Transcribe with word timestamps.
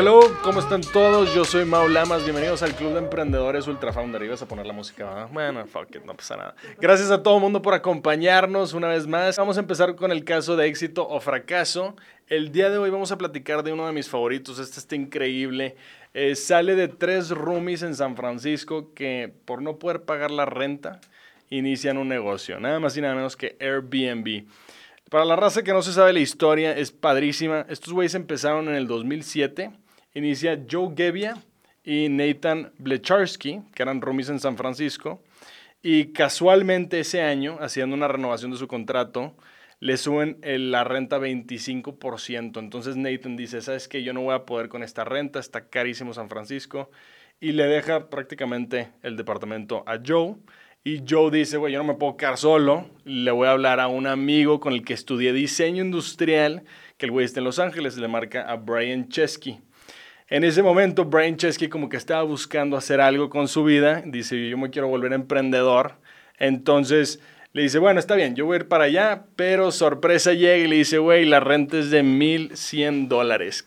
hello, 0.00 0.20
¿cómo 0.42 0.60
están 0.60 0.80
todos? 0.80 1.34
Yo 1.34 1.44
soy 1.44 1.66
Mau 1.66 1.86
Lamas, 1.86 2.24
bienvenidos 2.24 2.62
al 2.62 2.74
Club 2.74 2.94
de 2.94 3.00
Emprendedores 3.00 3.66
Ultra 3.66 3.92
Founder. 3.92 4.22
Ibas 4.22 4.40
a 4.40 4.48
poner 4.48 4.64
la 4.64 4.72
música. 4.72 5.28
Bueno, 5.30 5.66
fuck 5.66 5.94
it, 5.94 6.04
no 6.06 6.14
pasa 6.14 6.38
nada. 6.38 6.54
Gracias 6.80 7.10
a 7.10 7.22
todo 7.22 7.34
el 7.34 7.42
mundo 7.42 7.60
por 7.60 7.74
acompañarnos 7.74 8.72
una 8.72 8.88
vez 8.88 9.06
más. 9.06 9.36
Vamos 9.36 9.58
a 9.58 9.60
empezar 9.60 9.96
con 9.96 10.10
el 10.10 10.24
caso 10.24 10.56
de 10.56 10.68
éxito 10.68 11.06
o 11.06 11.20
fracaso. 11.20 11.96
El 12.28 12.50
día 12.50 12.70
de 12.70 12.78
hoy 12.78 12.88
vamos 12.88 13.12
a 13.12 13.18
platicar 13.18 13.62
de 13.62 13.74
uno 13.74 13.86
de 13.86 13.92
mis 13.92 14.08
favoritos, 14.08 14.58
este 14.58 14.80
está 14.80 14.96
increíble. 14.96 15.76
Eh, 16.14 16.34
sale 16.34 16.76
de 16.76 16.88
tres 16.88 17.28
roomies 17.28 17.82
en 17.82 17.94
San 17.94 18.16
Francisco 18.16 18.94
que 18.94 19.30
por 19.44 19.60
no 19.60 19.78
poder 19.78 20.04
pagar 20.04 20.30
la 20.30 20.46
renta 20.46 21.02
inician 21.50 21.98
un 21.98 22.08
negocio, 22.08 22.58
nada 22.58 22.80
más 22.80 22.96
y 22.96 23.02
nada 23.02 23.14
menos 23.14 23.36
que 23.36 23.54
Airbnb. 23.60 24.46
Para 25.10 25.24
la 25.24 25.34
raza 25.34 25.64
que 25.64 25.72
no 25.72 25.82
se 25.82 25.92
sabe 25.92 26.12
la 26.12 26.20
historia, 26.20 26.74
es 26.74 26.92
padrísima. 26.92 27.66
Estos 27.68 27.92
güeyes 27.92 28.14
empezaron 28.14 28.68
en 28.68 28.76
el 28.76 28.86
2007. 28.86 29.72
Inicia 30.14 30.64
Joe 30.68 30.92
Gebbia 30.96 31.36
y 31.84 32.08
Nathan 32.08 32.72
Blecharski, 32.78 33.60
que 33.74 33.82
eran 33.82 34.00
roomies 34.00 34.28
en 34.28 34.40
San 34.40 34.56
Francisco. 34.56 35.22
Y 35.82 36.12
casualmente 36.12 37.00
ese 37.00 37.22
año, 37.22 37.58
haciendo 37.60 37.96
una 37.96 38.08
renovación 38.08 38.50
de 38.50 38.58
su 38.58 38.68
contrato, 38.68 39.34
le 39.78 39.96
suben 39.96 40.38
la 40.42 40.84
renta 40.84 41.18
25%. 41.18 42.58
Entonces 42.58 42.96
Nathan 42.96 43.36
dice, 43.36 43.62
¿sabes 43.62 43.88
qué? 43.88 44.02
Yo 44.02 44.12
no 44.12 44.22
voy 44.22 44.34
a 44.34 44.44
poder 44.44 44.68
con 44.68 44.82
esta 44.82 45.04
renta, 45.04 45.38
está 45.38 45.68
carísimo 45.68 46.12
San 46.12 46.28
Francisco. 46.28 46.90
Y 47.40 47.52
le 47.52 47.64
deja 47.64 48.10
prácticamente 48.10 48.90
el 49.02 49.16
departamento 49.16 49.82
a 49.86 49.98
Joe. 50.04 50.36
Y 50.82 51.02
Joe 51.08 51.30
dice, 51.30 51.56
güey, 51.56 51.72
yo 51.72 51.78
no 51.78 51.84
me 51.84 51.98
puedo 51.98 52.16
quedar 52.16 52.36
solo, 52.36 52.90
le 53.04 53.30
voy 53.30 53.46
a 53.46 53.52
hablar 53.52 53.80
a 53.80 53.88
un 53.88 54.06
amigo 54.06 54.60
con 54.60 54.72
el 54.72 54.82
que 54.82 54.94
estudié 54.94 55.32
diseño 55.32 55.84
industrial, 55.84 56.64
que 56.96 57.06
el 57.06 57.12
güey 57.12 57.26
está 57.26 57.40
en 57.40 57.44
Los 57.44 57.58
Ángeles, 57.58 57.98
le 57.98 58.08
marca 58.08 58.50
a 58.50 58.56
Brian 58.56 59.08
Chesky. 59.08 59.60
En 60.30 60.44
ese 60.44 60.62
momento, 60.62 61.04
Brian 61.06 61.36
Chesky 61.36 61.68
como 61.68 61.88
que 61.88 61.96
estaba 61.96 62.22
buscando 62.22 62.76
hacer 62.76 63.00
algo 63.00 63.28
con 63.28 63.48
su 63.48 63.64
vida, 63.64 64.00
dice, 64.06 64.48
yo 64.48 64.56
me 64.56 64.70
quiero 64.70 64.86
volver 64.86 65.12
emprendedor, 65.12 65.94
entonces 66.38 67.18
le 67.52 67.62
dice, 67.62 67.80
bueno, 67.80 67.98
está 67.98 68.14
bien, 68.14 68.36
yo 68.36 68.46
voy 68.46 68.54
a 68.54 68.60
ir 68.60 68.68
para 68.68 68.84
allá, 68.84 69.24
pero 69.34 69.72
sorpresa 69.72 70.32
llega 70.32 70.56
y 70.58 70.68
le 70.68 70.76
dice, 70.76 70.98
güey, 70.98 71.24
la 71.24 71.40
renta 71.40 71.78
es 71.78 71.90
de 71.90 72.04
1.100 72.04 73.08
dólares, 73.08 73.64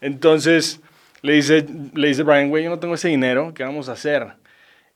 Entonces 0.00 0.80
le 1.22 1.34
dice, 1.34 1.64
le 1.94 2.08
dice 2.08 2.24
Brian, 2.24 2.48
güey, 2.48 2.64
yo 2.64 2.70
no 2.70 2.80
tengo 2.80 2.94
ese 2.94 3.06
dinero, 3.06 3.54
¿qué 3.54 3.62
vamos 3.62 3.88
a 3.88 3.92
hacer? 3.92 4.26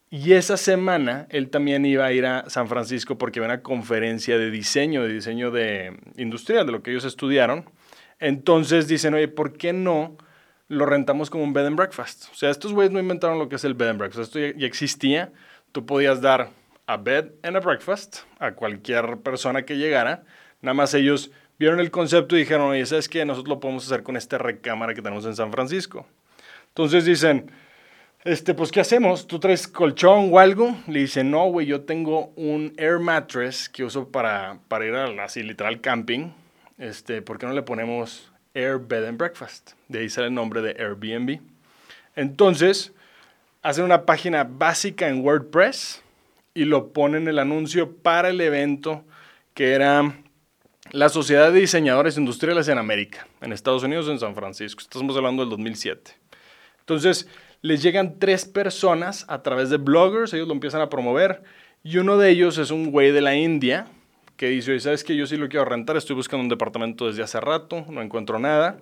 Y 0.09 0.33
esa 0.33 0.57
semana 0.57 1.25
él 1.29 1.49
también 1.49 1.85
iba 1.85 2.05
a 2.05 2.11
ir 2.11 2.25
a 2.25 2.49
San 2.49 2.67
Francisco 2.67 3.17
porque 3.17 3.39
había 3.39 3.53
una 3.53 3.63
conferencia 3.63 4.37
de 4.37 4.51
diseño, 4.51 5.03
de 5.03 5.13
diseño 5.13 5.51
de 5.51 5.97
industrial, 6.17 6.65
de 6.65 6.73
lo 6.73 6.83
que 6.83 6.91
ellos 6.91 7.05
estudiaron. 7.05 7.63
Entonces 8.19 8.89
dicen, 8.89 9.13
oye, 9.13 9.29
¿por 9.29 9.53
qué 9.53 9.71
no 9.71 10.17
lo 10.67 10.85
rentamos 10.85 11.29
como 11.29 11.43
un 11.43 11.53
bed 11.53 11.65
and 11.65 11.75
breakfast? 11.75 12.25
O 12.31 12.35
sea, 12.35 12.49
estos 12.49 12.73
güeyes 12.73 12.91
no 12.91 12.99
inventaron 12.99 13.39
lo 13.39 13.49
que 13.49 13.55
es 13.55 13.63
el 13.63 13.73
bed 13.73 13.89
and 13.89 13.99
breakfast, 13.99 14.35
esto 14.35 14.39
ya, 14.39 14.65
existía. 14.65 15.31
Tú 15.71 15.85
podías 15.85 16.21
dar 16.21 16.49
a 16.87 16.97
bed 16.97 17.31
and 17.43 17.57
a 17.57 17.59
breakfast 17.59 18.19
a 18.39 18.51
cualquier 18.51 19.17
persona 19.17 19.63
que 19.63 19.77
llegara. 19.77 20.23
Nada 20.61 20.73
más 20.73 20.93
ellos 20.93 21.31
vieron 21.59 21.79
el 21.79 21.91
concepto 21.91 22.35
y 22.35 22.39
dijeron, 22.39 22.67
oye, 22.67 22.85
¿sabes 22.85 23.09
qué? 23.09 23.25
Nosotros 23.25 23.49
lo 23.49 23.59
podemos 23.59 23.85
hacer 23.85 24.03
con 24.03 24.17
esta 24.17 24.37
recámara 24.37 24.93
que 24.93 25.01
tenemos 25.01 25.25
en 25.25 25.35
San 25.35 25.51
Francisco. 25.51 26.05
Entonces 26.69 27.05
dicen, 27.05 27.51
este, 28.25 28.55
pues, 28.55 28.71
¿qué 28.71 28.79
hacemos? 28.79 29.27
¿Tú 29.27 29.39
traes 29.39 29.67
colchón 29.67 30.29
o 30.31 30.39
algo? 30.39 30.75
Le 30.87 31.01
dice, 31.01 31.23
no, 31.23 31.45
güey, 31.45 31.67
yo 31.67 31.81
tengo 31.81 32.33
un 32.35 32.73
air 32.77 32.97
mattress 32.97 33.69
que 33.69 33.83
uso 33.83 34.09
para, 34.09 34.57
para 34.67 34.85
ir 34.85 34.95
a, 34.95 35.23
así, 35.23 35.43
literal, 35.43 35.79
camping. 35.79 36.31
Este, 36.79 37.21
¿por 37.21 37.37
qué 37.37 37.45
no 37.45 37.53
le 37.53 37.61
ponemos 37.61 38.31
Air 38.55 38.79
Bed 38.79 39.05
and 39.05 39.19
Breakfast? 39.19 39.73
De 39.87 39.99
ahí 39.99 40.09
sale 40.09 40.27
el 40.27 40.33
nombre 40.33 40.61
de 40.61 40.71
Airbnb. 40.81 41.39
Entonces, 42.15 42.93
hacen 43.61 43.83
una 43.83 44.05
página 44.05 44.43
básica 44.43 45.07
en 45.07 45.23
WordPress 45.23 46.01
y 46.55 46.65
lo 46.65 46.93
ponen 46.93 47.27
el 47.27 47.37
anuncio 47.37 47.95
para 47.97 48.29
el 48.29 48.41
evento 48.41 49.03
que 49.53 49.73
era 49.73 50.15
la 50.91 51.09
Sociedad 51.09 51.51
de 51.51 51.59
Diseñadores 51.59 52.17
Industriales 52.17 52.67
en 52.67 52.77
América, 52.77 53.27
en 53.41 53.51
Estados 53.51 53.83
Unidos, 53.83 54.07
en 54.07 54.19
San 54.19 54.35
Francisco. 54.35 54.81
Estamos 54.81 55.15
hablando 55.17 55.43
del 55.43 55.49
2007. 55.49 56.11
Entonces, 56.79 57.27
les 57.61 57.81
llegan 57.81 58.19
tres 58.19 58.45
personas 58.45 59.25
a 59.27 59.41
través 59.41 59.69
de 59.69 59.77
bloggers, 59.77 60.33
ellos 60.33 60.47
lo 60.47 60.53
empiezan 60.53 60.81
a 60.81 60.89
promover, 60.89 61.43
y 61.83 61.97
uno 61.97 62.17
de 62.17 62.29
ellos 62.29 62.57
es 62.57 62.71
un 62.71 62.91
güey 62.91 63.11
de 63.11 63.21
la 63.21 63.35
India 63.35 63.87
que 64.37 64.49
dice, 64.49 64.71
oye, 64.71 64.79
¿sabes 64.79 65.03
que 65.03 65.15
Yo 65.15 65.27
sí 65.27 65.37
lo 65.37 65.47
quiero 65.49 65.65
rentar, 65.65 65.97
estoy 65.97 66.15
buscando 66.15 66.43
un 66.43 66.49
departamento 66.49 67.07
desde 67.07 67.23
hace 67.23 67.39
rato, 67.39 67.85
no 67.89 68.01
encuentro 68.01 68.39
nada. 68.39 68.77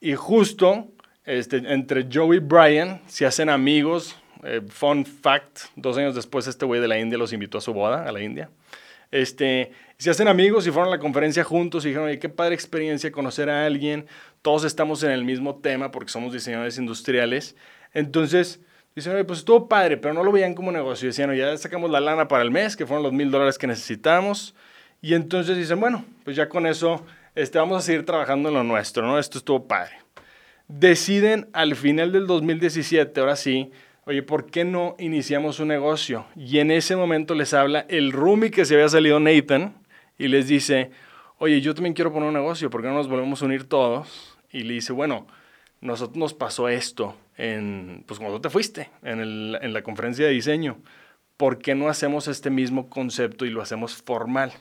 Y 0.00 0.14
justo 0.14 0.88
este, 1.24 1.58
entre 1.58 2.08
Joe 2.10 2.36
y 2.36 2.38
Brian 2.40 3.00
se 3.06 3.26
hacen 3.26 3.50
amigos. 3.50 4.16
Eh, 4.42 4.62
fun 4.68 5.04
fact, 5.04 5.60
dos 5.76 5.98
años 5.98 6.14
después 6.14 6.46
este 6.46 6.64
güey 6.64 6.80
de 6.80 6.88
la 6.88 6.98
India 6.98 7.18
los 7.18 7.32
invitó 7.32 7.58
a 7.58 7.60
su 7.60 7.74
boda, 7.74 8.08
a 8.08 8.12
la 8.12 8.22
India. 8.22 8.50
Este, 9.10 9.72
se 9.98 10.08
hacen 10.08 10.28
amigos 10.28 10.66
y 10.66 10.70
fueron 10.70 10.88
a 10.88 10.96
la 10.96 10.98
conferencia 11.00 11.44
juntos 11.44 11.84
y 11.84 11.88
dijeron, 11.88 12.08
oye, 12.08 12.18
qué 12.18 12.28
padre 12.28 12.54
experiencia 12.54 13.12
conocer 13.12 13.50
a 13.50 13.66
alguien. 13.66 14.06
Todos 14.40 14.64
estamos 14.64 15.02
en 15.02 15.10
el 15.10 15.24
mismo 15.24 15.56
tema 15.56 15.90
porque 15.90 16.10
somos 16.10 16.32
diseñadores 16.32 16.78
industriales. 16.78 17.54
Entonces, 17.92 18.60
dicen, 18.94 19.14
oye, 19.14 19.24
pues 19.24 19.40
estuvo 19.40 19.68
padre, 19.68 19.96
pero 19.98 20.14
no 20.14 20.24
lo 20.24 20.32
veían 20.32 20.54
como 20.54 20.72
negocio. 20.72 21.08
Decían, 21.08 21.34
ya 21.34 21.56
sacamos 21.58 21.90
la 21.90 22.00
lana 22.00 22.28
para 22.28 22.42
el 22.42 22.50
mes, 22.50 22.76
que 22.76 22.86
fueron 22.86 23.02
los 23.02 23.12
mil 23.12 23.30
dólares 23.30 23.58
que 23.58 23.66
necesitamos. 23.66 24.54
Y 25.02 25.14
entonces 25.14 25.56
dicen, 25.56 25.80
bueno, 25.80 26.04
pues 26.24 26.36
ya 26.36 26.48
con 26.48 26.66
eso 26.66 27.04
este, 27.34 27.58
vamos 27.58 27.78
a 27.78 27.80
seguir 27.80 28.04
trabajando 28.04 28.48
en 28.48 28.54
lo 28.54 28.64
nuestro, 28.64 29.06
¿no? 29.06 29.18
Esto 29.18 29.38
estuvo 29.38 29.66
padre. 29.66 29.92
Deciden 30.68 31.48
al 31.52 31.74
final 31.74 32.12
del 32.12 32.26
2017, 32.26 33.18
ahora 33.20 33.36
sí, 33.36 33.70
oye, 34.04 34.22
¿por 34.22 34.46
qué 34.50 34.64
no 34.64 34.96
iniciamos 34.98 35.58
un 35.60 35.68
negocio? 35.68 36.26
Y 36.36 36.58
en 36.58 36.70
ese 36.70 36.96
momento 36.96 37.34
les 37.34 37.54
habla 37.54 37.86
el 37.88 38.12
roomie 38.12 38.50
que 38.50 38.64
se 38.64 38.74
había 38.74 38.88
salido 38.88 39.20
Nathan 39.20 39.74
y 40.18 40.28
les 40.28 40.48
dice, 40.48 40.90
oye, 41.38 41.60
yo 41.60 41.74
también 41.74 41.94
quiero 41.94 42.12
poner 42.12 42.28
un 42.28 42.34
negocio, 42.34 42.68
¿por 42.68 42.82
qué 42.82 42.88
no 42.88 42.94
nos 42.94 43.08
volvemos 43.08 43.42
a 43.42 43.46
unir 43.46 43.64
todos? 43.64 44.36
Y 44.52 44.64
le 44.64 44.74
dice, 44.74 44.92
bueno, 44.92 45.26
nosotros 45.80 46.18
nos 46.18 46.34
pasó 46.34 46.68
esto 46.68 47.16
en, 47.36 48.04
pues 48.06 48.20
cuando 48.20 48.40
te 48.40 48.50
fuiste, 48.50 48.90
en, 49.02 49.20
el, 49.20 49.58
en 49.62 49.72
la 49.72 49.82
conferencia 49.82 50.26
de 50.26 50.32
diseño. 50.32 50.78
¿Por 51.36 51.58
qué 51.58 51.74
no 51.74 51.88
hacemos 51.88 52.28
este 52.28 52.50
mismo 52.50 52.90
concepto 52.90 53.46
y 53.46 53.50
lo 53.50 53.62
hacemos 53.62 53.96
formal? 53.96 54.52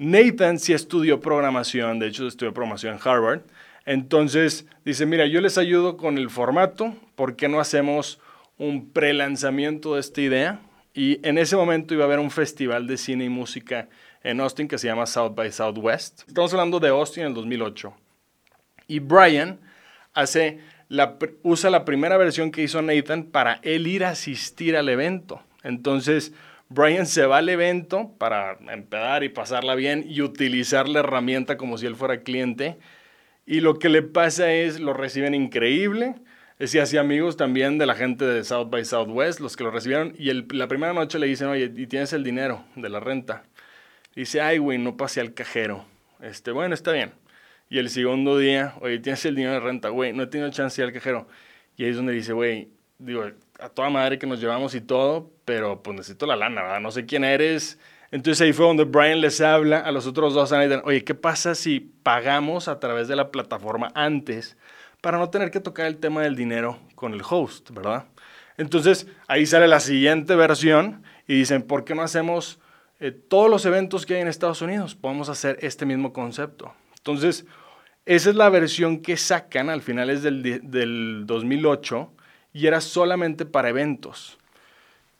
Nathan 0.00 0.58
sí 0.58 0.72
estudió 0.72 1.20
programación, 1.20 1.98
de 1.98 2.06
hecho 2.06 2.26
estudió 2.26 2.54
programación 2.54 2.94
en 2.94 3.00
Harvard. 3.04 3.42
Entonces 3.84 4.64
dice, 4.82 5.04
mira, 5.04 5.26
yo 5.26 5.42
les 5.42 5.58
ayudo 5.58 5.98
con 5.98 6.16
el 6.16 6.30
formato, 6.30 6.96
¿por 7.16 7.36
qué 7.36 7.50
no 7.50 7.60
hacemos 7.60 8.18
un 8.56 8.88
pre-lanzamiento 8.92 9.96
de 9.96 10.00
esta 10.00 10.22
idea? 10.22 10.60
Y 10.94 11.20
en 11.22 11.36
ese 11.36 11.54
momento 11.54 11.92
iba 11.92 12.04
a 12.04 12.06
haber 12.06 12.18
un 12.18 12.30
festival 12.30 12.86
de 12.86 12.96
cine 12.96 13.26
y 13.26 13.28
música 13.28 13.90
en 14.22 14.40
Austin 14.40 14.68
que 14.68 14.78
se 14.78 14.86
llama 14.86 15.04
South 15.04 15.34
by 15.34 15.52
Southwest. 15.52 16.22
Estamos 16.26 16.50
hablando 16.54 16.80
de 16.80 16.88
Austin 16.88 17.24
en 17.24 17.28
el 17.28 17.34
2008. 17.34 17.92
Y 18.86 19.00
Brian 19.00 19.60
hace 20.14 20.60
usa 21.42 21.68
la 21.68 21.84
primera 21.84 22.16
versión 22.16 22.50
que 22.50 22.62
hizo 22.62 22.80
Nathan 22.80 23.24
para 23.24 23.60
él 23.62 23.86
ir 23.86 24.06
a 24.06 24.10
asistir 24.10 24.78
al 24.78 24.88
evento. 24.88 25.42
Entonces, 25.62 26.32
Brian 26.72 27.04
se 27.06 27.26
va 27.26 27.38
al 27.38 27.48
evento 27.48 28.14
para 28.16 28.56
empezar 28.70 29.24
y 29.24 29.28
pasarla 29.28 29.74
bien 29.74 30.04
y 30.08 30.22
utilizar 30.22 30.88
la 30.88 31.00
herramienta 31.00 31.56
como 31.56 31.76
si 31.76 31.86
él 31.86 31.96
fuera 31.96 32.22
cliente. 32.22 32.78
Y 33.44 33.58
lo 33.58 33.80
que 33.80 33.88
le 33.88 34.02
pasa 34.02 34.52
es, 34.52 34.78
lo 34.78 34.92
reciben 34.92 35.34
increíble. 35.34 36.14
Es 36.60 36.76
así 36.76 36.96
amigos 36.96 37.36
también 37.36 37.78
de 37.78 37.86
la 37.86 37.96
gente 37.96 38.24
de 38.24 38.44
South 38.44 38.70
by 38.70 38.84
Southwest, 38.84 39.40
los 39.40 39.56
que 39.56 39.64
lo 39.64 39.72
recibieron. 39.72 40.14
Y 40.16 40.32
la 40.32 40.68
primera 40.68 40.92
noche 40.92 41.18
le 41.18 41.26
dicen, 41.26 41.48
oye, 41.48 41.72
¿y 41.74 41.88
tienes 41.88 42.12
el 42.12 42.22
dinero 42.22 42.64
de 42.76 42.88
la 42.88 43.00
renta? 43.00 43.42
dice, 44.14 44.40
ay, 44.40 44.58
güey, 44.58 44.78
no 44.78 44.96
pasé 44.96 45.20
al 45.20 45.34
cajero. 45.34 45.84
Este, 46.20 46.52
bueno, 46.52 46.74
está 46.74 46.92
bien. 46.92 47.12
Y 47.68 47.78
el 47.78 47.90
segundo 47.90 48.38
día, 48.38 48.74
oye, 48.80 49.00
tienes 49.00 49.24
el 49.24 49.34
dinero 49.34 49.54
de 49.54 49.60
renta, 49.60 49.88
güey, 49.88 50.12
no 50.12 50.22
he 50.22 50.26
tenido 50.28 50.50
chance 50.50 50.80
de 50.80 50.86
ir 50.86 50.88
al 50.88 50.94
cajero. 50.94 51.26
Y 51.76 51.84
ahí 51.84 51.90
es 51.90 51.96
donde 51.96 52.12
dice, 52.12 52.32
güey, 52.32 52.68
digo, 53.00 53.24
a 53.58 53.68
toda 53.68 53.90
madre 53.90 54.18
que 54.18 54.26
nos 54.26 54.40
llevamos 54.40 54.74
y 54.74 54.80
todo, 54.80 55.30
pero 55.44 55.82
pues 55.82 55.96
necesito 55.96 56.26
la 56.26 56.36
lana, 56.36 56.62
¿verdad? 56.62 56.80
No 56.80 56.90
sé 56.90 57.06
quién 57.06 57.24
eres. 57.24 57.78
Entonces 58.10 58.40
ahí 58.40 58.52
fue 58.52 58.66
donde 58.66 58.84
Brian 58.84 59.20
les 59.20 59.40
habla 59.40 59.80
a 59.80 59.92
los 59.92 60.06
otros 60.06 60.34
dos, 60.34 60.52
oye, 60.84 61.04
¿qué 61.04 61.14
pasa 61.14 61.54
si 61.54 61.80
pagamos 61.80 62.68
a 62.68 62.80
través 62.80 63.08
de 63.08 63.16
la 63.16 63.30
plataforma 63.30 63.92
antes 63.94 64.56
para 65.00 65.18
no 65.18 65.30
tener 65.30 65.50
que 65.50 65.60
tocar 65.60 65.86
el 65.86 65.98
tema 65.98 66.22
del 66.22 66.36
dinero 66.36 66.78
con 66.94 67.14
el 67.14 67.22
host, 67.28 67.70
¿verdad? 67.70 68.06
Entonces 68.56 69.06
ahí 69.28 69.46
sale 69.46 69.68
la 69.68 69.80
siguiente 69.80 70.34
versión 70.34 71.02
y 71.26 71.34
dicen, 71.34 71.62
¿por 71.62 71.84
qué 71.84 71.94
no 71.94 72.02
hacemos 72.02 72.58
eh, 72.98 73.12
todos 73.12 73.48
los 73.48 73.64
eventos 73.64 74.04
que 74.04 74.16
hay 74.16 74.20
en 74.20 74.28
Estados 74.28 74.60
Unidos? 74.60 74.96
Podemos 74.96 75.28
hacer 75.28 75.56
este 75.62 75.86
mismo 75.86 76.12
concepto. 76.12 76.74
Entonces, 76.96 77.46
esa 78.04 78.30
es 78.30 78.36
la 78.36 78.50
versión 78.50 79.00
que 79.00 79.16
sacan 79.16 79.70
al 79.70 79.80
finales 79.80 80.22
del, 80.22 80.42
del 80.68 81.22
2008 81.26 82.12
y 82.52 82.66
era 82.66 82.80
solamente 82.80 83.46
para 83.46 83.68
eventos. 83.68 84.38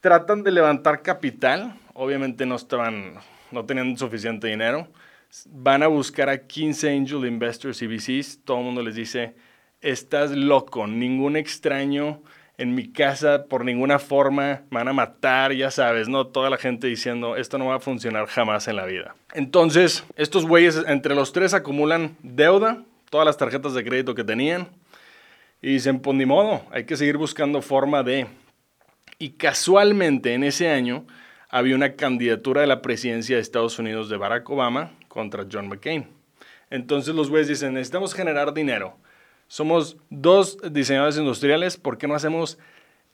Tratan 0.00 0.43
de 0.43 0.50
levantar 0.50 1.03
capital, 1.03 1.75
obviamente 1.94 2.47
no 2.47 2.56
estaban, 2.56 3.15
no 3.50 3.65
tenían 3.65 3.97
suficiente 3.97 4.49
dinero. 4.49 4.88
Van 5.47 5.82
a 5.82 5.87
buscar 5.87 6.29
a 6.29 6.47
15 6.47 6.91
angel 6.91 7.27
investors 7.27 7.82
y 7.82 7.87
VCs, 7.87 8.41
todo 8.44 8.59
el 8.59 8.65
mundo 8.65 8.82
les 8.82 8.94
dice, 8.94 9.35
estás 9.81 10.32
loco, 10.32 10.87
ningún 10.87 11.37
extraño 11.37 12.23
en 12.61 12.75
mi 12.75 12.93
casa 12.93 13.47
por 13.49 13.65
ninguna 13.65 13.99
forma, 13.99 14.62
van 14.71 14.87
a 14.88 14.93
matar, 14.93 15.53
ya 15.55 15.71
sabes, 15.71 16.09
¿no? 16.09 16.27
Toda 16.27 16.50
la 16.50 16.59
gente 16.59 16.88
diciendo, 16.88 17.37
esto 17.37 17.56
no 17.56 17.67
va 17.67 17.77
a 17.77 17.81
funcionar 17.81 18.27
jamás 18.27 18.69
en 18.69 18.77
la 18.77 18.85
vida. 18.85 19.15
Entonces, 19.32 20.05
estos 20.17 20.44
güeyes 20.44 20.82
entre 20.87 21.15
los 21.15 21.32
tres 21.32 21.55
acumulan 21.55 22.17
deuda, 22.23 22.82
todas 23.09 23.25
las 23.25 23.38
tarjetas 23.38 23.73
de 23.73 23.82
crédito 23.82 24.15
que 24.15 24.25
tenían, 24.25 24.69
y 25.62 25.72
dicen, 25.72 26.00
pues 26.00 26.16
ni 26.16 26.26
modo, 26.26 26.64
hay 26.70 26.84
que 26.84 26.96
seguir 26.96 27.16
buscando 27.16 27.62
forma 27.62 28.02
de... 28.02 28.26
Y 29.18 29.30
casualmente 29.30 30.32
en 30.32 30.44
ese 30.44 30.68
año 30.68 31.06
había 31.50 31.74
una 31.74 31.94
candidatura 31.96 32.62
de 32.62 32.66
la 32.66 32.80
presidencia 32.80 33.36
de 33.36 33.42
Estados 33.42 33.78
Unidos 33.78 34.08
de 34.08 34.16
Barack 34.16 34.48
Obama 34.48 34.92
contra 35.08 35.46
John 35.50 35.68
McCain. 35.68 36.06
Entonces 36.70 37.14
los 37.14 37.28
güeyes 37.28 37.48
dicen, 37.48 37.74
necesitamos 37.74 38.14
generar 38.14 38.54
dinero. 38.54 38.96
Somos 39.48 39.96
dos 40.08 40.58
diseñadores 40.70 41.18
industriales, 41.18 41.76
¿por 41.76 41.98
qué 41.98 42.06
no 42.06 42.14
hacemos 42.14 42.56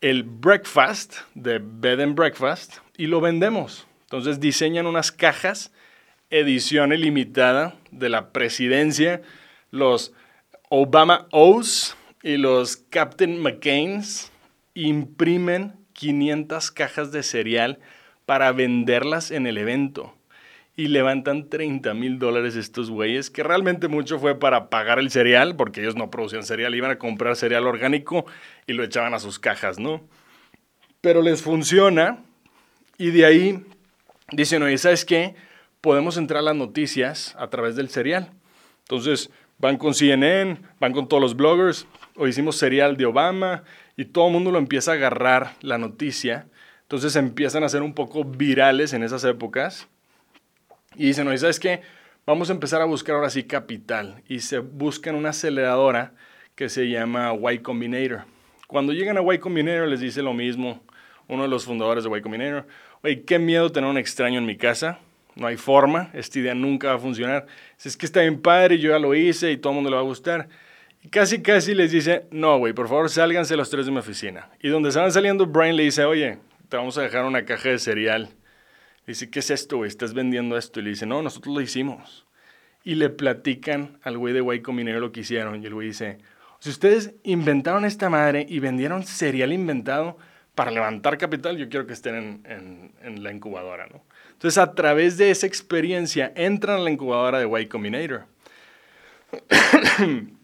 el 0.02 0.22
breakfast 0.22 1.14
de 1.34 1.58
Bed 1.58 2.00
and 2.00 2.14
Breakfast 2.14 2.76
y 2.96 3.06
lo 3.06 3.20
vendemos? 3.20 3.86
Entonces 4.02 4.38
diseñan 4.38 4.86
unas 4.86 5.10
cajas, 5.10 5.72
edición 6.28 6.92
ilimitada 6.92 7.74
de 7.90 8.10
la 8.10 8.30
presidencia, 8.30 9.22
los 9.70 10.12
Obama 10.68 11.26
O's 11.30 11.95
y 12.22 12.36
los 12.36 12.76
Captain 12.76 13.40
McCain's 13.40 14.32
imprimen 14.74 15.74
500 15.92 16.70
cajas 16.70 17.12
de 17.12 17.22
cereal 17.22 17.78
para 18.26 18.52
venderlas 18.52 19.30
en 19.30 19.46
el 19.46 19.58
evento. 19.58 20.14
Y 20.78 20.88
levantan 20.88 21.48
30 21.48 21.94
mil 21.94 22.18
dólares 22.18 22.54
estos 22.54 22.90
güeyes, 22.90 23.30
que 23.30 23.42
realmente 23.42 23.88
mucho 23.88 24.18
fue 24.18 24.38
para 24.38 24.68
pagar 24.68 24.98
el 24.98 25.10
cereal, 25.10 25.56
porque 25.56 25.80
ellos 25.80 25.96
no 25.96 26.10
producían 26.10 26.42
cereal, 26.42 26.74
iban 26.74 26.90
a 26.90 26.98
comprar 26.98 27.34
cereal 27.36 27.66
orgánico 27.66 28.26
y 28.66 28.74
lo 28.74 28.84
echaban 28.84 29.14
a 29.14 29.18
sus 29.18 29.38
cajas, 29.38 29.78
¿no? 29.78 30.02
Pero 31.00 31.22
les 31.22 31.40
funciona 31.40 32.18
y 32.98 33.10
de 33.10 33.24
ahí 33.24 33.64
dicen, 34.32 34.62
oye, 34.62 34.76
¿sabes 34.76 35.06
qué? 35.06 35.34
Podemos 35.80 36.18
entrar 36.18 36.40
a 36.40 36.42
las 36.42 36.56
noticias 36.56 37.34
a 37.38 37.48
través 37.48 37.74
del 37.76 37.88
cereal. 37.88 38.32
Entonces 38.80 39.30
van 39.58 39.78
con 39.78 39.94
CNN, 39.94 40.58
van 40.78 40.92
con 40.92 41.08
todos 41.08 41.22
los 41.22 41.36
bloggers, 41.36 41.86
o 42.16 42.26
hicimos 42.26 42.56
cereal 42.56 42.96
de 42.96 43.06
Obama 43.06 43.64
y 43.96 44.06
todo 44.06 44.26
el 44.26 44.32
mundo 44.32 44.50
lo 44.50 44.58
empieza 44.58 44.92
a 44.92 44.94
agarrar 44.94 45.52
la 45.60 45.78
noticia 45.78 46.46
entonces 46.86 47.16
empiezan 47.16 47.64
a 47.64 47.68
ser 47.68 47.82
un 47.82 47.94
poco 47.94 48.22
virales 48.22 48.92
en 48.92 49.02
esas 49.02 49.24
épocas. 49.24 49.88
Y 50.94 51.06
dicen, 51.06 51.26
oye, 51.26 51.38
¿sabes 51.38 51.58
qué? 51.58 51.80
Vamos 52.24 52.48
a 52.48 52.52
empezar 52.52 52.80
a 52.80 52.84
buscar 52.84 53.16
ahora 53.16 53.28
sí 53.28 53.42
capital. 53.42 54.22
Y 54.28 54.38
se 54.38 54.60
buscan 54.60 55.16
una 55.16 55.30
aceleradora 55.30 56.12
que 56.54 56.68
se 56.68 56.88
llama 56.88 57.34
Y 57.52 57.58
Combinator. 57.58 58.24
Cuando 58.68 58.92
llegan 58.92 59.18
a 59.18 59.34
Y 59.34 59.38
Combinator 59.38 59.88
les 59.88 59.98
dice 59.98 60.22
lo 60.22 60.32
mismo 60.32 60.80
uno 61.26 61.42
de 61.42 61.48
los 61.48 61.64
fundadores 61.64 62.04
de 62.04 62.16
Y 62.16 62.22
Combinator. 62.22 62.68
Oye, 63.02 63.24
qué 63.24 63.40
miedo 63.40 63.72
tener 63.72 63.90
un 63.90 63.98
extraño 63.98 64.38
en 64.38 64.46
mi 64.46 64.56
casa. 64.56 65.00
No 65.34 65.48
hay 65.48 65.56
forma, 65.56 66.10
esta 66.14 66.38
idea 66.38 66.54
nunca 66.54 66.90
va 66.90 66.94
a 66.94 66.98
funcionar. 66.98 67.46
Si 67.76 67.88
es 67.88 67.96
que 67.96 68.06
está 68.06 68.20
bien 68.20 68.40
padre, 68.40 68.78
yo 68.78 68.90
ya 68.90 69.00
lo 69.00 69.12
hice 69.12 69.50
y 69.50 69.56
todo 69.56 69.72
el 69.72 69.74
mundo 69.74 69.90
le 69.90 69.96
va 69.96 70.02
a 70.02 70.04
gustar. 70.04 70.48
Casi, 71.10 71.42
casi 71.42 71.74
les 71.74 71.90
dice, 71.92 72.26
no, 72.30 72.58
güey, 72.58 72.72
por 72.72 72.88
favor, 72.88 73.10
sálganse 73.10 73.56
los 73.56 73.70
tres 73.70 73.86
de 73.86 73.92
mi 73.92 73.98
oficina. 73.98 74.50
Y 74.60 74.68
donde 74.68 74.88
estaban 74.88 75.12
saliendo, 75.12 75.46
Brian 75.46 75.76
le 75.76 75.84
dice, 75.84 76.04
oye, 76.04 76.38
te 76.68 76.76
vamos 76.76 76.96
a 76.98 77.02
dejar 77.02 77.24
una 77.24 77.44
caja 77.44 77.68
de 77.68 77.78
cereal. 77.78 78.30
dice, 79.06 79.30
¿qué 79.30 79.40
es 79.40 79.50
esto, 79.50 79.78
güey? 79.78 79.88
¿Estás 79.88 80.14
vendiendo 80.14 80.56
esto? 80.56 80.80
Y 80.80 80.84
le 80.84 80.90
dice, 80.90 81.06
no, 81.06 81.22
nosotros 81.22 81.54
lo 81.54 81.60
hicimos. 81.60 82.26
Y 82.82 82.94
le 82.94 83.10
platican 83.10 83.98
al 84.02 84.18
güey 84.18 84.32
de 84.32 84.40
Guay 84.40 84.62
Combinator 84.62 85.00
lo 85.00 85.12
que 85.12 85.20
hicieron. 85.20 85.62
Y 85.62 85.66
el 85.66 85.74
güey 85.74 85.88
dice, 85.88 86.18
si 86.60 86.70
ustedes 86.70 87.14
inventaron 87.22 87.84
esta 87.84 88.08
madre 88.08 88.46
y 88.48 88.58
vendieron 88.58 89.04
cereal 89.04 89.52
inventado 89.52 90.16
para 90.54 90.70
levantar 90.70 91.18
capital, 91.18 91.58
yo 91.58 91.68
quiero 91.68 91.86
que 91.86 91.92
estén 91.92 92.42
en, 92.46 93.22
la 93.22 93.32
incubadora, 93.32 93.86
¿no? 93.86 94.02
Entonces, 94.32 94.58
a 94.58 94.74
través 94.74 95.18
de 95.18 95.30
esa 95.30 95.46
experiencia, 95.46 96.32
entran 96.34 96.78
a 96.78 96.82
la 96.82 96.90
incubadora 96.90 97.38
de 97.38 97.44
Guay 97.44 97.66
Combinator. 97.66 98.26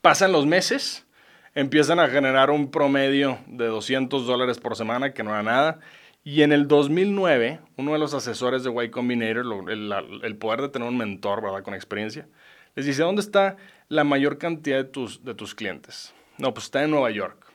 Pasan 0.00 0.32
los 0.32 0.46
meses 0.46 1.06
empiezan 1.54 1.98
a 1.98 2.08
generar 2.08 2.50
un 2.50 2.70
promedio 2.70 3.38
de 3.46 3.66
200 3.66 4.26
dólares 4.26 4.58
por 4.58 4.76
semana, 4.76 5.12
que 5.12 5.22
no 5.22 5.30
era 5.30 5.42
nada. 5.42 5.80
Y 6.22 6.42
en 6.42 6.52
el 6.52 6.68
2009, 6.68 7.60
uno 7.76 7.92
de 7.92 7.98
los 7.98 8.14
asesores 8.14 8.62
de 8.62 8.84
Y 8.84 8.90
Combinator, 8.90 9.70
el, 9.70 10.36
poder 10.36 10.62
de 10.62 10.68
tener 10.68 10.88
un 10.88 10.96
mentor, 10.96 11.42
¿verdad? 11.42 11.62
Con 11.62 11.74
experiencia, 11.74 12.28
les 12.74 12.86
dice, 12.86 13.02
¿dónde 13.02 13.22
está 13.22 13.56
la 13.88 14.04
mayor 14.04 14.38
cantidad 14.38 14.76
de 14.76 14.84
tus, 14.84 15.24
de 15.24 15.34
tus 15.34 15.54
clientes? 15.54 16.14
No, 16.38 16.52
pues 16.54 16.66
está 16.66 16.82
en 16.84 16.90
Nueva 16.90 17.10
York. 17.10 17.46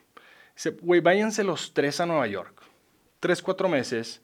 Dice, 0.55 0.71
güey, 0.81 1.01
váyanse 1.01 1.43
los 1.43 1.73
tres 1.73 1.99
a 1.99 2.05
Nueva 2.05 2.27
York. 2.27 2.61
Tres, 3.19 3.41
cuatro 3.41 3.69
meses 3.69 4.21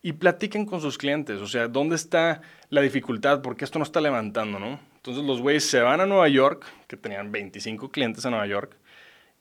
y 0.00 0.12
platiquen 0.12 0.66
con 0.66 0.80
sus 0.80 0.98
clientes. 0.98 1.40
O 1.40 1.46
sea, 1.46 1.68
¿dónde 1.68 1.96
está 1.96 2.40
la 2.70 2.80
dificultad? 2.80 3.42
Porque 3.42 3.64
esto 3.64 3.78
no 3.78 3.84
está 3.84 4.00
levantando, 4.00 4.58
¿no? 4.58 4.80
Entonces 5.02 5.24
los 5.24 5.40
güeyes 5.40 5.68
se 5.68 5.80
van 5.80 6.00
a 6.00 6.06
Nueva 6.06 6.28
York, 6.28 6.64
que 6.86 6.96
tenían 6.96 7.32
25 7.32 7.90
clientes 7.90 8.24
en 8.24 8.30
Nueva 8.30 8.46
York, 8.46 8.76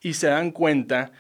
y 0.02 0.16
se 0.16 0.26
dan 0.26 0.50
cuenta 0.50 1.12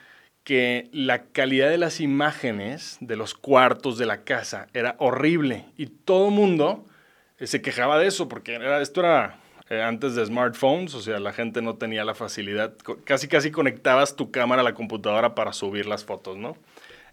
que 0.43 0.89
la 0.91 1.25
calidad 1.25 1.69
de 1.69 1.77
las 1.77 2.01
imágenes 2.01 2.97
de 3.01 3.17
los 3.17 3.35
cuartos 3.35 3.99
de 3.99 4.07
la 4.07 4.23
casa 4.23 4.65
era 4.73 4.95
horrible 4.97 5.65
y 5.77 5.85
todo 5.85 6.29
el 6.29 6.33
mundo 6.33 6.83
eh, 7.37 7.45
se 7.45 7.61
quejaba 7.61 7.99
de 7.99 8.07
eso 8.07 8.27
porque 8.27 8.55
era, 8.55 8.81
esto 8.81 9.01
era 9.01 9.39
eh, 9.69 9.83
antes 9.83 10.15
de 10.15 10.25
smartphones, 10.25 10.95
o 10.95 11.01
sea, 11.01 11.19
la 11.19 11.33
gente 11.33 11.61
no 11.61 11.75
tenía 11.75 12.03
la 12.03 12.15
facilidad, 12.15 12.73
casi 13.03 13.27
casi 13.27 13.51
conectabas 13.51 14.15
tu 14.15 14.31
cámara 14.31 14.61
a 14.61 14.65
la 14.65 14.73
computadora 14.73 15.35
para 15.35 15.53
subir 15.53 15.85
las 15.85 16.03
fotos, 16.03 16.37
¿no? 16.37 16.57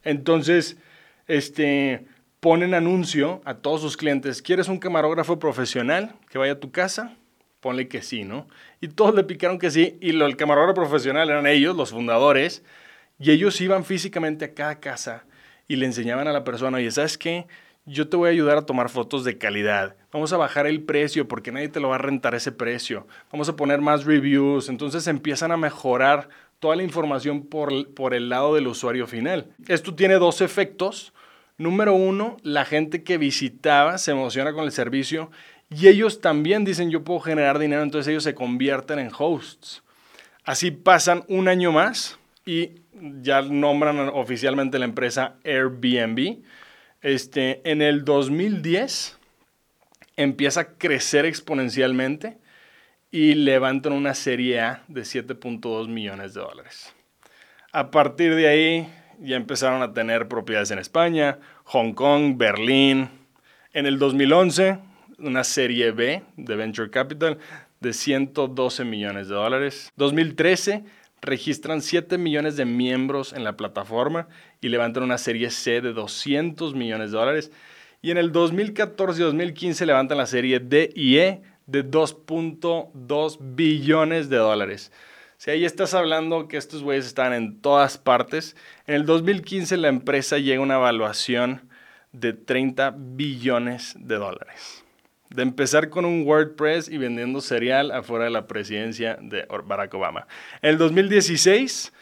Entonces, 0.03 0.79
este, 1.27 2.07
ponen 2.41 2.75
anuncio 2.75 3.41
a 3.45 3.55
todos 3.55 3.81
sus 3.81 3.97
clientes, 3.97 4.43
¿quieres 4.43 4.69
un 4.69 4.79
camarógrafo 4.79 5.39
profesional 5.39 6.15
que 6.31 6.39
vaya 6.39 6.53
a 6.53 6.61
tu 6.61 6.71
casa? 6.71 7.17
ponle 7.61 7.89
que 7.89 8.03
sí, 8.03 8.25
¿no? 8.25 8.47
Y 8.81 8.89
todos 8.89 9.15
le 9.15 9.25
picaron 9.25 9.59
que 9.59 9.71
sí, 9.71 9.99
y 10.01 10.13
lo, 10.13 10.27
el 10.27 10.37
camarógrafo 10.37 10.75
profesional 10.75 11.29
eran 11.29 11.47
ellos, 11.47 11.77
los 11.77 11.91
fundadores, 11.91 12.63
y 13.19 13.31
ellos 13.31 13.61
iban 13.61 13.85
físicamente 13.85 14.45
a 14.45 14.55
cada 14.55 14.79
casa 14.79 15.25
y 15.67 15.77
le 15.77 15.87
enseñaban 15.87 16.29
a 16.29 16.33
la 16.33 16.45
persona, 16.45 16.79
oye, 16.79 16.91
¿sabes 16.91 17.19
qué? 17.19 17.47
Yo 17.85 18.09
te 18.09 18.17
voy 18.17 18.29
a 18.29 18.33
ayudar 18.33 18.59
a 18.59 18.67
tomar 18.67 18.91
fotos 18.91 19.25
de 19.25 19.39
calidad. 19.39 19.97
Vamos 20.13 20.33
a 20.33 20.37
bajar 20.37 20.67
el 20.67 20.83
precio 20.83 21.27
porque 21.27 21.51
nadie 21.51 21.69
te 21.69 21.81
lo 21.81 21.89
va 21.89 21.97
a 21.97 21.99
rentar 21.99 22.35
ese 22.35 22.53
precio. 22.53 23.07
Vamos 23.33 23.49
a 23.49 23.57
poner 23.57 23.81
más 23.81 24.05
reviews. 24.05 24.69
Entonces 24.69 25.07
empiezan 25.07 25.53
a 25.53 25.57
mejorar 25.57 26.29
toda 26.59 26.77
la 26.77 26.83
información 26.83 27.47
por, 27.47 27.95
por 27.95 28.13
el 28.13 28.29
lado 28.29 28.55
del 28.55 28.67
usuario 28.67 29.07
final. 29.07 29.47
Esto 29.69 29.95
tiene 29.95 30.15
dos 30.15 30.43
efectos. 30.43 31.15
Número 31.59 31.93
uno, 31.93 32.37
la 32.45 32.65
gente 32.65 33.03
que 33.03 33.19
visitaba 33.19 33.99
se 33.99 34.13
emociona 34.13 34.53
con 34.53 34.65
el 34.65 34.73
servicio 34.73 35.31
y 35.71 35.89
ellos 35.89 36.21
también 36.21 36.65
dicen, 36.65 36.91
yo 36.91 37.03
puedo 37.03 37.19
generar 37.21 37.59
dinero, 37.59 37.83
entonces 37.83 38.09
ellos 38.09 38.23
se 38.23 38.35
convierten 38.35 39.01
en 39.01 39.11
hosts. 39.17 39.83
Así 40.45 40.71
pasan 40.71 41.25
un 41.29 41.49
año 41.49 41.73
más 41.73 42.19
y 42.47 42.77
ya 43.21 43.43
nombran 43.43 43.99
oficialmente 44.09 44.79
la 44.79 44.85
empresa 44.85 45.35
Airbnb. 45.45 46.39
Este, 47.03 47.61
en 47.71 47.83
el 47.83 48.05
2010 48.05 49.19
empieza 50.17 50.61
a 50.61 50.69
crecer 50.79 51.27
exponencialmente 51.27 52.39
y 53.11 53.35
levantan 53.35 53.93
una 53.93 54.15
serie 54.15 54.61
A 54.61 54.85
de 54.89 55.03
7.2 55.03 55.89
millones 55.89 56.35
de 56.35 56.41
dólares. 56.41 56.95
A 57.73 57.91
partir 57.91 58.35
de 58.35 58.49
ahí 58.49 58.95
ya 59.21 59.37
empezaron 59.37 59.83
a 59.83 59.93
tener 59.93 60.29
propiedades 60.29 60.71
en 60.71 60.79
España, 60.79 61.39
Hong 61.65 61.93
Kong, 61.93 62.37
Berlín. 62.37 63.11
En 63.73 63.87
el 63.87 63.99
2011 63.99 64.79
una 65.19 65.45
serie 65.45 65.91
B 65.91 66.23
de 66.37 66.57
Venture 66.57 66.91
Capital 66.91 67.39
de 67.81 67.93
112 67.93 68.85
millones 68.85 69.29
de 69.29 69.35
dólares. 69.35 69.93
2013 69.97 70.85
registran 71.21 71.83
7 71.83 72.19
millones 72.19 72.57
de 72.57 72.65
miembros 72.65 73.33
en 73.33 73.45
la 73.45 73.57
plataforma 73.57 74.29
y 74.61 74.69
levantan 74.69 75.03
una 75.03 75.19
serie 75.19 75.51
C 75.51 75.81
de 75.81 75.93
200 75.93 76.75
millones 76.75 77.11
de 77.11 77.19
dólares. 77.19 77.53
Y 78.01 78.13
en 78.13 78.19
el 78.19 78.31
2014 78.31 79.21
y 79.21 79.25
2015 79.25 79.87
levantan 79.87 80.19
la 80.19 80.27
serie 80.27 80.61
D 80.61 80.91
y 80.95 81.19
E 81.19 81.43
de 81.67 81.85
2.2 81.85 83.39
billones 83.41 84.29
de 84.29 84.37
dólares. 84.37 84.93
Si 85.39 85.53
ahí 85.53 85.65
estás 85.65 85.95
hablando 85.95 86.49
que 86.49 86.57
estos 86.57 86.83
güeyes 86.83 87.07
están 87.07 87.33
en 87.33 87.61
todas 87.61 87.97
partes, 87.97 88.57
en 88.89 88.97
el 88.97 89.07
2015 89.07 89.77
la 89.77 89.87
empresa 89.87 90.39
llega 90.39 90.59
a 90.59 90.65
una 90.65 90.75
evaluación 90.75 91.71
de 92.11 92.33
30 92.33 92.97
billones 92.99 93.95
de 94.01 94.17
dólares 94.17 94.85
de 95.31 95.43
empezar 95.43 95.91
con 95.91 96.05
un 96.05 96.27
WordPress 96.27 96.89
y 96.89 96.97
vendiendo 96.97 97.41
cereal 97.41 97.91
afuera 97.91 98.25
de 98.25 98.31
la 98.31 98.47
presidencia 98.47 99.19
de 99.21 99.47
Barack 99.65 99.93
Obama. 99.95 100.27
En 100.63 100.71
el 100.71 100.79
2016 100.79 101.93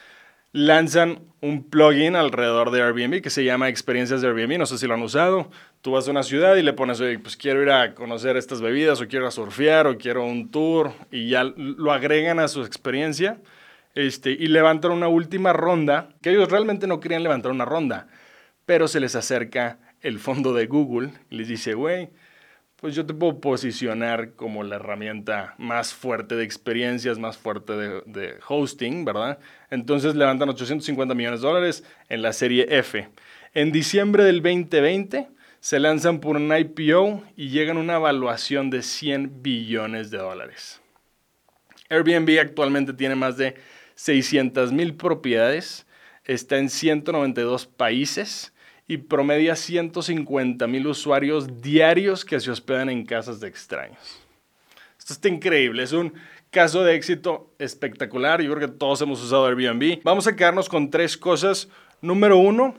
lanzan 0.51 1.19
un 1.41 1.63
plugin 1.63 2.15
alrededor 2.15 2.71
de 2.71 2.81
Airbnb 2.81 3.21
que 3.21 3.29
se 3.29 3.43
llama 3.43 3.69
Experiencias 3.69 4.21
de 4.21 4.27
Airbnb. 4.27 4.57
No 4.57 4.65
sé 4.65 4.77
si 4.77 4.87
lo 4.87 4.95
han 4.95 5.03
usado. 5.03 5.49
Tú 5.81 5.91
vas 5.91 6.07
a 6.07 6.11
una 6.11 6.23
ciudad 6.23 6.55
y 6.55 6.63
le 6.63 6.73
pones, 6.73 6.99
oye, 6.99 7.19
pues 7.19 7.37
quiero 7.37 7.61
ir 7.61 7.69
a 7.69 7.93
conocer 7.93 8.37
estas 8.37 8.61
bebidas, 8.61 8.99
o 9.01 9.07
quiero 9.07 9.29
surfear, 9.29 9.87
o 9.87 9.97
quiero 9.97 10.25
un 10.25 10.49
tour, 10.49 10.91
y 11.11 11.29
ya 11.29 11.43
lo 11.43 11.91
agregan 11.91 12.39
a 12.39 12.47
su 12.47 12.63
experiencia. 12.63 13.39
Este, 13.93 14.31
y 14.31 14.47
levantan 14.47 14.91
una 14.91 15.07
última 15.07 15.53
ronda, 15.53 16.09
que 16.21 16.29
ellos 16.29 16.51
realmente 16.51 16.85
no 16.85 16.99
querían 16.99 17.23
levantar 17.23 17.51
una 17.51 17.65
ronda, 17.65 18.07
pero 18.65 18.87
se 18.87 18.99
les 18.99 19.15
acerca 19.15 19.79
el 20.01 20.19
fondo 20.19 20.53
de 20.53 20.67
Google 20.67 21.13
y 21.31 21.37
les 21.37 21.47
dice, 21.47 21.73
güey, 21.73 22.09
pues 22.79 22.95
yo 22.95 23.05
te 23.05 23.13
puedo 23.13 23.41
posicionar 23.41 24.33
como 24.33 24.63
la 24.63 24.75
herramienta 24.75 25.55
más 25.57 25.93
fuerte 25.93 26.35
de 26.35 26.43
experiencias, 26.43 27.17
más 27.17 27.35
fuerte 27.35 27.73
de, 27.73 28.35
hosting, 28.47 29.03
¿verdad? 29.03 29.39
Entonces 29.71 30.15
levantan 30.15 30.49
850 30.49 31.15
millones 31.15 31.41
de 31.41 31.47
dólares 31.47 31.83
en 32.07 32.21
la 32.21 32.33
serie 32.33 32.67
F. 32.69 33.09
En 33.55 33.71
diciembre 33.71 34.23
del 34.23 34.43
2020 34.43 35.27
se 35.59 35.79
lanzan 35.79 36.19
por 36.19 36.35
un 36.35 36.55
IPO 36.55 37.23
y 37.35 37.49
llegan 37.49 37.77
a 37.77 37.79
una 37.79 37.95
evaluación 37.95 38.69
de 38.69 38.83
100 38.83 39.41
billones 39.41 40.11
de 40.11 40.19
dólares. 40.19 40.79
Airbnb 41.89 42.39
actualmente 42.39 42.93
tiene 42.93 43.15
más 43.15 43.37
de 43.37 43.55
600 43.95 44.71
mil 44.71 44.93
propiedades, 44.93 45.87
está 46.25 46.57
en 46.57 46.69
192 46.69 47.65
países 47.65 48.53
y 48.87 48.97
promedia 48.97 49.55
150 49.55 50.65
mil 50.67 50.87
usuarios 50.87 51.61
diarios 51.61 52.23
que 52.23 52.39
se 52.39 52.51
hospedan 52.51 52.89
en 52.89 53.05
casas 53.05 53.39
de 53.39 53.47
extraños. 53.47 54.19
Esto 54.97 55.13
está 55.13 55.27
increíble, 55.27 55.83
es 55.83 55.91
un 55.91 56.13
caso 56.51 56.83
de 56.83 56.95
éxito 56.95 57.53
espectacular. 57.59 58.41
Yo 58.41 58.53
creo 58.55 58.69
que 58.69 58.77
todos 58.77 59.01
hemos 59.01 59.23
usado 59.23 59.45
Airbnb. 59.45 60.01
Vamos 60.03 60.27
a 60.27 60.35
quedarnos 60.35 60.69
con 60.69 60.89
tres 60.89 61.17
cosas. 61.17 61.69
Número 62.01 62.37
uno, 62.37 62.75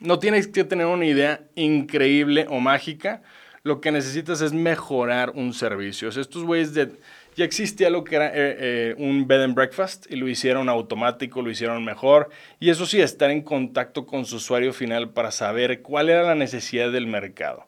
no 0.00 0.18
tienes 0.18 0.46
que 0.48 0.64
tener 0.64 0.86
una 0.86 1.04
idea 1.04 1.44
increíble 1.54 2.46
o 2.48 2.60
mágica. 2.60 3.22
Lo 3.62 3.82
que 3.82 3.92
necesitas 3.92 4.40
es 4.40 4.52
mejorar 4.54 5.32
un 5.34 5.52
servicio. 5.52 6.08
estos 6.08 6.44
güeyes 6.44 6.72
de 6.72 6.98
ya 7.36 7.44
existía 7.44 7.90
lo 7.90 8.04
que 8.04 8.16
era 8.16 8.28
eh, 8.28 8.32
eh, 8.34 8.94
un 8.98 9.26
bed 9.26 9.42
and 9.42 9.54
breakfast 9.54 10.06
y 10.10 10.16
lo 10.16 10.28
hicieron 10.28 10.68
automático, 10.68 11.42
lo 11.42 11.50
hicieron 11.50 11.84
mejor. 11.84 12.30
Y 12.58 12.70
eso 12.70 12.86
sí, 12.86 13.00
estar 13.00 13.30
en 13.30 13.42
contacto 13.42 14.06
con 14.06 14.24
su 14.24 14.36
usuario 14.36 14.72
final 14.72 15.10
para 15.10 15.30
saber 15.30 15.82
cuál 15.82 16.10
era 16.10 16.22
la 16.22 16.34
necesidad 16.34 16.90
del 16.90 17.06
mercado. 17.06 17.66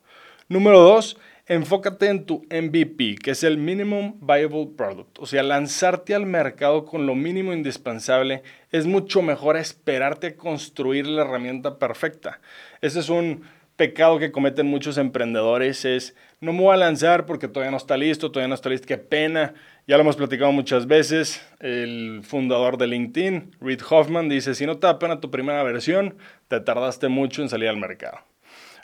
Número 0.49 0.81
dos, 0.81 1.16
enfócate 1.47 2.09
en 2.09 2.25
tu 2.25 2.45
MVP, 2.50 3.16
que 3.23 3.33
es 3.33 3.42
el 3.45 3.59
Minimum 3.59 4.19
Viable 4.21 4.71
Product. 4.76 5.19
O 5.19 5.26
sea, 5.26 5.42
lanzarte 5.42 6.14
al 6.14 6.26
mercado 6.26 6.85
con 6.85 7.07
lo 7.07 7.14
mínimo 7.14 7.52
indispensable 7.52 8.42
es 8.71 8.87
mucho 8.87 9.23
mejor 9.23 9.57
esperarte 9.57 10.28
a 10.28 10.37
construir 10.37 11.07
la 11.07 11.23
herramienta 11.23 11.78
perfecta. 11.78 12.40
Ese 12.81 13.00
es 13.00 13.09
un 13.09 13.42
pecado 13.76 14.19
que 14.19 14.33
cometen 14.33 14.67
muchos 14.67 14.99
emprendedores 14.99 15.85
es, 15.85 16.14
no 16.41 16.52
me 16.52 16.61
voy 16.61 16.75
a 16.75 16.76
lanzar 16.76 17.26
porque 17.26 17.49
todavía 17.49 17.71
no 17.71 17.76
está 17.76 17.97
listo, 17.97 18.31
todavía 18.31 18.49
no 18.49 18.55
está 18.55 18.69
listo, 18.69 18.87
qué 18.87 18.99
pena. 18.99 19.55
Ya 19.87 19.97
lo 19.97 20.02
hemos 20.02 20.17
platicado 20.17 20.52
muchas 20.52 20.87
veces. 20.87 21.45
El 21.61 22.21
fundador 22.23 22.79
de 22.79 22.87
LinkedIn, 22.87 23.57
Reid 23.61 23.81
Hoffman, 23.88 24.29
dice, 24.29 24.55
si 24.55 24.67
no 24.67 24.79
te 24.79 24.87
da 24.87 24.99
pena 24.99 25.21
tu 25.21 25.31
primera 25.31 25.62
versión, 25.62 26.17
te 26.49 26.61
tardaste 26.61 27.09
mucho 27.09 27.43
en 27.43 27.49
salir 27.49 27.69
al 27.69 27.76
mercado. 27.76 28.19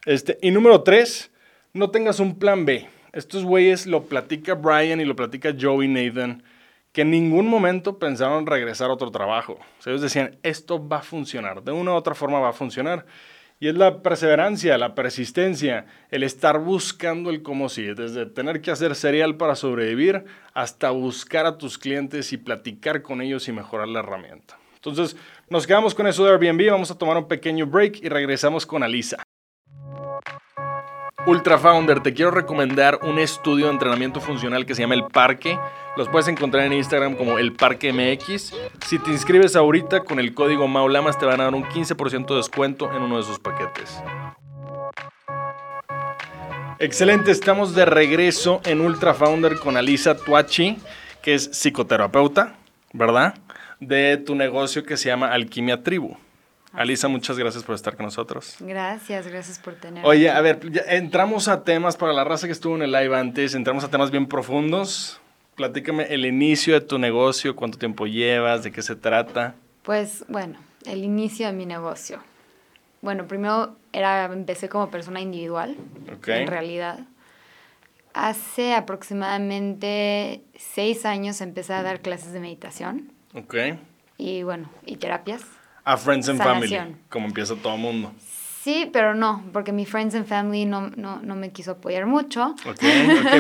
Este, 0.07 0.39
y 0.43 0.51
número 0.51 0.83
tres, 0.83 1.31
no 1.73 1.91
tengas 1.91 2.21
un 2.21 2.39
plan 2.39 2.65
B. 2.65 2.89
Estos 3.13 3.45
güeyes 3.45 3.87
lo 3.87 4.05
platica 4.05 4.55
Brian 4.55 5.01
y 5.01 5.05
lo 5.05 5.17
platica 5.17 5.55
Joey 5.59 5.89
Nathan, 5.89 6.43
que 6.93 7.03
en 7.03 7.11
ningún 7.11 7.47
momento 7.49 7.99
pensaron 7.99 8.47
regresar 8.47 8.91
a 8.91 8.95
otro 8.95 9.11
trabajo. 9.11 9.55
O 9.55 9.83
sea, 9.83 9.93
ellos 9.93 10.03
decían, 10.03 10.37
esto 10.43 10.87
va 10.87 10.99
a 10.99 11.03
funcionar, 11.03 11.63
de 11.63 11.73
una 11.73 11.93
u 11.93 11.95
otra 11.95 12.15
forma 12.15 12.41
va 12.41 12.51
a 12.51 12.53
funcionar. 12.53 13.07
Y 13.61 13.69
es 13.69 13.75
la 13.75 14.03
perseverancia, 14.03 14.79
la 14.79 14.95
persistencia, 14.95 15.87
el 16.11 16.23
estar 16.23 16.61
buscando 16.61 17.31
el 17.31 17.43
cómo 17.43 17.69
sí, 17.69 17.87
desde 17.87 18.27
tener 18.27 18.61
que 18.61 18.71
hacer 18.71 18.95
cereal 18.95 19.37
para 19.37 19.57
sobrevivir 19.57 20.25
hasta 20.55 20.91
buscar 20.91 21.45
a 21.45 21.59
tus 21.59 21.77
clientes 21.77 22.33
y 22.33 22.37
platicar 22.37 23.03
con 23.03 23.21
ellos 23.21 23.49
y 23.49 23.53
mejorar 23.53 23.89
la 23.89 23.99
herramienta. 23.99 24.59
Entonces, 24.77 25.17
nos 25.51 25.67
quedamos 25.67 25.93
con 25.93 26.07
eso 26.07 26.25
de 26.25 26.31
Airbnb, 26.31 26.71
vamos 26.71 26.93
a 26.93 26.99
tomar 26.99 27.17
un 27.17 27.27
pequeño 27.27 27.67
break 27.67 27.97
y 28.03 28.09
regresamos 28.09 28.65
con 28.65 28.85
Alisa. 28.85 29.28
Ultra 31.27 31.59
Founder, 31.59 32.01
te 32.01 32.15
quiero 32.15 32.31
recomendar 32.31 33.01
un 33.03 33.19
estudio 33.19 33.67
de 33.67 33.73
entrenamiento 33.73 34.21
funcional 34.21 34.65
que 34.65 34.75
se 34.75 34.83
llama 34.83 34.95
El 34.95 35.05
Parque. 35.05 35.59
Los 35.97 36.09
puedes 36.09 36.29
encontrar 36.29 36.65
en 36.65 36.73
Instagram 36.73 37.17
como 37.17 37.39
El 37.39 37.53
Parque 37.53 37.93
MX. 37.93 38.55
Si 38.87 38.99
te 39.01 39.11
inscribes 39.11 39.57
ahorita 39.57 40.05
con 40.05 40.21
el 40.21 40.33
código 40.33 40.69
Maulamas 40.69 41.19
te 41.19 41.27
van 41.27 41.41
a 41.41 41.45
dar 41.45 41.55
un 41.55 41.65
15% 41.65 42.29
de 42.29 42.37
descuento 42.37 42.91
en 42.95 43.03
uno 43.03 43.17
de 43.17 43.25
sus 43.25 43.41
paquetes. 43.41 44.01
Excelente, 46.79 47.33
estamos 47.33 47.75
de 47.75 47.85
regreso 47.85 48.61
en 48.65 48.81
Ultra 48.81 49.13
Founder 49.13 49.59
con 49.59 49.77
Alisa 49.77 50.17
Tuachi, 50.17 50.79
que 51.21 51.35
es 51.35 51.51
psicoterapeuta, 51.53 52.55
¿verdad? 52.93 53.35
De 53.81 54.17
tu 54.19 54.37
negocio 54.37 54.85
que 54.85 54.97
se 54.97 55.09
llama 55.09 55.33
Alquimia 55.33 55.83
Tribu. 55.83 56.17
Alisa, 56.73 57.09
muchas 57.09 57.39
gracias 57.39 57.65
por 57.65 57.75
estar 57.75 57.97
con 57.97 58.05
nosotros. 58.05 58.57
Gracias, 58.61 59.27
gracias 59.27 59.59
por 59.59 59.75
tenerme. 59.75 60.09
Oye, 60.09 60.31
a 60.31 60.41
ver, 60.41 60.61
entramos 60.89 61.49
a 61.49 61.65
temas 61.65 61.97
para 61.97 62.13
la 62.13 62.25
raza 62.25 62.47
que 62.47 62.53
estuvo 62.53 62.77
en 62.77 62.83
el 62.83 62.93
live 62.93 63.17
antes, 63.17 63.55
entramos 63.55 63.85
a 63.85 63.91
temas 63.91 64.11
bien 64.11 64.27
profundos. 64.27 65.21
Platícame 65.55 66.05
el 66.05 66.25
inicio 66.25 66.75
de 66.75 66.83
tu 66.83 66.99
negocio, 66.99 67.57
cuánto 67.57 67.79
tiempo 67.79 68.07
llevas, 68.07 68.63
de 68.63 68.71
qué 68.71 68.83
se 68.83 68.95
trata. 68.97 69.55
Pues 69.83 70.25
bueno, 70.29 70.59
el 70.85 71.03
inicio 71.03 71.47
de 71.47 71.53
mi 71.53 71.67
negocio. 71.67 72.21
Bueno, 73.01 73.27
primero 73.27 73.77
era, 73.93 74.27
empecé 74.27 74.69
como 74.69 74.91
persona 74.91 75.21
individual, 75.21 75.77
en 76.27 76.47
realidad. 76.47 77.01
Hace 78.13 78.75
aproximadamente 78.75 80.43
seis 80.57 81.05
años 81.07 81.41
empecé 81.41 81.73
a 81.73 81.83
dar 81.83 82.01
clases 82.01 82.33
de 82.33 82.41
meditación. 82.41 83.13
Ok. 83.35 83.55
Y 84.17 84.43
bueno, 84.43 84.71
y 84.85 84.97
terapias 84.97 85.43
a 85.89 85.97
Friends 85.97 86.29
and 86.29 86.39
Family, 86.39 86.79
como 87.09 87.27
empieza 87.27 87.57
todo 87.57 87.75
el 87.75 87.81
mundo. 87.81 88.13
Sí, 88.63 88.91
pero 88.93 89.15
no, 89.15 89.43
porque 89.55 89.73
mi 89.73 89.87
Friends 89.87 90.15
and 90.15 90.27
Family 90.27 90.67
no, 90.67 90.91
no, 90.97 91.19
no 91.23 91.35
me 91.35 91.51
quiso 91.51 91.71
apoyar 91.73 92.05
mucho. 92.05 92.55
Ok, 92.69 92.83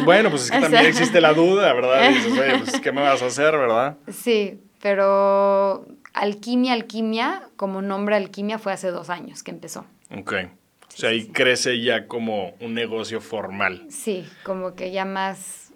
bueno, 0.07 0.31
pues 0.31 0.45
es 0.45 0.50
que 0.52 0.59
también 0.59 0.87
existe 0.87 1.21
la 1.21 1.35
duda, 1.35 1.75
¿verdad? 1.75 2.09
dices, 2.09 2.33
oye, 2.33 2.59
pues 2.59 2.81
¿qué 2.81 2.90
me 2.90 3.02
vas 3.02 3.21
a 3.21 3.26
hacer, 3.26 3.52
verdad? 3.52 3.99
Sí, 4.11 4.59
pero 4.81 5.87
Alquimia, 6.14 6.73
Alquimia, 6.73 7.43
como 7.57 7.83
nombre 7.83 8.17
Alquimia, 8.17 8.59
fue 8.59 8.73
hace 8.73 8.90
dos 8.90 9.11
años 9.11 9.43
que 9.43 9.50
empezó. 9.50 9.85
Ok. 10.17 10.33
o 10.33 10.97
sea, 10.97 11.11
ahí 11.11 11.26
crece 11.26 11.83
ya 11.83 12.07
como 12.07 12.55
un 12.62 12.73
negocio 12.73 13.21
formal. 13.21 13.85
Sí, 13.90 14.26
como 14.43 14.75
que 14.75 14.90
ya 14.90 15.05
más 15.05 15.71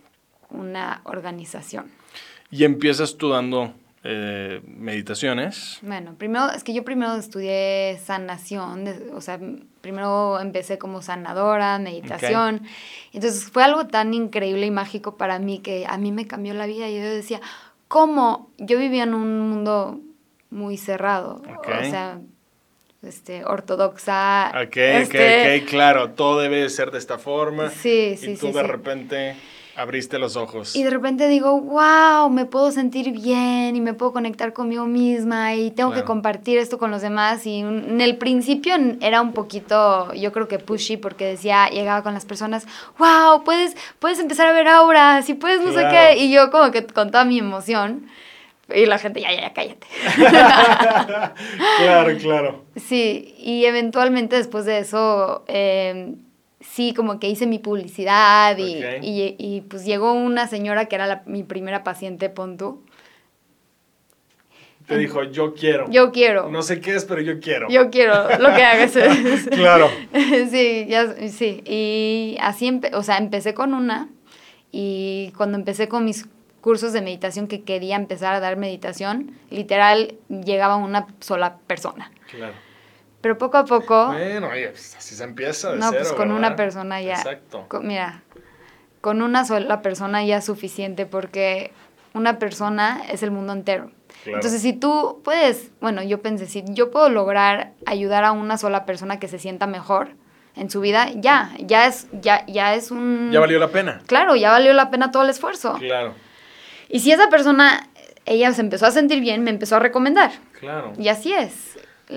una 0.49 1.02
organización. 1.05 1.91
Y 2.50 2.64
empiezas 2.64 3.19
tú 3.19 3.29
dando 3.29 3.75
eh, 4.04 4.61
meditaciones. 4.66 5.78
Bueno, 5.82 6.14
primero, 6.18 6.50
es 6.50 6.64
que 6.64 6.75
yo 6.75 6.82
primero 6.82 7.14
estudié 7.14 8.00
sanación, 8.04 8.88
o 9.14 9.21
sea, 9.21 9.38
primero 9.80 10.40
empecé 10.40 10.76
como 10.76 11.02
sanadora, 11.02 11.78
meditación. 11.78 12.62
Entonces 13.12 13.44
fue 13.44 13.62
algo 13.62 13.87
tan 13.87 14.12
increíble 14.12 14.66
y 14.66 14.71
mágico 14.73 15.16
para 15.16 15.38
mí 15.38 15.61
que 15.61 15.87
a 15.87 15.99
mí 15.99 16.11
me 16.11 16.26
cambió 16.26 16.52
la 16.52 16.66
vida. 16.66 16.88
Y 16.88 16.97
yo 16.97 17.02
decía, 17.02 17.40
¿cómo? 17.87 18.50
Yo 18.59 18.78
vivía 18.78 19.04
en 19.04 19.14
un 19.14 19.38
mundo 19.38 20.00
muy 20.50 20.76
cerrado, 20.78 21.40
o 21.47 21.85
sea, 21.85 22.18
este, 23.02 23.44
ortodoxa. 23.44 24.52
Ok, 24.66 24.76
este, 24.76 25.62
ok, 25.62 25.68
claro, 25.68 26.11
todo 26.11 26.40
debe 26.40 26.68
ser 26.71 26.90
de 26.90 26.99
esta 26.99 27.18
forma. 27.18 27.71
Sí, 27.71 28.16
sí, 28.16 28.32
y 28.32 28.37
tú 28.37 28.52
de 28.52 28.62
repente 28.62 29.37
Abriste 29.75 30.19
los 30.19 30.37
ojos. 30.37 30.76
Y 30.76 30.83
de 30.83 30.91
repente 30.91 31.29
digo, 31.29 31.59
wow, 31.59 32.29
me 32.29 32.45
puedo 32.45 32.71
sentir 32.73 33.11
bien 33.11 33.75
y 33.75 33.81
me 33.81 33.95
puedo 33.95 34.12
conectar 34.12 34.52
conmigo 34.52 34.85
misma 34.85 35.55
y 35.55 35.71
tengo 35.71 35.93
que 35.93 36.05
compartir 36.05 36.59
esto 36.59 36.76
con 36.79 36.91
los 36.91 37.00
demás. 37.00 37.47
Y 37.47 37.61
en 37.61 38.00
el 38.02 38.19
principio 38.19 38.75
era 39.00 39.23
un 39.23 39.33
poquito, 39.33 40.12
yo 40.12 40.31
creo 40.31 40.47
que 40.47 40.59
pushy, 40.59 40.99
porque 40.99 41.25
decía, 41.25 41.69
llegaba 41.71 42.02
con 42.02 42.12
las 42.12 42.26
personas, 42.26 42.67
wow, 42.99 43.45
puedes, 43.45 43.75
puedes 43.99 44.19
empezar 44.19 44.47
a 44.47 44.52
ver 44.52 44.69
auras 44.69 45.29
y 45.31 45.35
puedes 45.35 45.62
no 45.62 45.73
sé 45.73 45.87
qué. 45.91 46.19
Y 46.19 46.31
yo 46.31 46.50
como 46.50 46.71
que 46.71 46.87
con 46.87 47.11
toda 47.11 47.25
mi 47.25 47.38
emoción. 47.38 48.09
Y 48.75 48.87
la 48.87 48.99
gente, 48.99 49.21
ya, 49.21 49.33
ya, 49.33 49.41
ya, 49.41 49.52
cállate. 49.52 49.87
claro, 51.79 52.19
claro. 52.19 52.64
Sí, 52.76 53.35
y 53.38 53.64
eventualmente 53.64 54.37
después 54.37 54.67
de 54.67 54.79
eso... 54.81 55.45
Eh, 55.49 56.14
sí, 56.62 56.95
como 56.95 57.19
que 57.19 57.28
hice 57.28 57.47
mi 57.47 57.59
publicidad 57.59 58.57
y, 58.59 58.83
y, 59.02 59.61
pues 59.62 59.85
llegó 59.85 60.12
una 60.12 60.47
señora 60.47 60.87
que 60.87 60.97
era 60.97 61.23
mi 61.26 61.42
primera 61.42 61.85
paciente, 61.85 62.28
pon 62.31 62.57
Te 64.87 64.97
dijo, 64.97 65.25
yo 65.25 65.54
quiero. 65.54 65.90
Yo 65.90 66.12
quiero. 66.12 66.49
No 66.50 66.62
sé 66.62 66.81
qué 66.81 66.95
es, 66.95 67.04
pero 67.04 67.21
yo 67.21 67.40
quiero. 67.40 67.69
Yo 67.69 67.90
quiero 67.90 68.14
lo 68.38 68.54
que 68.54 68.62
hagas. 68.62 68.92
claro. 69.50 69.90
sí, 70.50 70.87
ya, 70.88 71.14
sí. 71.28 71.62
Y 71.66 72.37
así, 72.40 72.81
o 72.92 73.02
sea, 73.02 73.19
empecé 73.19 73.54
con 73.54 73.75
una 73.75 74.09
y 74.71 75.33
cuando 75.37 75.59
empecé 75.59 75.88
con 75.88 76.04
mis 76.04 76.26
cursos 76.61 76.92
de 76.92 77.02
meditación 77.02 77.49
que 77.49 77.62
quería 77.62 77.97
empezar 77.97 78.35
a 78.35 78.40
dar 78.40 78.57
meditación, 78.57 79.33
literal 79.50 80.14
llegaba 80.28 80.76
una 80.76 81.09
sola 81.21 81.59
persona. 81.66 82.11
Claro. 82.31 82.54
Pero 83.23 83.38
poco 83.38 83.57
a 83.57 83.64
poco... 83.64 84.09
Bueno, 84.09 84.49
oye, 84.49 84.69
pues 84.69 84.95
así 84.97 85.14
se 85.14 85.25
empieza 85.25 85.73
de 85.73 85.79
no, 85.79 85.91
pues 85.91 86.12
con 86.12 86.31
una 86.33 86.55
persona 86.57 87.00
ya... 87.00 87.14
Exacto. 87.14 87.64
con- 87.69 87.87
mira, 87.87 88.23
con 89.00 89.23
una 89.23 89.45
sola 89.47 89.81
persona 89.81 90.23
ya 90.25 90.37
es 90.38 90.45
suficiente 90.45 91.07
porque 91.07 91.73
una 92.12 92.38
persona 92.38 93.00
es 93.11 93.23
el 93.23 93.31
mundo 93.31 93.52
entero. 93.55 93.91
Claro. 94.25 94.38
Entonces, 94.38 94.61
si 94.61 94.73
tú 94.75 95.21
puedes, 95.25 95.71
bueno, 95.81 96.02
yo 96.02 96.21
pensé, 96.21 96.47
si 96.47 96.62
yo 96.69 96.91
puedo 96.91 97.09
lograr 97.09 97.73
ayudar 97.87 98.25
a 98.25 98.33
una 98.33 98.59
sola 98.59 98.85
persona 98.85 99.19
que 99.19 99.29
se 99.29 99.38
sienta 99.38 99.67
mejor 99.67 100.11
en 100.55 100.69
su 100.69 100.81
vida, 100.81 101.09
ya, 101.14 101.52
ya 101.61 101.87
es, 101.87 102.09
ya, 102.12 102.45
ya 102.47 102.75
es 102.75 102.91
un... 102.91 103.31
Ya 103.33 103.41
valió 103.41 103.59
la 103.59 103.69
pena. 103.69 104.00
Claro, 104.07 104.37
ya 104.37 104.50
valió 104.50 104.73
la 104.75 104.91
pena 104.91 105.11
todo 105.11 105.23
el 105.23 105.31
esfuerzo. 105.31 105.75
Claro, 105.79 106.14
Y 106.88 107.00
si 107.00 107.11
esa 107.11 107.29
persona, 107.31 107.88
ella 108.26 108.52
se 108.52 108.61
empezó 108.61 108.87
a 108.87 108.91
sentir 108.91 109.21
bien, 109.21 109.43
me 109.43 109.50
empezó 109.50 109.76
a 109.76 109.79
recomendar. 109.79 110.33
claro. 110.61 110.93
Y 110.99 111.09
así 111.09 111.33
es. 111.33 111.72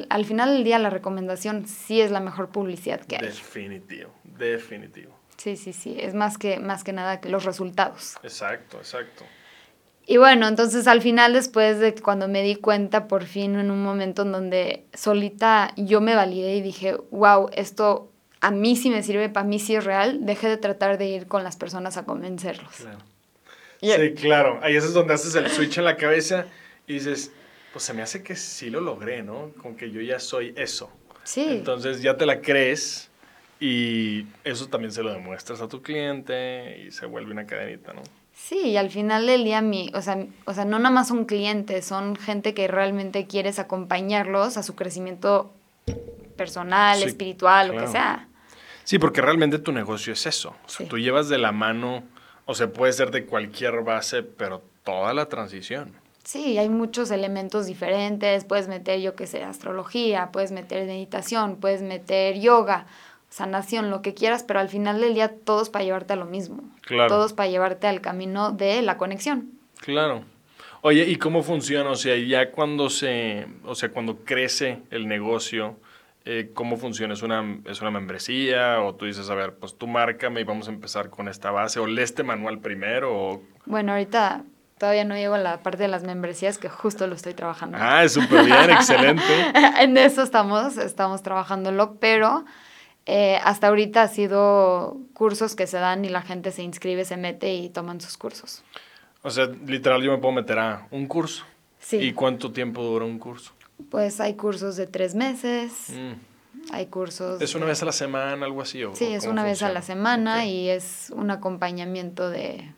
Al 0.09 0.25
final 0.25 0.53
del 0.53 0.63
día 0.63 0.79
la 0.79 0.89
recomendación 0.89 1.67
sí 1.67 2.01
es 2.01 2.11
la 2.11 2.19
mejor 2.19 2.49
publicidad 2.49 3.01
que 3.01 3.15
hay. 3.17 3.21
Definitivo, 3.23 4.11
definitivo. 4.23 5.11
Sí, 5.37 5.57
sí, 5.57 5.73
sí. 5.73 5.95
Es 5.99 6.13
más 6.13 6.37
que, 6.37 6.59
más 6.59 6.83
que 6.83 6.93
nada 6.93 7.19
que 7.21 7.29
los 7.29 7.43
resultados. 7.45 8.15
Exacto, 8.23 8.77
exacto. 8.77 9.25
Y 10.07 10.17
bueno, 10.17 10.47
entonces 10.47 10.87
al 10.87 11.01
final, 11.01 11.33
después 11.33 11.79
de 11.79 11.93
que 11.95 12.01
cuando 12.01 12.27
me 12.27 12.43
di 12.43 12.55
cuenta, 12.55 13.07
por 13.07 13.25
fin, 13.25 13.55
en 13.55 13.71
un 13.71 13.81
momento 13.83 14.21
en 14.21 14.31
donde 14.31 14.85
solita 14.93 15.73
yo 15.77 15.99
me 15.99 16.13
validé 16.15 16.55
y 16.55 16.61
dije, 16.61 16.95
wow, 17.11 17.49
esto 17.53 18.11
a 18.39 18.51
mí 18.51 18.75
sí 18.75 18.91
me 18.91 19.01
sirve, 19.01 19.29
para 19.29 19.45
mí 19.47 19.59
sí 19.59 19.75
es 19.75 19.83
real, 19.83 20.19
dejé 20.25 20.47
de 20.47 20.57
tratar 20.57 20.97
de 20.99 21.07
ir 21.07 21.27
con 21.27 21.43
las 21.43 21.55
personas 21.57 21.97
a 21.97 22.05
convencerlos. 22.05 22.75
Claro. 22.75 22.99
Y- 23.81 23.91
Sí, 23.91 24.13
claro. 24.13 24.59
Ahí 24.61 24.75
es 24.75 24.93
donde 24.93 25.13
haces 25.15 25.33
el 25.35 25.49
switch 25.49 25.77
en 25.79 25.85
la 25.85 25.97
cabeza 25.97 26.45
y 26.87 26.93
dices, 26.93 27.31
pues 27.75 27.83
se 27.83 27.93
me 27.93 28.01
hace 28.01 28.23
que 28.23 28.37
sí 28.37 28.69
lo 28.69 28.79
logré, 28.79 29.21
¿no? 29.21 29.51
Con 29.61 29.75
que 29.75 29.91
yo 29.91 29.99
ya 29.99 30.17
soy 30.17 30.53
eso. 30.55 30.89
Sí. 31.25 31.45
Entonces 31.45 32.01
ya 32.01 32.15
te 32.15 32.25
la 32.25 32.39
crees 32.39 33.09
y 33.59 34.27
eso 34.45 34.69
también 34.69 34.93
se 34.93 35.03
lo 35.03 35.11
demuestras 35.11 35.59
a 35.59 35.67
tu 35.67 35.81
cliente 35.81 36.85
y 36.87 36.91
se 36.91 37.05
vuelve 37.05 37.33
una 37.33 37.45
cadenita, 37.45 37.91
¿no? 37.91 38.01
Sí, 38.31 38.69
y 38.69 38.77
al 38.77 38.89
final 38.89 39.27
del 39.27 39.43
día, 39.43 39.59
mi, 39.61 39.91
o, 39.93 40.01
sea, 40.01 40.25
o 40.45 40.53
sea, 40.53 40.63
no 40.63 40.79
nada 40.79 40.89
más 40.95 41.09
son 41.09 41.25
clientes, 41.25 41.83
son 41.85 42.15
gente 42.15 42.53
que 42.53 42.69
realmente 42.69 43.27
quieres 43.27 43.59
acompañarlos 43.59 44.55
a 44.55 44.63
su 44.63 44.73
crecimiento 44.75 45.53
personal, 46.37 46.99
Sí, 46.99 47.03
espiritual, 47.03 47.73
lo 47.73 47.77
que 47.81 47.87
sea. 47.87 48.29
Sí, 48.85 48.99
porque 48.99 49.19
realmente 49.19 49.59
tu 49.59 49.73
negocio 49.73 50.13
es 50.13 50.25
eso. 50.25 50.55
O 50.65 50.69
sea, 50.69 50.85
Sí. 50.85 50.89
tú 50.89 50.97
llevas 50.97 51.27
de 51.27 51.39
la 51.39 51.51
mano, 51.51 52.05
o 52.45 52.55
sea, 52.55 52.71
puede 52.71 52.93
ser 52.93 53.11
de 53.11 53.25
cualquier 53.25 53.81
base, 53.81 54.23
pero 54.23 54.63
toda 54.85 55.13
la 55.13 55.25
transición. 55.25 56.04
Sí, 56.25 56.57
hay 56.57 56.69
muchos 56.69 57.11
elementos 57.11 57.67
diferentes, 57.67 58.45
puedes 58.45 58.67
meter, 58.67 58.99
yo 58.99 59.15
qué 59.15 59.27
sé, 59.27 59.43
astrología, 59.43 60.31
puedes 60.31 60.51
meter 60.51 60.87
meditación, 60.87 61.57
puedes 61.57 61.83
meter 61.83 62.39
yoga, 62.39 62.87
sanación, 63.29 63.91
lo 63.91 64.01
que 64.01 64.15
quieras, 64.15 64.43
pero 64.43 64.59
al 64.59 64.67
final 64.67 64.99
del 65.01 65.13
día 65.13 65.31
todos 65.45 65.69
para 65.69 65.85
llevarte 65.85 66.13
a 66.13 66.15
lo 66.15 66.25
mismo. 66.25 66.63
Claro. 66.81 67.09
Todos 67.09 67.33
para 67.33 67.47
llevarte 67.47 67.85
al 67.85 68.01
camino 68.01 68.51
de 68.51 68.81
la 68.81 68.97
conexión. 68.97 69.51
Claro. 69.81 70.23
Oye, 70.81 71.03
¿y 71.07 71.17
cómo 71.17 71.43
funciona? 71.43 71.91
O 71.91 71.95
sea, 71.95 72.17
ya 72.17 72.51
cuando 72.51 72.89
se, 72.89 73.45
o 73.63 73.75
sea, 73.75 73.89
cuando 73.89 74.25
crece 74.25 74.81
el 74.89 75.07
negocio, 75.07 75.77
eh, 76.25 76.49
¿cómo 76.55 76.77
funciona? 76.77 77.13
¿Es 77.13 77.21
una, 77.21 77.59
¿Es 77.65 77.81
una 77.81 77.91
membresía? 77.91 78.81
¿O 78.81 78.95
tú 78.95 79.05
dices, 79.05 79.29
a 79.29 79.35
ver, 79.35 79.53
pues 79.57 79.77
tú 79.77 79.85
márcame 79.85 80.41
y 80.41 80.43
vamos 80.43 80.69
a 80.69 80.71
empezar 80.71 81.11
con 81.11 81.27
esta 81.27 81.51
base? 81.51 81.79
¿O 81.79 81.85
lee 81.85 82.01
este 82.01 82.23
manual 82.23 82.61
primero? 82.61 83.15
O... 83.15 83.43
Bueno, 83.67 83.91
ahorita 83.91 84.43
todavía 84.77 85.05
no 85.05 85.15
llego 85.15 85.35
a 85.35 85.37
la 85.39 85.61
parte 85.63 85.83
de 85.83 85.87
las 85.87 86.03
membresías, 86.03 86.57
que 86.57 86.69
justo 86.69 87.07
lo 87.07 87.15
estoy 87.15 87.33
trabajando. 87.33 87.77
Ah, 87.79 88.03
es 88.03 88.13
súper 88.13 88.45
bien, 88.45 88.69
excelente. 88.69 89.23
en 89.79 89.97
eso 89.97 90.21
estamos, 90.23 90.77
estamos 90.77 91.23
trabajándolo, 91.23 91.95
pero 91.99 92.45
eh, 93.05 93.39
hasta 93.43 93.67
ahorita 93.67 94.01
ha 94.03 94.07
sido 94.07 94.97
cursos 95.13 95.55
que 95.55 95.67
se 95.67 95.77
dan 95.77 96.03
y 96.05 96.09
la 96.09 96.21
gente 96.21 96.51
se 96.51 96.63
inscribe, 96.63 97.05
se 97.05 97.17
mete 97.17 97.53
y 97.53 97.69
toman 97.69 98.01
sus 98.01 98.17
cursos. 98.17 98.63
O 99.21 99.29
sea, 99.31 99.47
literal, 99.65 100.01
yo 100.03 100.11
me 100.11 100.17
puedo 100.17 100.33
meter 100.33 100.59
a 100.59 100.87
un 100.91 101.07
curso. 101.07 101.45
Sí. 101.79 101.97
¿Y 101.97 102.13
cuánto 102.13 102.51
tiempo 102.51 102.81
dura 102.83 103.05
un 103.05 103.19
curso? 103.19 103.53
Pues 103.89 104.19
hay 104.19 104.35
cursos 104.35 104.75
de 104.77 104.87
tres 104.87 105.15
meses, 105.15 105.89
Mm. 105.89 106.73
hay 106.73 106.85
cursos... 106.87 107.41
¿Es 107.41 107.53
una 107.55 107.65
de- 107.65 107.71
vez 107.71 107.81
a 107.83 107.85
la 107.85 107.91
semana, 107.91 108.45
algo 108.45 108.61
así? 108.61 108.83
O, 108.83 108.95
Sí, 108.95 109.05
es 109.13 109.25
una 109.25 109.43
vez 109.43 109.61
a 109.63 109.69
la 109.69 109.81
semana 109.81 110.45
y 110.45 110.69
es 110.69 111.11
un 111.15 111.29
acompañamiento 111.31 112.29
de... 112.29 112.71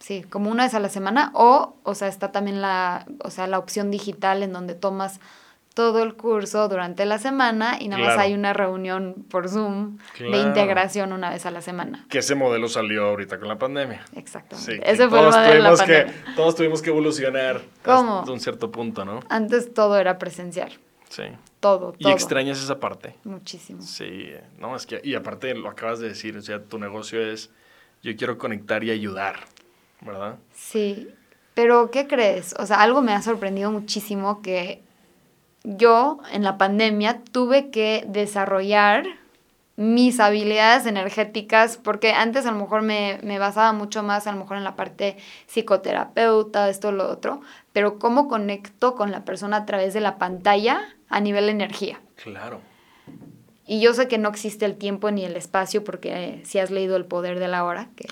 Sí, 0.00 0.22
como 0.22 0.50
una 0.50 0.64
vez 0.64 0.74
a 0.74 0.80
la 0.80 0.88
semana 0.88 1.30
o, 1.34 1.76
o 1.82 1.94
sea, 1.94 2.08
está 2.08 2.32
también 2.32 2.60
la, 2.60 3.06
o 3.22 3.30
sea, 3.30 3.46
la 3.46 3.58
opción 3.58 3.90
digital 3.90 4.42
en 4.42 4.52
donde 4.52 4.74
tomas 4.74 5.20
todo 5.74 6.02
el 6.02 6.14
curso 6.14 6.68
durante 6.68 7.04
la 7.06 7.18
semana 7.18 7.76
y 7.78 7.88
nada 7.88 8.04
más 8.04 8.18
hay 8.18 8.34
una 8.34 8.52
reunión 8.52 9.24
por 9.30 9.48
Zoom 9.48 9.98
de 10.18 10.38
integración 10.40 11.12
una 11.12 11.30
vez 11.30 11.46
a 11.46 11.50
la 11.50 11.60
semana. 11.60 12.06
Que 12.08 12.18
ese 12.18 12.34
modelo 12.34 12.68
salió 12.68 13.06
ahorita 13.06 13.38
con 13.38 13.48
la 13.48 13.56
pandemia. 13.58 14.04
Exactamente. 14.16 14.72
Sí, 14.72 14.80
Ese 14.82 15.08
fue 15.08 15.18
el 15.18 15.24
todos 15.26 15.36
modelo 15.36 15.52
de 15.54 15.60
la 15.60 15.70
tuvimos 15.70 15.82
que, 15.82 16.34
todos 16.34 16.54
tuvimos 16.56 16.82
que 16.82 16.90
evolucionar 16.90 17.60
¿Cómo? 17.84 18.20
hasta 18.20 18.32
un 18.32 18.40
cierto 18.40 18.70
punto, 18.72 19.04
¿no? 19.04 19.20
Antes 19.28 19.72
todo 19.72 19.98
era 19.98 20.18
presencial. 20.18 20.72
Sí. 21.08 21.24
Todo, 21.60 21.94
¿Y 21.98 22.04
todo. 22.04 22.12
extrañas 22.12 22.62
esa 22.62 22.80
parte? 22.80 23.16
Muchísimo. 23.24 23.82
Sí, 23.82 24.30
no, 24.58 24.74
es 24.74 24.86
que, 24.86 25.00
y 25.04 25.14
aparte 25.14 25.54
lo 25.54 25.68
acabas 25.68 26.00
de 26.00 26.08
decir, 26.08 26.36
o 26.36 26.42
sea, 26.42 26.62
tu 26.62 26.78
negocio 26.78 27.20
es, 27.20 27.50
yo 28.02 28.16
quiero 28.16 28.38
conectar 28.38 28.82
y 28.82 28.90
ayudar, 28.90 29.40
¿verdad? 30.00 30.36
Sí, 30.54 31.08
pero 31.54 31.90
¿qué 31.90 32.06
crees? 32.06 32.54
O 32.58 32.66
sea, 32.66 32.80
algo 32.80 33.02
me 33.02 33.12
ha 33.12 33.22
sorprendido 33.22 33.70
muchísimo 33.70 34.42
que 34.42 34.82
yo 35.64 36.18
en 36.32 36.42
la 36.42 36.58
pandemia 36.58 37.22
tuve 37.32 37.70
que 37.70 38.04
desarrollar 38.08 39.04
mis 39.76 40.20
habilidades 40.20 40.84
energéticas, 40.84 41.78
porque 41.78 42.12
antes 42.12 42.44
a 42.44 42.52
lo 42.52 42.58
mejor 42.58 42.82
me, 42.82 43.18
me 43.22 43.38
basaba 43.38 43.72
mucho 43.72 44.02
más 44.02 44.26
a 44.26 44.32
lo 44.32 44.38
mejor 44.38 44.58
en 44.58 44.64
la 44.64 44.76
parte 44.76 45.16
psicoterapeuta, 45.46 46.68
esto, 46.68 46.92
lo 46.92 47.08
otro, 47.08 47.40
pero 47.72 47.98
cómo 47.98 48.28
conecto 48.28 48.94
con 48.94 49.10
la 49.10 49.24
persona 49.24 49.58
a 49.58 49.66
través 49.66 49.94
de 49.94 50.00
la 50.00 50.18
pantalla 50.18 50.82
a 51.08 51.20
nivel 51.20 51.48
energía. 51.48 51.98
Claro. 52.22 52.60
Y 53.66 53.80
yo 53.80 53.94
sé 53.94 54.08
que 54.08 54.18
no 54.18 54.28
existe 54.28 54.66
el 54.66 54.76
tiempo 54.76 55.10
ni 55.10 55.24
el 55.24 55.36
espacio, 55.36 55.84
porque 55.84 56.12
eh, 56.12 56.42
si 56.44 56.58
has 56.58 56.70
leído 56.70 56.96
El 56.96 57.06
Poder 57.06 57.38
de 57.38 57.48
la 57.48 57.64
Hora, 57.64 57.88
que, 57.96 58.06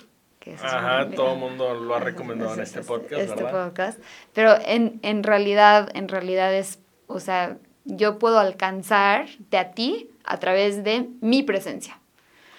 que 0.48 0.54
es 0.54 0.62
Ajá, 0.64 1.10
todo 1.10 1.34
el 1.34 1.38
mundo 1.38 1.74
lo 1.74 1.94
ha 1.94 2.00
recomendado 2.00 2.54
en 2.54 2.60
este 2.60 2.82
podcast, 2.82 3.22
este 3.22 3.42
¿verdad? 3.42 3.66
podcast. 3.66 3.98
Pero 4.32 4.56
en, 4.64 4.98
en 5.02 5.22
realidad, 5.22 5.90
en 5.94 6.08
realidad 6.08 6.54
es, 6.54 6.78
o 7.06 7.20
sea, 7.20 7.58
yo 7.84 8.18
puedo 8.18 8.38
alcanzarte 8.38 9.58
a 9.58 9.72
ti 9.72 10.10
a 10.24 10.38
través 10.38 10.84
de 10.84 11.08
mi 11.20 11.42
presencia. 11.42 11.98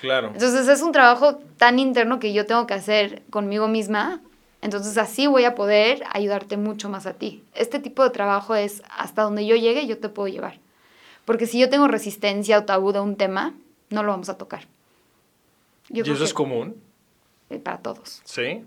Claro. 0.02 0.28
Entonces 0.34 0.68
es 0.68 0.82
un 0.82 0.92
trabajo 0.92 1.38
tan 1.58 1.80
interno 1.80 2.20
que 2.20 2.32
yo 2.32 2.46
tengo 2.46 2.68
que 2.68 2.76
hacer 2.76 3.24
conmigo 3.32 3.68
misma. 3.68 4.22
Entonces 4.62 4.98
así 4.98 5.26
voy 5.26 5.46
a 5.46 5.56
poder 5.56 6.04
ayudarte 6.12 6.58
mucho 6.58 6.90
más 6.90 7.08
a 7.08 7.14
ti. 7.14 7.44
Este 7.56 7.80
tipo 7.80 8.04
de 8.04 8.12
trabajo 8.12 8.56
es 8.56 8.84
hasta 8.98 9.24
donde 9.24 9.46
yo 9.46 9.56
llegue, 9.56 9.88
yo 9.88 9.98
te 9.98 10.10
puedo 10.10 10.28
llevar. 10.28 10.60
Porque 11.26 11.48
si 11.48 11.60
yo 11.60 11.70
tengo 11.70 11.88
resistencia 11.88 12.60
o 12.60 12.66
tabú 12.66 12.92
de 12.92 13.00
un 13.00 13.16
tema, 13.16 13.54
no 13.90 14.04
lo 14.04 14.12
vamos 14.12 14.30
a 14.30 14.38
tocar. 14.38 14.68
Yo 15.90 16.04
¿Y 16.06 16.12
eso 16.12 16.24
es 16.24 16.34
común? 16.34 16.76
Eh, 17.50 17.60
para 17.60 17.78
todos. 17.80 18.22
Sí, 18.26 18.64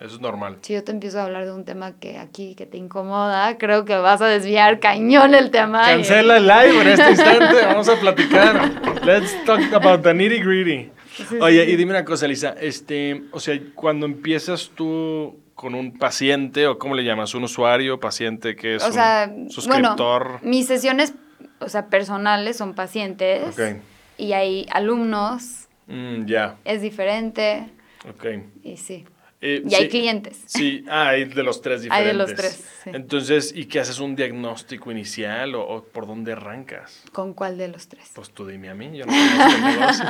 eso 0.00 0.14
es 0.16 0.20
normal. 0.20 0.58
Si 0.62 0.72
yo 0.74 0.82
te 0.84 0.90
empiezo 0.92 1.20
a 1.20 1.24
hablar 1.24 1.44
de 1.44 1.52
un 1.52 1.64
tema 1.64 1.92
que 1.98 2.18
aquí 2.18 2.54
que 2.54 2.66
te 2.66 2.76
incomoda, 2.76 3.56
creo 3.58 3.84
que 3.84 3.96
vas 3.96 4.20
a 4.20 4.26
desviar 4.26 4.80
cañón 4.80 5.34
el 5.34 5.50
tema. 5.50 5.82
Cancela 5.86 6.36
el 6.38 6.46
live 6.46 6.80
en 6.82 6.88
este 6.88 7.10
instante, 7.10 7.66
vamos 7.66 7.88
a 7.88 7.96
platicar. 8.00 8.70
Let's 9.04 9.44
talk 9.44 9.60
about 9.72 10.02
the 10.02 10.12
nitty 10.14 10.40
gritty. 10.40 10.90
Sí, 11.14 11.36
Oye, 11.40 11.66
sí. 11.66 11.72
y 11.72 11.76
dime 11.76 11.90
una 11.92 12.04
cosa, 12.06 12.26
Lisa, 12.26 12.54
este, 12.60 13.24
o 13.32 13.38
sea, 13.40 13.58
cuando 13.74 14.06
empiezas 14.06 14.70
tú 14.74 15.38
con 15.54 15.74
un 15.74 15.96
paciente, 15.98 16.66
o 16.66 16.78
cómo 16.78 16.94
le 16.94 17.04
llamas, 17.04 17.34
un 17.34 17.44
usuario, 17.44 18.00
paciente 18.00 18.56
que 18.56 18.76
es 18.76 18.82
o 18.82 18.90
sea, 18.90 19.30
un 19.32 19.50
suscriptor. 19.50 20.22
bueno, 20.24 20.38
mis 20.42 20.66
sesiones, 20.66 21.12
o 21.60 21.68
sea, 21.68 21.86
personales 21.88 22.56
son 22.56 22.74
pacientes 22.74 23.56
Ok. 23.58 23.76
y 24.18 24.32
hay 24.32 24.66
alumnos, 24.72 25.68
Mm, 25.86 26.26
ya, 26.26 26.56
es 26.64 26.80
diferente 26.80 27.68
ok. 28.08 28.26
y 28.62 28.76
sí. 28.76 29.04
Eh, 29.44 29.60
Y 29.68 29.74
hay 29.74 29.88
clientes. 29.88 30.40
Sí, 30.46 30.84
ah, 30.88 31.08
hay 31.08 31.24
de 31.24 31.42
los 31.42 31.60
tres 31.62 31.82
diferentes. 31.82 32.06
Hay 32.12 32.12
de 32.12 32.16
los 32.16 32.32
tres, 32.36 32.64
sí. 32.84 32.90
Entonces, 32.94 33.52
¿y 33.56 33.64
qué 33.66 33.80
haces? 33.80 33.98
¿Un 33.98 34.14
diagnóstico 34.14 34.92
inicial 34.92 35.56
o, 35.56 35.66
o 35.68 35.82
por 35.82 36.06
dónde 36.06 36.30
arrancas? 36.34 37.02
¿Con 37.10 37.34
cuál 37.34 37.58
de 37.58 37.66
los 37.66 37.88
tres? 37.88 38.08
Pues 38.14 38.30
tú 38.30 38.46
dime 38.46 38.68
a 38.70 38.76
mí, 38.76 38.96
yo 38.96 39.04
no 39.04 39.12
conozco 39.12 39.56
el 39.56 39.64
negocio. 39.64 40.04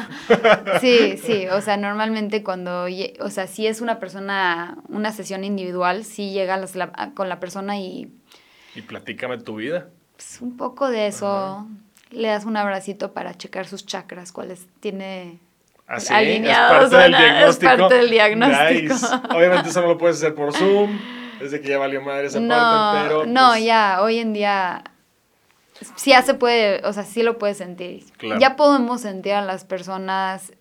Sí, 0.83 1.17
sí, 1.17 1.47
o 1.49 1.63
sea, 1.63 1.79
normalmente 1.79 2.43
cuando, 2.43 2.85
o 3.21 3.31
sea, 3.31 3.47
si 3.47 3.67
es 3.67 3.81
una 3.81 3.99
persona, 3.99 4.77
una 4.89 5.13
sesión 5.13 5.45
individual, 5.45 6.05
sí 6.05 6.31
llega 6.33 6.59
las- 6.59 6.75
la- 6.77 7.13
con 7.15 7.31
la 7.31 7.41
persona 7.41 7.79
y 7.79 8.13
Y 8.75 8.83
platícame 8.83 9.39
tu 9.39 9.57
vida. 9.57 9.89
pues, 10.15 10.43
un 10.43 10.59
poco 10.59 10.91
de 10.91 11.07
eso, 11.07 11.67
le 12.11 12.29
das 12.29 12.45
un 12.45 12.59
abracito 12.59 13.15
para 13.15 13.33
checar 13.35 13.67
sus 13.67 13.87
chakras, 13.87 14.31
cuáles 14.31 14.69
tiene 14.81 15.39
Así, 15.93 16.13
alineados. 16.13 16.85
es 16.85 16.91
parte 16.91 16.97
del 17.03 17.13
es 17.15 17.19
diagnóstico. 17.21 17.77
parte 17.77 17.95
del 17.97 18.11
diagnóstico. 18.11 18.95
Nice. 18.95 19.07
Obviamente 19.37 19.69
eso 19.69 19.81
no 19.83 19.89
lo 19.89 19.99
puedes 19.99 20.17
hacer 20.17 20.35
por 20.35 20.55
Zoom, 20.55 20.99
desde 21.39 21.61
que 21.61 21.69
ya 21.69 21.79
valió 21.79 22.01
madre 22.01 22.29
esa 22.29 22.41
No, 22.41 22.49
parte, 22.55 23.09
pero... 23.09 23.27
no, 23.27 23.49
pues, 23.51 23.65
ya, 23.65 23.99
hoy 24.01 24.19
en 24.19 24.33
día 24.33 24.85
sí 25.97 26.11
ya 26.11 26.23
se 26.23 26.35
puede, 26.35 26.81
o 26.87 26.93
sea, 26.93 27.05
sí 27.05 27.23
lo 27.23 27.39
puedes 27.39 27.59
sentir. 27.59 28.05
Claro. 28.17 28.41
Ya 28.41 28.57
podemos 28.57 29.03
sentir 29.03 29.35
a 29.35 29.43
las 29.43 29.65
personas 29.65 30.53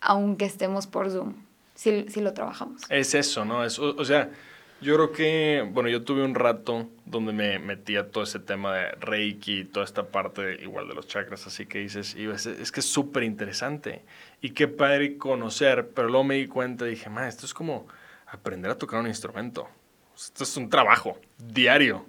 aunque 0.00 0.44
estemos 0.44 0.86
por 0.86 1.10
Zoom. 1.10 1.34
Sí, 1.74 2.06
sí 2.08 2.20
lo 2.20 2.32
trabajamos. 2.32 2.82
Es 2.90 3.14
eso, 3.14 3.44
¿no? 3.44 3.64
Es, 3.64 3.78
o, 3.78 3.94
o 3.96 4.04
sea, 4.04 4.30
yo 4.80 4.94
creo 4.94 5.12
que, 5.12 5.68
bueno, 5.72 5.88
yo 5.88 6.02
tuve 6.02 6.22
un 6.24 6.34
rato 6.36 6.88
donde 7.04 7.32
me 7.32 7.58
metí 7.58 7.96
a 7.96 8.10
todo 8.10 8.22
ese 8.24 8.38
tema 8.38 8.74
de 8.74 8.90
Reiki, 8.92 9.64
toda 9.64 9.84
esta 9.84 10.04
parte 10.04 10.58
igual 10.62 10.86
de 10.88 10.94
los 10.94 11.08
chakras, 11.08 11.46
así 11.46 11.66
que 11.66 11.78
dices, 11.78 12.14
y 12.16 12.28
es, 12.28 12.46
es 12.46 12.70
que 12.70 12.80
es 12.80 12.86
súper 12.86 13.24
interesante. 13.24 14.02
Y 14.40 14.50
qué 14.50 14.68
padre 14.68 15.16
conocer, 15.16 15.90
pero 15.94 16.08
luego 16.08 16.24
me 16.24 16.36
di 16.36 16.46
cuenta 16.46 16.86
y 16.86 16.90
dije, 16.90 17.10
ma, 17.10 17.26
esto 17.26 17.44
es 17.46 17.54
como 17.54 17.86
aprender 18.26 18.70
a 18.70 18.78
tocar 18.78 19.00
un 19.00 19.06
instrumento. 19.06 19.68
Esto 20.16 20.44
es 20.44 20.56
un 20.56 20.68
trabajo 20.68 21.18
diario 21.38 22.04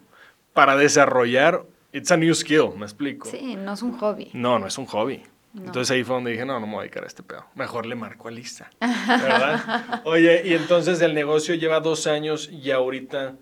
para 0.54 0.76
desarrollar, 0.76 1.63
it's 1.92 2.12
a 2.12 2.18
new 2.18 2.34
skill, 2.34 2.72
me 2.76 2.86
explico. 2.86 3.30
Sí, 3.30 3.56
no 3.56 3.74
es 3.74 3.82
un 3.82 3.98
hobby. 3.98 4.30
No, 4.34 4.60
no 4.60 4.68
es 4.68 4.78
un 4.78 4.86
hobby. 4.86 5.24
No. 5.54 5.65
Entonces 5.65 5.89
ahí 5.92 6.04
fue 6.04 6.15
donde 6.15 6.32
dije, 6.32 6.46
no, 6.46 6.60
no 6.60 6.68
me 6.68 6.74
voy 6.74 6.80
a 6.80 6.82
dedicar 6.84 7.04
a 7.04 7.08
este 7.08 7.24
pedo. 7.24 7.46
Mejor 7.56 7.86
le 7.86 7.96
marco 7.96 8.28
a 8.28 8.32
Lisa. 8.32 8.70
¿Verdad? 8.80 10.02
Oye, 10.06 10.44
y 10.46 10.54
entonces 10.54 11.02
el 11.02 11.15
negocio 11.15 11.56
lleva 11.56 11.80
dos 11.80 12.06
años 12.06 12.50
y 12.52 12.70
ahorita, 12.72 13.36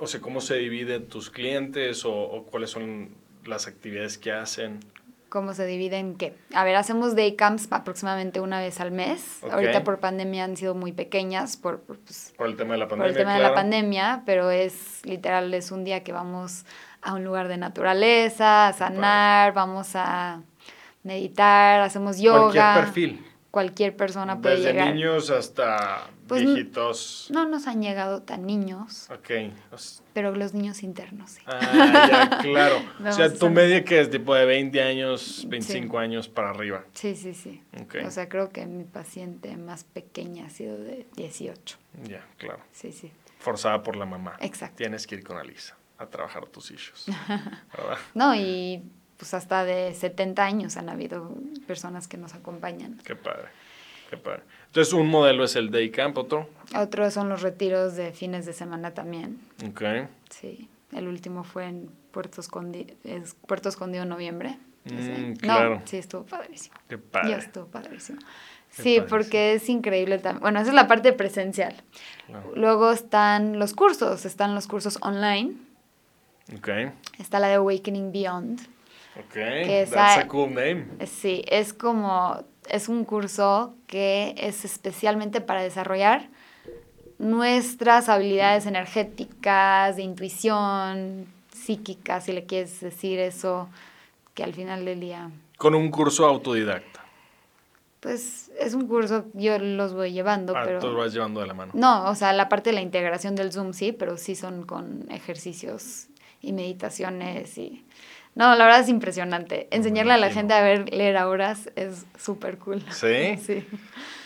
o 0.00 0.06
sea, 0.08 0.20
¿cómo 0.20 0.40
se 0.40 0.56
dividen 0.56 1.08
tus 1.08 1.30
clientes 1.30 2.04
o, 2.04 2.12
o 2.12 2.44
cuáles 2.46 2.70
son 2.70 3.10
las 3.44 3.68
actividades 3.68 4.18
que 4.18 4.32
hacen? 4.32 4.80
¿Cómo 5.28 5.54
se 5.54 5.66
divide 5.66 5.98
en 5.98 6.16
qué? 6.16 6.36
A 6.54 6.62
ver, 6.64 6.76
hacemos 6.76 7.16
day 7.16 7.34
camps 7.34 7.66
aproximadamente 7.70 8.40
una 8.40 8.60
vez 8.60 8.80
al 8.80 8.92
mes. 8.92 9.42
Ahorita 9.50 9.82
por 9.82 9.98
pandemia 9.98 10.44
han 10.44 10.56
sido 10.56 10.74
muy 10.74 10.92
pequeñas 10.92 11.56
por, 11.56 11.80
por, 11.80 11.98
pues, 11.98 12.32
Por 12.36 12.46
el 12.46 12.56
tema 12.56 12.74
de 12.74 12.78
la 12.78 12.88
por 12.88 12.98
pandemia. 12.98 13.10
el 13.10 13.16
tema 13.16 13.34
de 13.34 13.42
la 13.42 13.54
pandemia, 13.54 14.22
pero 14.24 14.50
es 14.50 15.04
literal, 15.04 15.52
es 15.52 15.72
un 15.72 15.84
día 15.84 16.04
que 16.04 16.12
vamos 16.12 16.64
a 17.02 17.14
un 17.14 17.24
lugar 17.24 17.48
de 17.48 17.56
naturaleza, 17.56 18.68
a 18.68 18.72
sanar, 18.72 19.52
vamos 19.52 19.90
a 19.94 20.42
meditar, 21.02 21.80
hacemos 21.80 22.18
yoga. 22.18 22.40
Cualquier 22.52 22.84
perfil. 22.84 23.26
Cualquier 23.50 23.96
persona 23.96 24.40
puede 24.42 24.56
Desde 24.56 24.72
llegar. 24.72 24.94
niños 24.94 25.30
hasta 25.30 26.10
Pues, 26.26 26.42
viejitos. 26.44 27.28
No 27.32 27.48
nos 27.48 27.66
han 27.66 27.80
llegado 27.80 28.22
tan 28.22 28.44
niños, 28.46 29.08
Ok. 29.10 29.30
Os- 29.72 30.02
pero 30.12 30.34
los 30.34 30.52
niños 30.52 30.82
internos 30.82 31.30
sí. 31.32 31.42
Ah, 31.46 32.08
ya, 32.30 32.38
claro. 32.42 32.76
o 33.06 33.12
sea, 33.12 33.32
tu 33.32 33.48
media 33.48 33.82
que 33.84 34.00
es 34.00 34.10
tipo 34.10 34.34
de 34.34 34.44
20 34.44 34.82
años, 34.82 35.44
25 35.48 35.98
años 35.98 36.28
para 36.28 36.50
arriba. 36.50 36.84
Sí, 36.92 37.14
sí, 37.16 37.32
sí. 37.32 37.62
Ok. 37.80 37.96
O 38.04 38.10
sea, 38.10 38.28
creo 38.28 38.50
que 38.50 38.66
mi 38.66 38.84
paciente 38.84 39.56
más 39.56 39.84
pequeña 39.84 40.46
ha 40.46 40.50
sido 40.50 40.76
de 40.78 41.06
18. 41.16 41.78
Ya, 42.04 42.26
claro. 42.36 42.60
Sí, 42.72 42.92
sí. 42.92 43.10
Forzada 43.38 43.82
por 43.82 43.96
la 43.96 44.04
mamá. 44.06 44.36
Exacto. 44.40 44.76
Tienes 44.76 45.06
que 45.06 45.14
ir 45.14 45.24
con 45.24 45.38
Alisa 45.38 45.76
a 45.98 46.06
trabajar 46.06 46.46
tus 46.46 46.70
issues. 46.70 47.06
¿Verdad? 47.28 47.98
No, 48.14 48.34
y 48.34 48.82
pues 49.16 49.34
hasta 49.34 49.64
de 49.64 49.94
70 49.94 50.44
años 50.44 50.76
han 50.76 50.88
habido 50.88 51.32
personas 51.66 52.08
que 52.08 52.16
nos 52.16 52.34
acompañan. 52.34 52.98
Qué 53.04 53.16
padre. 53.16 53.48
Qué 54.10 54.16
padre. 54.16 54.42
Entonces, 54.66 54.92
un 54.94 55.08
modelo 55.08 55.44
es 55.44 55.56
el 55.56 55.70
Day 55.70 55.90
Camp, 55.90 56.16
otro. 56.18 56.48
Otros 56.76 57.12
son 57.14 57.28
los 57.28 57.42
retiros 57.42 57.96
de 57.96 58.12
fines 58.12 58.46
de 58.46 58.52
semana 58.52 58.92
también. 58.92 59.40
Ok. 59.68 59.82
Sí. 60.30 60.68
El 60.92 61.08
último 61.08 61.42
fue 61.42 61.66
en 61.66 61.90
Puerto 62.12 62.40
Escondido, 62.40 62.94
es 63.02 63.34
Puerto 63.46 63.68
Escondido 63.68 64.04
en 64.04 64.08
noviembre. 64.10 64.58
Mm, 64.84 65.30
No, 65.30 65.36
claro. 65.38 65.82
sí, 65.84 65.96
estuvo 65.96 66.24
padrísimo. 66.24 66.76
Qué 66.88 66.96
padre. 66.98 67.30
Ya 67.30 67.36
estuvo 67.38 67.66
padrísimo. 67.66 68.20
Qué 68.20 68.26
Sí, 68.82 68.82
padrísimo. 68.82 69.06
porque 69.08 69.54
es 69.54 69.68
increíble 69.68 70.18
también. 70.18 70.40
Bueno, 70.42 70.60
esa 70.60 70.68
es 70.68 70.74
la 70.76 70.86
parte 70.86 71.12
presencial. 71.12 71.74
Claro. 72.26 72.52
Luego 72.54 72.92
están 72.92 73.58
los 73.58 73.74
cursos, 73.74 74.24
están 74.24 74.54
los 74.54 74.68
cursos 74.68 74.98
online. 75.02 75.54
Ok. 76.56 76.68
Está 77.18 77.40
la 77.40 77.48
de 77.48 77.54
Awakening 77.54 78.12
Beyond. 78.12 78.60
Ok. 79.18 79.32
Que 79.32 79.88
That's 79.90 80.24
a 80.24 80.28
cool 80.28 80.50
name. 80.54 80.86
Sí, 81.06 81.44
es 81.48 81.72
como, 81.72 82.42
es 82.68 82.88
un 82.88 83.04
curso 83.04 83.74
que 83.86 84.34
es 84.36 84.64
especialmente 84.64 85.40
para 85.40 85.62
desarrollar 85.62 86.28
nuestras 87.18 88.08
habilidades 88.08 88.66
energéticas, 88.66 89.96
de 89.96 90.02
intuición, 90.02 91.26
psíquica, 91.52 92.20
si 92.20 92.32
le 92.32 92.44
quieres 92.44 92.78
decir 92.80 93.18
eso, 93.18 93.68
que 94.34 94.44
al 94.44 94.52
final 94.54 94.84
del 94.84 95.00
día, 95.00 95.30
Con 95.56 95.74
un 95.74 95.90
curso 95.90 96.26
autodidacta. 96.26 97.00
pues 98.00 98.50
es 98.60 98.74
un 98.74 98.86
curso, 98.86 99.24
yo 99.32 99.58
los 99.58 99.94
voy 99.94 100.12
llevando, 100.12 100.54
Ah, 100.56 100.62
pero... 100.64 100.78
tú 100.80 100.88
lo 100.88 100.98
vas 100.98 101.12
llevando 101.14 101.40
de 101.40 101.46
la 101.46 101.54
mano. 101.54 101.72
No, 101.74 102.04
o 102.10 102.14
sea, 102.14 102.32
la 102.34 102.48
parte 102.50 102.70
de 102.70 102.74
la 102.74 102.82
integración 102.82 103.34
del 103.34 103.50
Zoom 103.52 103.72
sí, 103.72 103.92
pero 103.92 104.18
sí 104.18 104.34
son 104.34 104.64
con 104.66 105.06
ejercicios 105.10 106.08
y 106.42 106.52
meditaciones 106.52 107.56
y... 107.56 107.85
No, 108.36 108.54
la 108.54 108.64
verdad 108.66 108.80
es 108.80 108.88
impresionante. 108.90 109.66
Enseñarle 109.70 110.12
a 110.12 110.18
la 110.18 110.30
gente 110.30 110.52
a 110.52 110.60
ver, 110.60 110.92
leer 110.92 111.16
a 111.16 111.26
horas 111.26 111.70
es 111.74 112.04
súper 112.18 112.58
cool. 112.58 112.84
¿Sí? 112.90 113.36
Sí. 113.42 113.66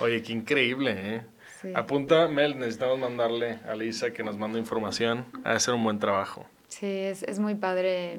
Oye, 0.00 0.20
qué 0.22 0.32
increíble, 0.32 0.94
¿eh? 0.96 1.22
Sí. 1.62 1.68
Apunta, 1.76 2.26
Mel, 2.26 2.58
necesitamos 2.58 2.98
mandarle 2.98 3.60
a 3.68 3.74
Lisa 3.76 4.12
que 4.12 4.24
nos 4.24 4.36
mande 4.36 4.58
información. 4.58 5.26
Ha 5.44 5.50
de 5.50 5.56
hacer 5.56 5.74
un 5.74 5.84
buen 5.84 6.00
trabajo. 6.00 6.44
Sí, 6.68 6.86
es, 6.86 7.22
es 7.22 7.38
muy 7.38 7.54
padre. 7.54 8.18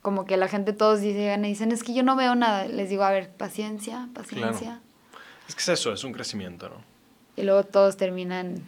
Como 0.00 0.26
que 0.26 0.36
la 0.36 0.46
gente 0.46 0.72
todos 0.72 1.00
llegan 1.00 1.44
y 1.44 1.48
dicen, 1.48 1.72
es 1.72 1.82
que 1.82 1.92
yo 1.92 2.04
no 2.04 2.14
veo 2.14 2.36
nada. 2.36 2.68
Les 2.68 2.88
digo, 2.88 3.02
a 3.02 3.10
ver, 3.10 3.30
paciencia, 3.30 4.08
paciencia. 4.14 4.80
Es 5.48 5.56
que 5.56 5.60
es 5.62 5.68
eso, 5.68 5.92
es 5.92 6.04
un 6.04 6.12
crecimiento, 6.12 6.68
¿no? 6.68 6.76
Y 7.36 7.42
luego 7.42 7.64
todos 7.64 7.96
terminan 7.96 8.62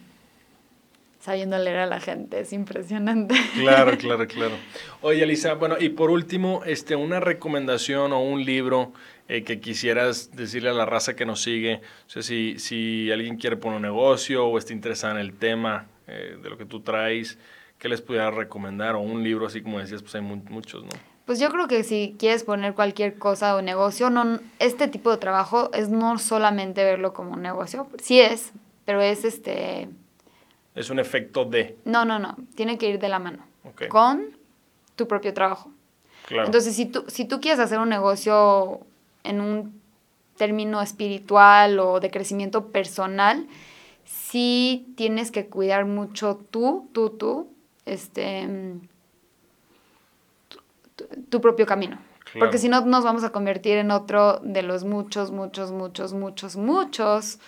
sabiendo 1.27 1.57
leer 1.57 1.79
a 1.79 1.85
la 1.87 1.99
gente. 1.99 2.39
Es 2.39 2.53
impresionante. 2.53 3.35
Claro, 3.55 3.97
claro, 3.99 4.25
claro. 4.27 4.55
Oye, 5.01 5.25
Lisa, 5.25 5.55
bueno, 5.55 5.75
y 5.77 5.89
por 5.89 6.09
último, 6.09 6.61
este, 6.65 6.95
una 6.95 7.19
recomendación 7.19 8.13
o 8.13 8.21
un 8.21 8.45
libro 8.45 8.93
eh, 9.27 9.43
que 9.43 9.59
quisieras 9.59 10.31
decirle 10.33 10.69
a 10.69 10.73
la 10.73 10.85
raza 10.85 11.17
que 11.17 11.25
nos 11.25 11.41
sigue. 11.41 11.81
O 12.07 12.09
sea, 12.09 12.21
si, 12.21 12.57
si 12.59 13.11
alguien 13.11 13.35
quiere 13.35 13.57
poner 13.57 13.75
un 13.75 13.81
negocio 13.81 14.47
o 14.47 14.57
está 14.57 14.71
interesado 14.71 15.15
en 15.15 15.19
el 15.19 15.33
tema 15.33 15.87
eh, 16.07 16.37
de 16.41 16.49
lo 16.49 16.57
que 16.57 16.63
tú 16.63 16.79
traes, 16.79 17.37
¿qué 17.77 17.89
les 17.89 17.99
pudiera 17.99 18.31
recomendar? 18.31 18.95
O 18.95 19.01
un 19.01 19.21
libro, 19.21 19.47
así 19.47 19.61
como 19.61 19.79
decías, 19.79 20.01
pues 20.01 20.15
hay 20.15 20.21
mu- 20.21 20.41
muchos, 20.49 20.83
¿no? 20.85 20.89
Pues 21.25 21.41
yo 21.41 21.49
creo 21.49 21.67
que 21.67 21.83
si 21.83 22.15
quieres 22.17 22.45
poner 22.45 22.73
cualquier 22.73 23.15
cosa 23.17 23.57
o 23.57 23.61
negocio, 23.61 24.09
no, 24.09 24.39
este 24.59 24.87
tipo 24.87 25.11
de 25.11 25.17
trabajo 25.17 25.71
es 25.73 25.89
no 25.89 26.17
solamente 26.19 26.85
verlo 26.85 27.11
como 27.13 27.33
un 27.33 27.41
negocio. 27.41 27.85
Sí 28.01 28.21
es, 28.21 28.53
pero 28.85 29.01
es 29.01 29.25
este... 29.25 29.89
Es 30.77 30.89
un 30.89 30.99
efecto 30.99 31.43
de. 31.45 31.77
No, 31.85 32.05
no, 32.05 32.19
no. 32.19 32.35
Tiene 32.55 32.77
que 32.77 32.87
ir 32.89 32.99
de 32.99 33.09
la 33.09 33.19
mano. 33.19 33.43
Ok. 33.63 33.87
Con 33.87 34.37
tu 34.95 35.07
propio 35.07 35.33
trabajo. 35.33 35.71
Claro. 36.27 36.45
Entonces, 36.45 36.75
si 36.75 36.85
tú, 36.85 37.03
si 37.07 37.25
tú 37.25 37.39
quieres 37.41 37.59
hacer 37.59 37.79
un 37.79 37.89
negocio 37.89 38.81
en 39.23 39.41
un 39.41 39.81
término 40.37 40.81
espiritual 40.81 41.79
o 41.79 41.99
de 41.99 42.11
crecimiento 42.11 42.67
personal, 42.67 43.47
sí 44.05 44.93
tienes 44.95 45.31
que 45.31 45.47
cuidar 45.47 45.85
mucho 45.85 46.39
tú, 46.51 46.89
tú, 46.93 47.09
tú, 47.11 47.47
este, 47.85 48.45
mm, 48.47 48.81
tu, 50.49 50.57
tu- 50.95 51.21
tu 51.29 51.41
propio 51.41 51.65
camino. 51.65 51.97
Claro. 52.25 52.39
Porque 52.39 52.57
si 52.57 52.67
no, 52.69 52.81
nos 52.85 53.03
vamos 53.03 53.23
a 53.23 53.31
convertir 53.31 53.77
en 53.77 53.89
otro 53.91 54.39
de 54.43 54.61
los 54.61 54.83
muchos, 54.83 55.31
muchos, 55.31 55.71
muchos, 55.71 56.13
muchos, 56.13 56.55
muchos 56.55 57.39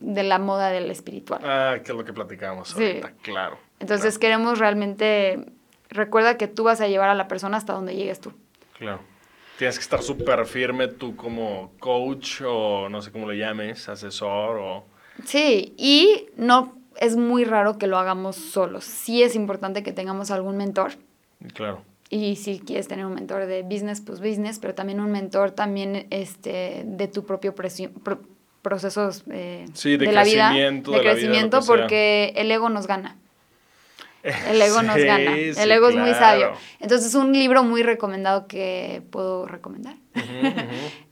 de 0.00 0.22
la 0.22 0.38
moda 0.38 0.70
del 0.70 0.90
espiritual. 0.90 1.40
Ah, 1.44 1.76
que 1.84 1.92
es 1.92 1.96
lo 1.98 2.04
que 2.04 2.12
platicábamos 2.12 2.68
Sí. 2.70 2.82
ahorita, 2.82 3.12
claro. 3.22 3.58
Entonces 3.78 4.18
claro, 4.18 4.20
queremos 4.38 4.58
realmente, 4.58 5.46
recuerda 5.88 6.36
que 6.36 6.48
tú 6.48 6.64
vas 6.64 6.80
a 6.80 6.88
llevar 6.88 7.08
a 7.10 7.14
la 7.14 7.28
persona 7.28 7.56
hasta 7.56 7.72
donde 7.74 7.94
llegues 7.94 8.20
tú. 8.20 8.32
Claro. 8.78 9.00
Tienes 9.58 9.76
que 9.76 9.82
estar 9.82 10.02
súper 10.02 10.46
firme 10.46 10.88
tú 10.88 11.14
como 11.16 11.72
coach 11.78 12.40
o 12.46 12.88
no 12.88 13.02
sé 13.02 13.12
cómo 13.12 13.30
le 13.30 13.36
llames, 13.38 13.88
asesor 13.90 14.56
o... 14.58 14.84
Sí, 15.24 15.74
y 15.76 16.28
no 16.36 16.78
es 16.96 17.16
muy 17.16 17.44
raro 17.44 17.76
que 17.76 17.86
lo 17.86 17.98
hagamos 17.98 18.36
solos. 18.36 18.84
Sí 18.84 19.22
es 19.22 19.34
importante 19.36 19.82
que 19.82 19.92
tengamos 19.92 20.30
algún 20.30 20.56
mentor. 20.56 20.92
Claro. 21.54 21.82
Y 22.08 22.36
si 22.36 22.58
quieres 22.60 22.88
tener 22.88 23.04
un 23.06 23.14
mentor 23.14 23.44
de 23.46 23.62
business, 23.62 24.00
pues 24.00 24.20
business, 24.20 24.58
pero 24.58 24.74
también 24.74 24.98
un 24.98 25.12
mentor 25.12 25.50
también 25.52 26.06
este, 26.10 26.82
de 26.86 27.06
tu 27.08 27.24
propio 27.24 27.54
presi- 27.54 27.92
pro- 28.02 28.20
procesos 28.62 29.24
eh, 29.30 29.66
Sí, 29.74 29.96
de 29.96 30.12
la 30.12 30.24
vida, 30.24 30.50
de, 30.52 30.60
de 30.60 30.70
la 30.70 30.98
vida, 30.98 31.02
crecimiento, 31.12 31.62
sea. 31.62 31.76
porque 31.76 32.32
el 32.36 32.50
ego 32.50 32.68
nos 32.68 32.86
gana. 32.86 33.16
El 34.22 34.60
ego 34.60 34.82
nos 34.82 34.96
gana. 34.96 35.34
sí, 35.34 35.52
El 35.58 35.72
ego 35.72 35.88
es 35.88 35.96
muy 35.96 36.10
sabio. 36.14 36.52
Entonces, 36.78 37.14
un 37.14 37.32
libro 37.32 37.64
muy 37.64 37.82
recomendado 37.82 38.46
que 38.46 39.02
puedo 39.10 39.46
recomendar 39.46 39.96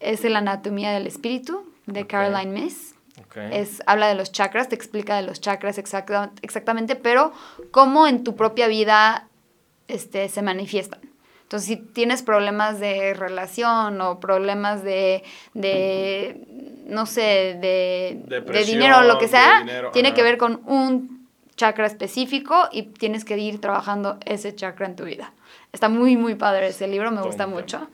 es 0.00 0.24
El 0.24 0.36
Anatomía 0.36 0.90
del 0.92 1.06
Espíritu 1.06 1.64
de. 1.86 2.06
Caroline 2.06 2.52
Miss. 2.60 2.94
Es, 3.50 3.82
habla 3.86 4.08
de 4.08 4.14
los 4.14 4.30
chakras, 4.32 4.68
te 4.68 4.74
explica 4.74 5.16
de 5.16 5.22
los 5.22 5.40
chakras 5.40 5.76
exacta- 5.78 6.30
exactamente, 6.42 6.96
pero 6.96 7.32
cómo 7.70 8.06
en 8.06 8.24
tu 8.24 8.36
propia 8.36 8.68
vida 8.68 9.28
este, 9.88 10.28
se 10.28 10.40
manifiestan. 10.42 11.00
Entonces, 11.48 11.66
si 11.66 11.76
tienes 11.76 12.22
problemas 12.22 12.78
de 12.78 13.14
relación 13.14 14.02
o 14.02 14.20
problemas 14.20 14.82
de, 14.84 15.24
de 15.54 16.42
no 16.84 17.06
sé, 17.06 17.56
de, 17.58 18.20
de 18.26 18.64
dinero 18.64 18.98
o 18.98 19.02
lo 19.04 19.16
que 19.16 19.28
sea, 19.28 19.64
tiene 19.94 20.12
que 20.12 20.22
ver 20.22 20.36
con 20.36 20.60
un 20.66 21.26
chakra 21.56 21.86
específico 21.86 22.68
y 22.70 22.82
tienes 22.82 23.24
que 23.24 23.38
ir 23.38 23.62
trabajando 23.62 24.18
ese 24.26 24.54
chakra 24.54 24.84
en 24.84 24.96
tu 24.96 25.04
vida. 25.04 25.32
Está 25.72 25.88
muy, 25.88 26.18
muy 26.18 26.34
padre 26.34 26.66
ese 26.66 26.86
libro, 26.86 27.10
me 27.12 27.22
gusta 27.22 27.46
mucho. 27.46 27.88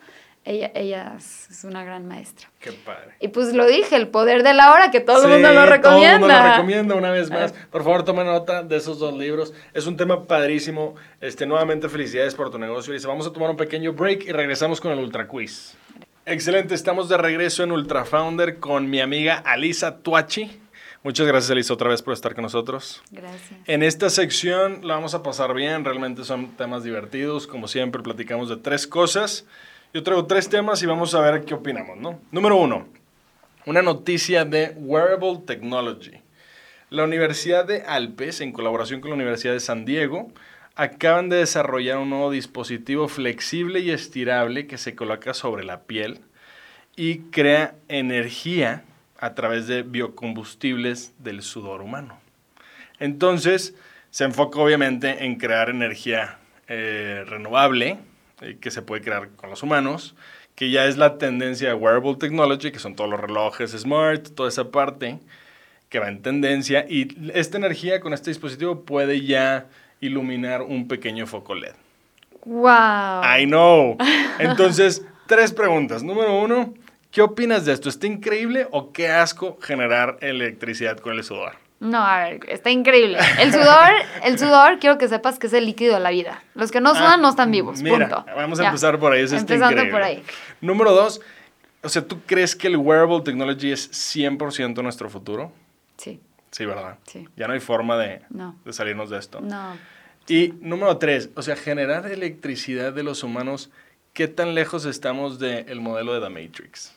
Ella, 0.46 0.70
ella 0.74 1.14
es 1.16 1.64
una 1.64 1.84
gran 1.84 2.06
maestra. 2.06 2.50
Qué 2.60 2.72
padre. 2.72 3.14
Y 3.18 3.28
pues 3.28 3.54
lo 3.54 3.66
dije, 3.66 3.96
el 3.96 4.08
poder 4.08 4.42
de 4.42 4.52
la 4.52 4.72
hora, 4.72 4.90
que 4.90 5.00
todo 5.00 5.24
el 5.24 5.30
mundo 5.30 5.52
lo 5.52 5.64
recomienda. 5.64 5.80
Todo 5.80 6.04
el 6.04 6.20
mundo 6.20 6.34
lo 6.34 6.50
recomienda 6.50 6.94
una 6.96 7.10
vez 7.10 7.30
más. 7.30 7.52
Por 7.70 7.82
favor, 7.82 8.04
toma 8.04 8.24
nota 8.24 8.62
de 8.62 8.76
esos 8.76 8.98
dos 8.98 9.14
libros. 9.14 9.54
Es 9.72 9.86
un 9.86 9.96
tema 9.96 10.24
padrísimo. 10.24 10.96
Este, 11.22 11.46
nuevamente, 11.46 11.88
felicidades 11.88 12.34
por 12.34 12.50
tu 12.50 12.58
negocio. 12.58 12.92
Dice, 12.92 13.06
vamos 13.06 13.26
a 13.26 13.32
tomar 13.32 13.48
un 13.50 13.56
pequeño 13.56 13.94
break 13.94 14.24
y 14.24 14.32
regresamos 14.32 14.82
con 14.82 14.92
el 14.92 14.98
Ultra 14.98 15.26
Quiz. 15.26 15.76
Excelente, 16.26 16.74
estamos 16.74 17.08
de 17.08 17.18
regreso 17.18 17.62
en 17.64 17.72
Ultra 17.72 18.04
Founder 18.04 18.58
con 18.58 18.88
mi 18.88 19.00
amiga 19.00 19.42
Alisa 19.44 19.98
Tuachi. 19.98 20.60
Muchas 21.02 21.26
gracias, 21.26 21.50
Alisa, 21.50 21.74
otra 21.74 21.90
vez 21.90 22.00
por 22.00 22.14
estar 22.14 22.34
con 22.34 22.42
nosotros. 22.42 23.02
Gracias. 23.10 23.60
En 23.66 23.82
esta 23.82 24.08
sección 24.08 24.80
la 24.86 24.94
vamos 24.94 25.14
a 25.14 25.22
pasar 25.22 25.52
bien, 25.52 25.84
realmente 25.84 26.24
son 26.24 26.56
temas 26.56 26.82
divertidos. 26.82 27.46
Como 27.46 27.68
siempre, 27.68 28.02
platicamos 28.02 28.48
de 28.48 28.56
tres 28.56 28.86
cosas. 28.86 29.44
Yo 29.94 30.02
traigo 30.02 30.26
tres 30.26 30.48
temas 30.48 30.82
y 30.82 30.86
vamos 30.86 31.14
a 31.14 31.20
ver 31.20 31.44
qué 31.44 31.54
opinamos, 31.54 31.96
¿no? 31.96 32.20
Número 32.32 32.56
uno, 32.56 32.88
una 33.64 33.80
noticia 33.80 34.44
de 34.44 34.72
Wearable 34.74 35.42
Technology. 35.46 36.20
La 36.90 37.04
Universidad 37.04 37.64
de 37.64 37.82
Alpes, 37.82 38.40
en 38.40 38.50
colaboración 38.50 39.00
con 39.00 39.10
la 39.10 39.14
Universidad 39.14 39.52
de 39.52 39.60
San 39.60 39.84
Diego, 39.84 40.32
acaban 40.74 41.28
de 41.28 41.36
desarrollar 41.36 41.98
un 41.98 42.10
nuevo 42.10 42.32
dispositivo 42.32 43.06
flexible 43.06 43.78
y 43.78 43.92
estirable 43.92 44.66
que 44.66 44.78
se 44.78 44.96
coloca 44.96 45.32
sobre 45.32 45.62
la 45.62 45.82
piel 45.82 46.22
y 46.96 47.18
crea 47.30 47.76
energía 47.86 48.82
a 49.20 49.36
través 49.36 49.68
de 49.68 49.84
biocombustibles 49.84 51.14
del 51.20 51.40
sudor 51.42 51.82
humano. 51.82 52.18
Entonces, 52.98 53.76
se 54.10 54.24
enfoca 54.24 54.58
obviamente 54.58 55.24
en 55.24 55.36
crear 55.36 55.70
energía 55.70 56.38
eh, 56.66 57.22
renovable, 57.28 57.98
eh, 58.40 58.58
que 58.60 58.70
se 58.70 58.82
puede 58.82 59.02
crear 59.02 59.28
con 59.30 59.50
los 59.50 59.62
humanos, 59.62 60.14
que 60.54 60.70
ya 60.70 60.86
es 60.86 60.96
la 60.96 61.18
tendencia 61.18 61.68
de 61.68 61.74
wearable 61.74 62.16
technology, 62.16 62.70
que 62.70 62.78
son 62.78 62.94
todos 62.94 63.10
los 63.10 63.20
relojes 63.20 63.72
smart, 63.72 64.28
toda 64.34 64.48
esa 64.48 64.70
parte 64.70 65.18
que 65.88 65.98
va 65.98 66.08
en 66.08 66.22
tendencia. 66.22 66.86
Y 66.88 67.16
esta 67.34 67.56
energía 67.58 68.00
con 68.00 68.12
este 68.12 68.30
dispositivo 68.30 68.84
puede 68.84 69.24
ya 69.24 69.66
iluminar 70.00 70.62
un 70.62 70.88
pequeño 70.88 71.26
foco 71.26 71.54
LED. 71.54 71.74
¡Wow! 72.44 73.22
I 73.24 73.46
know. 73.46 73.96
Entonces, 74.38 75.04
tres 75.26 75.52
preguntas. 75.52 76.02
Número 76.02 76.38
uno, 76.38 76.74
¿qué 77.10 77.22
opinas 77.22 77.64
de 77.64 77.72
esto? 77.72 77.88
¿Está 77.88 78.06
increíble 78.06 78.68
o 78.70 78.92
qué 78.92 79.08
asco 79.08 79.58
generar 79.60 80.18
electricidad 80.20 80.98
con 80.98 81.14
el 81.14 81.24
sudor? 81.24 81.63
No, 81.84 81.98
a 81.98 82.24
ver, 82.24 82.40
está 82.48 82.70
increíble. 82.70 83.18
El 83.38 83.52
sudor, 83.52 83.92
el 84.22 84.38
sudor, 84.38 84.78
quiero 84.78 84.96
que 84.96 85.06
sepas 85.06 85.38
que 85.38 85.48
es 85.48 85.52
el 85.52 85.66
líquido 85.66 85.94
de 85.94 86.00
la 86.00 86.10
vida. 86.10 86.42
Los 86.54 86.70
que 86.70 86.80
no 86.80 86.90
ah, 86.90 86.94
sudan 86.94 87.20
no 87.20 87.28
están 87.28 87.50
vivos. 87.50 87.82
Mira, 87.82 88.24
Vamos 88.34 88.58
a 88.58 88.66
empezar 88.66 88.98
por 88.98 89.12
ahí. 89.12 89.22
Eso 89.22 89.36
Empezando 89.36 89.82
por 89.90 90.02
ahí. 90.02 90.22
Número 90.62 90.92
dos, 90.92 91.20
o 91.82 91.88
sea, 91.90 92.02
¿tú 92.02 92.20
crees 92.24 92.56
que 92.56 92.68
el 92.68 92.78
wearable 92.78 93.20
technology 93.20 93.70
es 93.70 93.90
100% 94.16 94.82
nuestro 94.82 95.10
futuro? 95.10 95.52
Sí. 95.98 96.20
Sí, 96.50 96.64
¿verdad? 96.64 96.98
Sí. 97.06 97.28
Ya 97.36 97.46
no 97.48 97.52
hay 97.52 97.60
forma 97.60 97.98
de, 97.98 98.22
de 98.64 98.72
salirnos 98.72 99.10
de 99.10 99.18
esto. 99.18 99.42
No. 99.42 99.76
Y 100.26 100.54
número 100.60 100.96
tres, 100.96 101.28
o 101.34 101.42
sea, 101.42 101.54
generar 101.54 102.10
electricidad 102.10 102.94
de 102.94 103.02
los 103.02 103.22
humanos, 103.22 103.70
¿qué 104.14 104.26
tan 104.26 104.54
lejos 104.54 104.86
estamos 104.86 105.38
del 105.38 105.80
modelo 105.82 106.14
de 106.14 106.20
The 106.20 106.30
Matrix? 106.30 106.94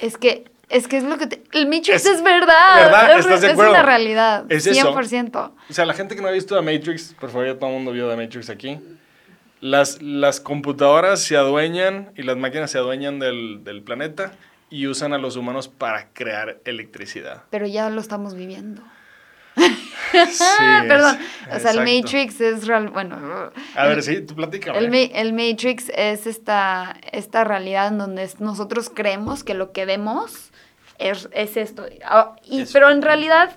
Es 0.00 0.18
que 0.18 0.50
es 0.68 0.86
que 0.88 0.98
es 0.98 1.04
lo 1.04 1.16
que 1.18 1.26
te... 1.26 1.42
El 1.52 1.66
Matrix 1.66 2.04
es, 2.04 2.22
verdad. 2.22 2.76
¿Verdad? 2.76 3.18
¿Estás 3.18 3.40
de 3.40 3.50
acuerdo? 3.50 3.72
Es 3.72 3.78
una 3.78 3.86
realidad. 3.86 4.44
Es 4.50 4.66
100%. 4.66 5.52
O 5.68 5.72
sea, 5.72 5.86
la 5.86 5.94
gente 5.94 6.14
que 6.14 6.22
no 6.22 6.28
ha 6.28 6.32
visto 6.32 6.54
The 6.56 6.62
Matrix, 6.62 7.14
por 7.18 7.30
favor, 7.30 7.46
ya 7.46 7.58
todo 7.58 7.70
el 7.70 7.76
mundo 7.76 7.92
vio 7.92 8.08
The 8.10 8.16
Matrix 8.16 8.50
aquí. 8.50 8.78
Las, 9.60 10.02
las 10.02 10.40
computadoras 10.40 11.20
se 11.22 11.36
adueñan 11.36 12.12
y 12.16 12.22
las 12.22 12.36
máquinas 12.36 12.70
se 12.70 12.78
adueñan 12.78 13.18
del, 13.18 13.64
del 13.64 13.82
planeta 13.82 14.32
y 14.70 14.86
usan 14.86 15.12
a 15.14 15.18
los 15.18 15.36
humanos 15.36 15.68
para 15.68 16.10
crear 16.12 16.60
electricidad. 16.64 17.44
Pero 17.50 17.66
ya 17.66 17.88
lo 17.90 18.00
estamos 18.00 18.34
viviendo. 18.34 18.82
Sí, 19.56 20.44
Perdón. 20.88 21.18
o 21.52 21.58
sea, 21.58 21.70
el 21.72 21.78
Matrix 21.78 22.40
es 22.40 22.66
real. 22.66 22.90
Bueno. 22.90 23.50
A 23.74 23.86
ver, 23.86 24.02
sí, 24.02 24.20
tú 24.20 24.34
platícame. 24.34 24.78
El, 24.78 24.94
el, 24.94 25.32
Matrix 25.32 25.90
es 25.94 26.26
esta, 26.26 26.96
esta 27.12 27.44
realidad 27.44 27.88
en 27.88 27.98
donde 27.98 28.28
nosotros 28.38 28.90
creemos 28.94 29.42
que 29.44 29.54
lo 29.54 29.72
que 29.72 29.84
vemos 29.84 30.47
es, 30.98 31.56
esto. 31.56 31.86
Ah, 32.04 32.36
y, 32.44 32.64
pero 32.66 32.90
en 32.90 33.02
realidad, 33.02 33.56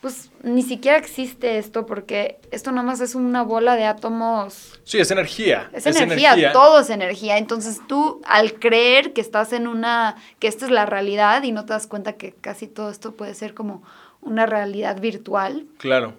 pues 0.00 0.30
ni 0.42 0.62
siquiera 0.62 0.98
existe 0.98 1.58
esto 1.58 1.86
porque 1.86 2.38
esto 2.50 2.70
nomás 2.70 3.00
es 3.00 3.14
una 3.14 3.42
bola 3.42 3.76
de 3.76 3.84
átomos. 3.84 4.78
Sí, 4.84 4.98
es 4.98 5.10
energía. 5.10 5.70
Es, 5.72 5.86
energía, 5.86 6.52
todo 6.52 6.80
es 6.80 6.90
energía. 6.90 7.38
Entonces 7.38 7.80
tú 7.88 8.20
al 8.26 8.54
creer 8.54 9.12
que 9.12 9.20
estás 9.20 9.52
en 9.52 9.66
una, 9.66 10.16
que 10.38 10.48
esta 10.48 10.66
es 10.66 10.70
la 10.70 10.86
realidad 10.86 11.42
y 11.42 11.52
no 11.52 11.64
te 11.64 11.72
das 11.72 11.86
cuenta 11.86 12.12
que 12.12 12.32
casi 12.32 12.66
todo 12.66 12.90
esto 12.90 13.12
puede 13.16 13.34
ser 13.34 13.54
como 13.54 13.82
una 14.20 14.46
realidad 14.46 15.00
virtual. 15.00 15.66
Claro. 15.78 16.14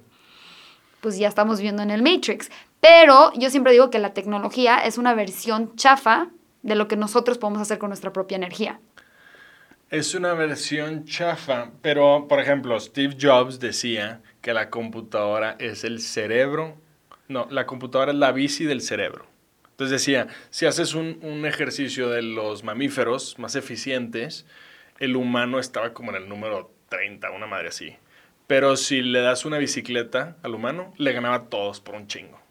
Pues 1.02 1.17
ya 1.17 1.28
estamos 1.28 1.62
viendo 1.62 1.84
en 1.84 1.91
el 1.91 2.02
Matrix. 2.02 2.50
Pero 2.80 3.32
yo 3.34 3.50
siempre 3.50 3.72
digo 3.72 3.89
que 3.89 4.00
la 4.00 4.13
tecnología 4.13 4.80
es 4.80 4.98
una 4.98 5.13
versión 5.13 5.76
chafa 5.76 6.30
de 6.62 6.76
lo 6.76 6.88
que 6.88 6.96
nosotros 6.96 7.38
podemos 7.38 7.62
hacer 7.62 7.78
con 7.78 7.89
nuestra 7.89 8.12
propia 8.13 8.36
energía. 8.36 8.80
Es 9.89 10.15
una 10.15 10.34
versión 10.34 11.06
chafa, 11.06 11.71
pero 11.82 12.28
por 12.28 12.41
ejemplo, 12.41 12.78
Steve 12.78 13.15
Jobs 13.19 13.60
decía 13.62 14.21
que 14.41 14.54
la 14.54 14.69
computadora 14.69 15.56
es 15.60 15.86
el 15.86 16.02
cerebro, 16.02 16.78
no, 17.30 17.47
la 17.52 17.65
computadora 17.65 18.12
es 18.12 18.17
la 18.17 18.34
bici 18.34 18.65
del 18.65 18.82
cerebro. 18.82 19.28
Entonces 19.69 19.91
decía, 19.91 20.28
si 20.50 20.65
haces 20.65 20.93
un, 20.93 21.19
un 21.21 21.45
ejercicio 21.45 22.10
de 22.10 22.21
los 22.21 22.65
mamíferos 22.65 23.39
más 23.39 23.56
eficientes, 23.56 24.45
el 25.00 25.15
humano 25.15 25.58
estaba 25.58 25.93
como 25.93 26.12
en 26.12 26.23
el 26.23 26.28
número 26.28 26.69
30, 26.89 27.32
una 27.32 27.47
madre 27.47 27.69
así. 27.69 27.95
Pero 28.47 28.76
si 28.76 29.02
le 29.02 29.21
das 29.21 29.45
una 29.45 29.58
bicicleta 29.58 30.36
al 30.43 30.56
humano, 30.56 30.93
le 30.97 31.13
ganaba 31.13 31.36
a 31.36 31.43
todos 31.45 31.80
por 31.80 31.95
un 31.95 32.08
chingo. 32.08 32.41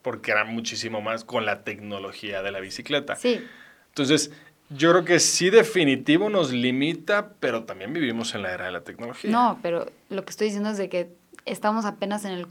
Porque 0.00 0.30
era 0.30 0.44
muchísimo 0.44 1.02
más 1.02 1.24
con 1.24 1.44
la 1.44 1.62
tecnología 1.62 2.42
de 2.42 2.52
la 2.52 2.60
bicicleta. 2.60 3.16
Sí. 3.16 3.44
Entonces, 3.88 4.32
yo 4.70 4.90
creo 4.92 5.04
que 5.04 5.18
sí 5.18 5.50
definitivo 5.50 6.30
nos 6.30 6.52
limita, 6.52 7.32
pero 7.40 7.64
también 7.64 7.92
vivimos 7.92 8.34
en 8.34 8.42
la 8.42 8.52
era 8.52 8.66
de 8.66 8.72
la 8.72 8.82
tecnología. 8.82 9.30
No, 9.30 9.58
pero 9.62 9.86
lo 10.08 10.24
que 10.24 10.30
estoy 10.30 10.46
diciendo 10.46 10.70
es 10.70 10.78
de 10.78 10.88
que 10.88 11.10
estamos 11.44 11.84
apenas 11.84 12.24
en 12.24 12.32
el, 12.32 12.46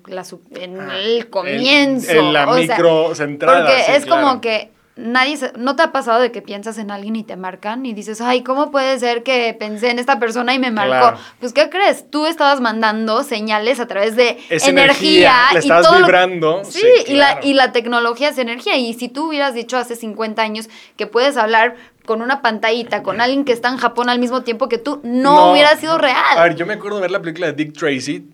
en 0.56 0.80
ah, 0.82 0.98
el 0.98 1.30
comienzo. 1.30 2.12
En, 2.12 2.34
la 2.34 2.46
micro 2.46 3.16
centrada. 3.16 3.66
Porque 3.66 3.96
es 3.96 4.06
como 4.06 4.42
que 4.42 4.72
nadie 5.00 5.38
¿no 5.58 5.78
te 5.78 5.84
ha 5.84 5.92
pasado 5.94 6.20
de 6.20 6.32
que 6.32 6.42
piensas 6.42 6.78
en 6.78 6.92
alguien 6.92 7.16
y 7.16 7.24
te 7.24 7.38
marcan 7.38 7.86
y 7.86 7.94
dices, 7.94 8.20
ay, 8.20 8.44
¿cómo 8.44 8.70
puede 8.70 9.00
ser 9.00 9.24
que 9.24 9.56
pensé 9.58 9.90
en 9.90 10.00
esta 10.00 10.20
persona 10.20 10.54
y 10.54 10.60
me 10.60 10.72
marcó? 10.72 11.18
Pues, 11.40 11.54
¿qué 11.54 11.70
crees? 11.70 12.10
Tú 12.10 12.26
estabas 12.26 12.60
mandando 12.60 13.24
señales 13.24 13.80
a 13.80 13.88
través 13.88 14.16
de 14.16 14.38
energía, 14.50 15.36
Le 15.54 15.60
estabas 15.60 15.98
vibrando. 15.98 16.64
Sí, 16.66 16.86
y, 17.08 17.14
la, 17.14 17.40
y 17.42 17.54
la 17.54 17.72
tecnología 17.72 18.30
es 18.30 18.38
energía. 18.38 18.76
Y 18.76 18.94
si 18.94 19.08
tú 19.08 19.30
hubieras 19.30 19.54
dicho 19.54 19.78
hace 19.78 19.96
50 19.96 20.42
años 20.42 20.70
que 20.98 21.08
puedes 21.08 21.38
hablar 21.38 21.76
con 22.10 22.24
una 22.24 22.42
pantallita, 22.42 23.04
con 23.04 23.22
alguien 23.22 23.46
que 23.46 23.52
está 23.52 23.70
en 23.70 23.78
Japón 23.78 24.10
al 24.10 24.18
mismo 24.18 24.42
tiempo 24.42 24.68
que 24.68 24.80
tú, 24.80 25.00
no, 25.04 25.52
hubiera 25.52 25.78
sido 25.78 26.00
real. 26.00 26.40
A 26.40 26.42
ver, 26.42 26.56
yo 26.56 26.66
me 26.66 26.74
acuerdo 26.74 26.98
de 26.98 27.02
ver 27.04 27.12
la 27.12 27.22
película 27.22 27.46
de 27.46 27.54
Dick 27.54 27.78
Tracy. 27.78 28.28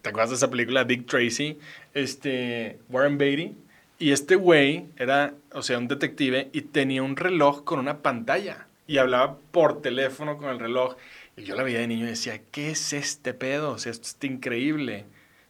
¿Te 0.00 0.10
acuerdas 0.10 0.30
de 0.30 0.36
esa 0.36 0.48
película, 0.48 0.84
Dick 0.84 1.06
Tracy? 1.06 1.58
Este, 1.92 2.78
Warren 2.88 3.18
Beatty 3.18 3.52
y 3.98 4.12
este 4.12 4.36
güey 4.36 4.86
era, 4.96 5.34
o 5.52 5.62
sea, 5.62 5.76
un 5.78 5.88
detective 5.88 6.50
y 6.52 6.60
tenía 6.60 7.02
un 7.02 7.16
reloj 7.16 7.64
con 7.64 7.80
una 7.80 7.98
pantalla 7.98 8.68
y 8.86 8.98
hablaba 8.98 9.38
por 9.50 9.82
teléfono 9.82 10.38
con 10.38 10.50
el 10.50 10.60
reloj. 10.60 10.94
Y 11.36 11.42
yo 11.42 11.56
la 11.56 11.64
veía 11.64 11.80
de 11.80 11.88
niño 11.88 12.04
y 12.04 12.10
decía, 12.10 12.40
¿qué 12.52 12.70
es 12.70 12.92
este 12.92 13.34
pedo? 13.34 13.72
O 13.72 13.78
sea, 13.78 13.90
esto 13.90 14.06
está 14.06 14.28
increíble. 14.28 15.04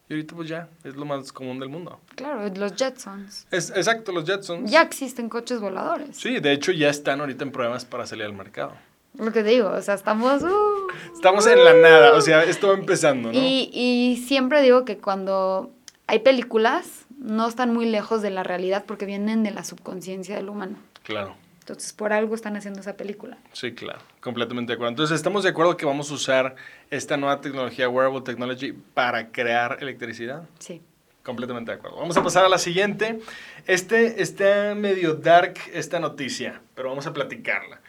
Y 0.09 0.14
ahorita 0.14 0.37
pues 0.37 0.49
ya, 0.49 0.69
es 0.85 0.95
lo 0.95 1.05
más 1.05 1.33
común 1.33 1.59
del 1.59 1.69
mundo. 1.69 2.01
Claro, 2.14 2.49
los 2.55 2.75
Jetsons. 2.77 3.47
Es, 3.51 3.71
exacto, 3.71 4.12
los 4.12 4.25
Jetsons. 4.25 4.71
Ya 4.71 4.83
existen 4.83 5.29
coches 5.29 5.61
voladores. 5.61 6.16
Sí, 6.16 6.38
de 6.38 6.53
hecho 6.53 6.71
ya 6.71 6.88
están 6.88 7.21
ahorita 7.21 7.45
en 7.45 7.51
pruebas 7.51 7.85
para 7.85 8.07
salir 8.07 8.25
al 8.25 8.33
mercado. 8.33 8.73
Lo 9.19 9.33
que 9.33 9.42
digo, 9.42 9.71
o 9.71 9.83
sea, 9.83 9.95
estamos... 9.95 10.42
Uh, 10.42 10.87
estamos 11.12 11.47
en 11.47 11.64
la 11.64 11.73
nada, 11.75 12.12
o 12.12 12.21
sea, 12.21 12.45
esto 12.45 12.69
va 12.69 12.75
empezando, 12.75 13.33
¿no? 13.33 13.38
Y, 13.38 13.71
y 13.73 14.23
siempre 14.27 14.62
digo 14.62 14.85
que 14.85 14.99
cuando 14.99 15.73
hay 16.07 16.21
películas 16.21 17.07
no 17.19 17.49
están 17.49 17.73
muy 17.73 17.87
lejos 17.87 18.23
de 18.23 18.31
la 18.31 18.42
realidad 18.42 18.85
porque 18.87 19.07
vienen 19.07 19.42
de 19.42 19.51
la 19.51 19.64
subconsciencia 19.64 20.37
del 20.37 20.49
humano. 20.49 20.77
Claro. 21.03 21.35
Entonces, 21.67 21.93
por 21.93 22.13
algo 22.13 22.37
están 22.37 22.57
haciendo 22.57 22.79
esa 22.79 22.97
película. 22.97 23.39
Sí, 23.53 23.73
claro, 23.73 23.99
completamente 24.21 24.71
de 24.71 24.75
acuerdo. 24.75 24.91
Entonces, 24.91 25.17
¿estamos 25.17 25.43
de 25.43 25.51
acuerdo 25.51 25.77
que 25.77 25.85
vamos 25.85 26.09
a 26.13 26.15
usar 26.15 26.55
esta 26.91 27.17
nueva 27.17 27.41
tecnología, 27.41 27.89
wearable 27.89 28.21
technology, 28.21 28.73
para 28.73 29.33
crear 29.33 29.79
electricidad? 29.81 30.45
Sí. 30.61 30.81
completamente 31.25 31.73
de 31.73 31.79
acuerdo. 31.79 31.97
Vamos 31.99 32.17
a 32.17 32.23
pasar 32.23 32.45
a 32.45 32.49
la 32.49 32.59
siguiente. 32.59 33.19
Este 33.67 34.23
está 34.23 34.77
medio 34.77 35.15
dark 35.15 35.55
esta 35.73 35.99
noticia, 35.99 36.61
pero 36.77 36.89
vamos 36.91 37.07
a 37.09 37.13
platicarla. 37.13 37.81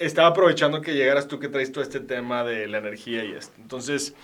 Estaba 0.00 0.26
aprovechando 0.28 0.80
que 0.80 0.94
llegaras 0.94 1.28
tú 1.28 1.38
que 1.38 1.46
traes 1.46 1.70
todo 1.70 1.84
este 1.84 2.00
tema 2.00 2.42
de 2.42 2.66
la 2.66 2.78
energía 2.78 3.24
y 3.24 3.32
esto. 3.32 3.54
Entonces, 3.58 4.16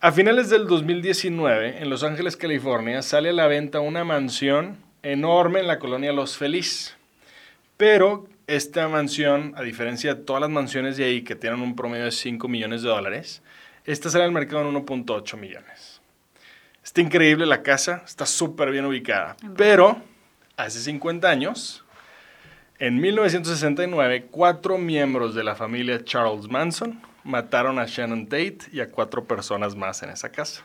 a 0.00 0.10
finales 0.10 0.50
del 0.50 0.66
2019, 0.66 1.78
en 1.80 1.88
Los 1.88 2.02
Ángeles, 2.02 2.36
California, 2.36 3.02
sale 3.02 3.28
a 3.28 3.32
la 3.32 3.46
venta 3.46 3.78
una 3.78 4.02
mansión 4.02 4.78
enorme 5.04 5.60
en 5.60 5.68
la 5.68 5.78
colonia 5.78 6.12
Los 6.12 6.36
Feliz. 6.36 6.95
Pero 7.76 8.28
esta 8.46 8.88
mansión, 8.88 9.52
a 9.56 9.62
diferencia 9.62 10.14
de 10.14 10.22
todas 10.22 10.40
las 10.40 10.50
mansiones 10.50 10.96
de 10.96 11.04
ahí 11.04 11.22
que 11.22 11.34
tienen 11.34 11.60
un 11.60 11.76
promedio 11.76 12.04
de 12.04 12.12
5 12.12 12.48
millones 12.48 12.82
de 12.82 12.88
dólares, 12.88 13.42
esta 13.84 14.10
sale 14.10 14.24
al 14.24 14.32
mercado 14.32 14.68
en 14.68 14.74
1.8 14.74 15.36
millones. 15.36 16.00
Está 16.82 17.00
increíble 17.00 17.46
la 17.46 17.62
casa, 17.62 18.02
está 18.06 18.26
súper 18.26 18.70
bien 18.70 18.84
ubicada. 18.84 19.36
Pero 19.56 20.00
hace 20.56 20.78
50 20.80 21.28
años, 21.28 21.84
en 22.78 23.00
1969, 23.00 24.26
cuatro 24.30 24.78
miembros 24.78 25.34
de 25.34 25.42
la 25.42 25.54
familia 25.54 26.04
Charles 26.04 26.48
Manson 26.48 27.00
mataron 27.24 27.78
a 27.78 27.86
Shannon 27.86 28.26
Tate 28.26 28.58
y 28.72 28.80
a 28.80 28.90
cuatro 28.90 29.24
personas 29.24 29.74
más 29.74 30.02
en 30.02 30.10
esa 30.10 30.30
casa. 30.30 30.64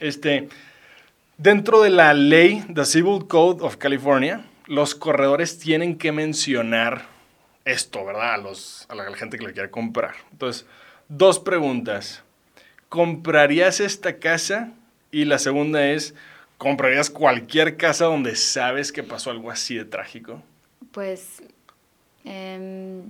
Este, 0.00 0.48
dentro 1.36 1.82
de 1.82 1.90
la 1.90 2.14
ley, 2.14 2.64
The 2.72 2.84
Civil 2.84 3.26
Code 3.28 3.64
of 3.64 3.76
California, 3.76 4.44
los 4.68 4.94
corredores 4.94 5.58
tienen 5.58 5.96
que 5.98 6.12
mencionar 6.12 7.06
esto, 7.64 8.04
¿verdad? 8.04 8.34
A, 8.34 8.38
los, 8.38 8.86
a 8.88 8.94
la 8.94 9.12
gente 9.14 9.38
que 9.38 9.46
lo 9.46 9.52
quiere 9.52 9.70
comprar. 9.70 10.14
Entonces, 10.30 10.66
dos 11.08 11.40
preguntas. 11.40 12.22
¿Comprarías 12.88 13.80
esta 13.80 14.18
casa? 14.18 14.72
Y 15.10 15.24
la 15.24 15.38
segunda 15.38 15.86
es, 15.86 16.14
¿comprarías 16.58 17.10
cualquier 17.10 17.76
casa 17.76 18.04
donde 18.04 18.36
sabes 18.36 18.92
que 18.92 19.02
pasó 19.02 19.30
algo 19.30 19.50
así 19.50 19.74
de 19.76 19.84
trágico? 19.84 20.42
Pues... 20.92 21.42
Em, 22.24 23.02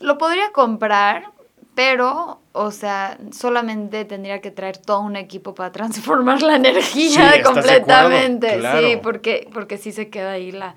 lo 0.00 0.18
podría 0.18 0.50
comprar, 0.50 1.30
pero, 1.74 2.40
o 2.52 2.70
sea, 2.70 3.18
solamente 3.32 4.04
tendría 4.04 4.40
que 4.40 4.50
traer 4.50 4.76
todo 4.78 5.00
un 5.00 5.16
equipo 5.16 5.54
para 5.54 5.72
transformar 5.72 6.42
la 6.42 6.56
energía 6.56 7.32
Sí, 7.32 7.42
completamente. 7.42 8.58
Claro. 8.58 8.86
Sí, 8.86 8.98
porque, 9.02 9.48
porque 9.52 9.78
sí 9.78 9.92
se 9.92 10.10
queda 10.10 10.32
ahí 10.32 10.52
la 10.52 10.74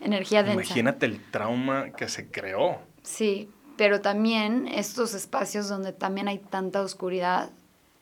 energía 0.00 0.42
densa. 0.42 0.62
Imagínate 0.62 1.06
el 1.06 1.20
trauma 1.30 1.90
que 1.96 2.08
se 2.08 2.30
creó. 2.30 2.78
Sí, 3.02 3.48
pero 3.76 4.00
también 4.00 4.68
estos 4.68 5.14
espacios 5.14 5.68
donde 5.68 5.92
también 5.92 6.28
hay 6.28 6.38
tanta 6.38 6.82
oscuridad 6.82 7.50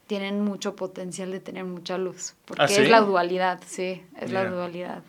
tienen 0.07 0.45
mucho 0.45 0.77
potencial 0.77 1.31
de 1.31 1.41
tener 1.41 1.65
mucha 1.65 1.97
luz. 1.97 2.35
Porque 2.45 2.65
¿Ah, 2.65 2.69
sí? 2.69 2.83
es 2.83 2.91
la 2.91 3.01
dualidad, 3.01 3.61
sí, 3.67 4.03
es 4.21 4.31
la 4.31 4.45
dualidad. 4.45 5.03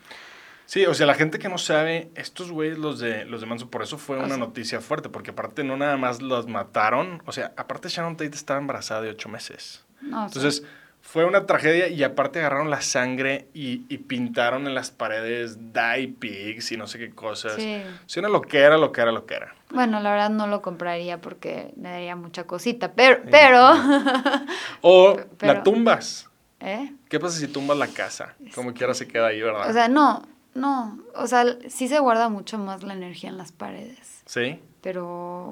Sí, 0.73 0.87
o 0.87 0.93
sea, 0.95 1.05
la 1.05 1.13
gente 1.13 1.37
que 1.37 1.49
no 1.49 1.59
sabe, 1.59 2.09
estos 2.15 2.51
güeyes, 2.51 2.79
los 2.79 2.97
de, 2.97 3.25
los 3.25 3.41
de 3.41 3.45
Manson, 3.45 3.69
por 3.69 3.83
eso 3.83 3.99
fue 3.99 4.17
O 4.17 4.23
una 4.23 4.37
noticia 4.37 4.81
fuerte, 4.81 5.07
porque 5.07 5.29
aparte 5.29 5.63
no 5.63 5.77
nada 5.77 5.97
más 5.97 6.19
los 6.23 6.47
mataron, 6.47 7.21
o 7.27 7.31
sea, 7.31 7.53
aparte 7.57 7.89
Sharon 7.89 8.17
Tate 8.17 8.33
estaba 8.33 8.59
embarazada 8.59 9.01
de 9.01 9.11
ocho 9.11 9.29
meses. 9.29 9.85
No, 10.01 10.25
Entonces, 10.25 10.63
fue 10.99 11.25
una 11.25 11.45
tragedia 11.45 11.89
y 11.89 12.03
aparte 12.03 12.39
agarraron 12.39 12.71
la 12.71 12.81
sangre 12.81 13.49
y, 13.53 13.83
y 13.87 13.99
pintaron 13.99 14.65
en 14.65 14.73
las 14.73 14.89
paredes 14.89 15.59
Die 15.73 16.07
Pigs 16.19 16.71
y 16.71 16.77
no 16.77 16.87
sé 16.87 16.97
qué 16.97 17.11
cosas. 17.11 17.53
Sí. 17.53 17.83
Una 18.17 18.29
lo 18.29 18.41
que 18.41 18.57
era, 18.57 18.79
lo 18.79 18.91
que 18.91 19.01
era, 19.01 19.11
lo 19.11 19.27
que 19.27 19.35
era. 19.35 19.53
Bueno, 19.69 19.99
la 19.99 20.09
verdad 20.09 20.31
no 20.31 20.47
lo 20.47 20.63
compraría 20.63 21.21
porque 21.21 21.71
me 21.75 21.91
daría 21.91 22.15
mucha 22.15 22.45
cosita, 22.45 22.93
pero, 22.93 23.21
pero, 23.29 23.73
O 24.81 25.17
Pero- 25.37 25.53
la 25.53 25.61
tumbas. 25.61 26.31
¿eh? 26.61 26.93
¿Qué 27.09 27.19
pasa 27.19 27.37
si 27.37 27.47
tumbas 27.47 27.77
la 27.77 27.89
casa? 27.89 28.33
Como 28.55 28.73
quiera 28.73 28.95
se 28.95 29.07
queda 29.07 29.27
ahí, 29.27 29.39
¿verdad? 29.39 29.69
O 29.69 29.73
sea, 29.73 29.87
no, 29.87 30.32
no, 30.53 30.99
o 31.15 31.27
sea, 31.27 31.57
sí 31.67 31.87
se 31.87 31.99
guarda 31.99 32.29
mucho 32.29 32.57
más 32.57 32.83
la 32.83 32.93
energía 32.93 33.29
en 33.29 33.37
las 33.37 33.51
paredes, 33.51 34.23
sí. 34.25 34.59
pero... 34.81 35.51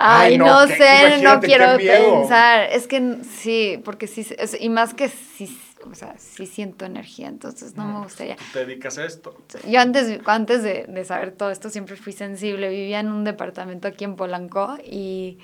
Ay, 0.00 0.34
Ay, 0.34 0.38
no, 0.38 0.66
sé, 0.68 1.22
no 1.22 1.40
quiero 1.40 1.76
pensar. 1.76 2.68
Es 2.70 2.86
que 2.86 3.18
sí, 3.24 3.80
porque 3.84 4.06
sí, 4.06 4.24
y 4.60 4.68
más 4.68 4.94
que 4.94 5.08
sí, 5.08 5.58
o 5.90 5.94
sea, 5.94 6.14
sí 6.18 6.46
siento 6.46 6.84
energía, 6.84 7.26
entonces 7.26 7.74
no 7.74 7.84
me 7.84 8.00
gustaría. 8.00 8.36
Tú 8.36 8.44
te 8.52 8.64
dedicas 8.64 8.98
a 8.98 9.04
esto. 9.06 9.36
Yo 9.66 9.80
antes, 9.80 10.20
antes 10.26 10.62
de, 10.62 10.84
de 10.88 11.04
saber 11.04 11.32
todo 11.32 11.50
esto 11.50 11.70
siempre 11.70 11.96
fui 11.96 12.12
sensible. 12.12 12.68
Vivía 12.68 13.00
en 13.00 13.08
un 13.08 13.24
departamento 13.24 13.88
aquí 13.88 14.04
en 14.04 14.14
Polanco 14.14 14.76
y 14.84 15.38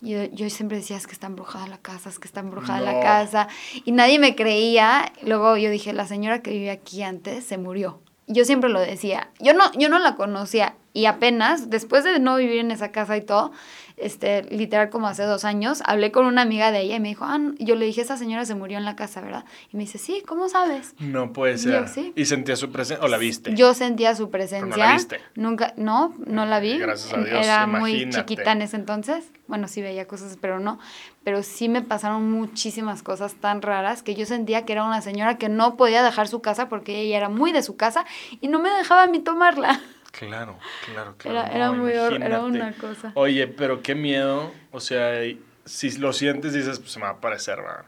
yo, 0.00 0.24
yo 0.24 0.48
siempre 0.50 0.76
decía, 0.78 0.96
es 0.96 1.06
que 1.06 1.12
está 1.12 1.26
embrujada 1.26 1.66
la 1.66 1.78
casa, 1.78 2.08
es 2.08 2.18
que 2.18 2.28
está 2.28 2.40
embrujada 2.40 2.80
No. 2.80 2.86
la 2.86 3.00
casa. 3.00 3.48
Y 3.84 3.92
nadie 3.92 4.18
me 4.18 4.34
creía. 4.36 5.12
Luego 5.22 5.56
yo 5.56 5.70
dije, 5.70 5.92
la 5.92 6.06
señora 6.06 6.40
que 6.42 6.50
vivía 6.52 6.72
aquí 6.72 7.02
antes 7.02 7.44
se 7.44 7.58
murió. 7.58 8.00
Yo 8.26 8.44
siempre 8.44 8.68
lo 8.70 8.78
decía. 8.80 9.30
Yo 9.40 9.54
no, 9.54 9.72
yo 9.72 9.88
no 9.88 9.98
la 9.98 10.14
conocía. 10.14 10.76
Y 10.92 11.06
apenas, 11.06 11.70
después 11.70 12.04
de 12.04 12.18
no 12.18 12.36
vivir 12.36 12.58
en 12.58 12.70
esa 12.70 12.92
casa 12.92 13.16
y 13.16 13.22
todo, 13.22 13.52
este, 14.00 14.42
literal 14.44 14.90
como 14.90 15.06
hace 15.08 15.22
dos 15.24 15.44
años, 15.44 15.82
hablé 15.84 16.12
con 16.12 16.26
una 16.26 16.42
amiga 16.42 16.70
de 16.72 16.80
ella 16.80 16.96
y 16.96 17.00
me 17.00 17.08
dijo, 17.08 17.24
ah, 17.24 17.38
no". 17.38 17.54
Y 17.58 17.64
yo 17.64 17.74
le 17.74 17.86
dije, 17.86 18.00
esa 18.00 18.16
señora 18.16 18.44
se 18.44 18.54
murió 18.54 18.78
en 18.78 18.84
la 18.84 18.96
casa, 18.96 19.20
¿verdad? 19.20 19.44
Y 19.72 19.76
me 19.76 19.84
dice, 19.84 19.98
sí, 19.98 20.22
¿cómo 20.26 20.48
sabes? 20.48 20.94
No 20.98 21.32
puede 21.32 21.54
Yo, 21.56 21.58
ser. 21.58 21.88
sí. 21.88 22.12
¿Y 22.16 22.24
sentías 22.26 22.58
su 22.58 22.70
presencia 22.70 23.04
o 23.04 23.08
la 23.08 23.18
viste? 23.18 23.54
Yo 23.54 23.74
sentía 23.74 24.14
su 24.14 24.30
Pero 24.30 24.30
presencia. 24.30 24.68
no 24.68 24.76
la 24.76 24.92
viste. 24.94 25.20
Nunca, 25.34 25.74
no, 25.76 26.14
no 26.26 26.46
la 26.46 26.60
vi. 26.60 26.78
Gracias 26.78 27.12
a 27.12 27.18
Dios, 27.22 27.44
Era 27.44 27.66
muy 27.66 28.08
chiquita 28.10 28.52
en 28.52 28.62
ese 28.62 28.76
entonces. 28.76 29.30
Bueno, 29.46 29.66
sí 29.68 29.80
veía 29.82 30.06
cosas, 30.06 30.36
pero 30.40 30.60
no. 30.60 30.78
Pero 31.24 31.42
sí 31.42 31.68
me 31.68 31.82
pasaron 31.82 32.30
muchísimas 32.30 33.02
cosas 33.02 33.34
tan 33.34 33.62
raras 33.62 34.02
que 34.02 34.14
yo 34.14 34.24
sentía 34.26 34.64
que 34.64 34.72
era 34.72 34.84
una 34.84 35.00
señora 35.02 35.36
que 35.38 35.48
no 35.48 35.76
podía 35.76 36.02
dejar 36.02 36.28
su 36.28 36.40
casa 36.40 36.68
porque 36.68 37.00
ella 37.00 37.16
era 37.18 37.28
muy 37.28 37.52
de 37.52 37.62
su 37.62 37.76
casa 37.76 38.04
y 38.40 38.48
no 38.48 38.58
me 38.60 38.70
dejaba 38.70 39.02
a 39.02 39.06
mí 39.06 39.18
tomarla. 39.20 39.80
Claro, 40.18 40.58
claro, 40.84 41.14
claro. 41.16 41.38
Era, 41.38 41.46
era 41.54 41.66
no, 41.68 41.74
muy 41.74 41.92
era 41.92 42.40
una 42.42 42.72
cosa. 42.72 43.12
Oye, 43.14 43.46
pero 43.46 43.82
qué 43.82 43.94
miedo. 43.94 44.52
O 44.72 44.80
sea, 44.80 45.20
si 45.64 45.90
lo 45.98 46.12
sientes, 46.12 46.52
dices, 46.54 46.80
pues 46.80 46.90
se 46.92 46.98
me 46.98 47.04
va 47.04 47.10
a 47.10 47.14
aparecer, 47.14 47.56
¿verdad? 47.58 47.84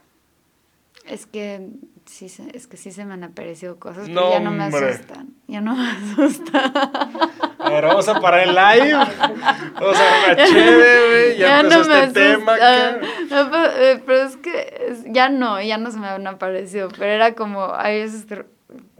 Es 1.05 1.25
que 1.25 1.67
sí, 2.05 2.29
se- 2.29 2.55
es 2.55 2.67
que 2.67 2.77
sí 2.77 2.91
se 2.91 3.03
me 3.05 3.15
han 3.15 3.23
aparecido 3.23 3.79
cosas, 3.79 4.07
No, 4.07 4.21
pero 4.21 4.31
ya 4.33 4.39
no 4.39 4.51
me 4.51 4.65
hombre. 4.65 4.89
asustan. 4.91 5.29
Ya 5.47 5.59
no 5.61 5.75
me 5.75 5.89
asustan. 5.91 6.71
A 6.75 7.69
ver, 7.69 7.85
vamos 7.85 8.07
a 8.07 8.19
parar 8.21 8.47
el 8.47 8.55
live. 8.55 8.93
Vamos 8.93 9.97
a 9.99 10.31
una 10.33 10.45
chévere, 10.45 11.07
güey. 11.27 11.37
Ya, 11.37 11.59
empezó 11.61 11.89
me 11.89 12.03
este 12.03 12.19
tema 12.35 12.53
asusta. 12.53 12.89
acá. 12.89 13.07
No, 13.29 13.51
pero, 13.51 14.03
pero 14.05 14.21
es 14.23 14.37
que 14.37 14.95
ya 15.07 15.29
no, 15.29 15.61
ya 15.61 15.77
no 15.77 15.91
se 15.91 15.97
me 15.99 16.07
han 16.07 16.27
aparecido. 16.27 16.89
Pero 16.89 17.05
era 17.11 17.33
como, 17.33 17.63
a 17.63 17.89
veces, 17.89 18.25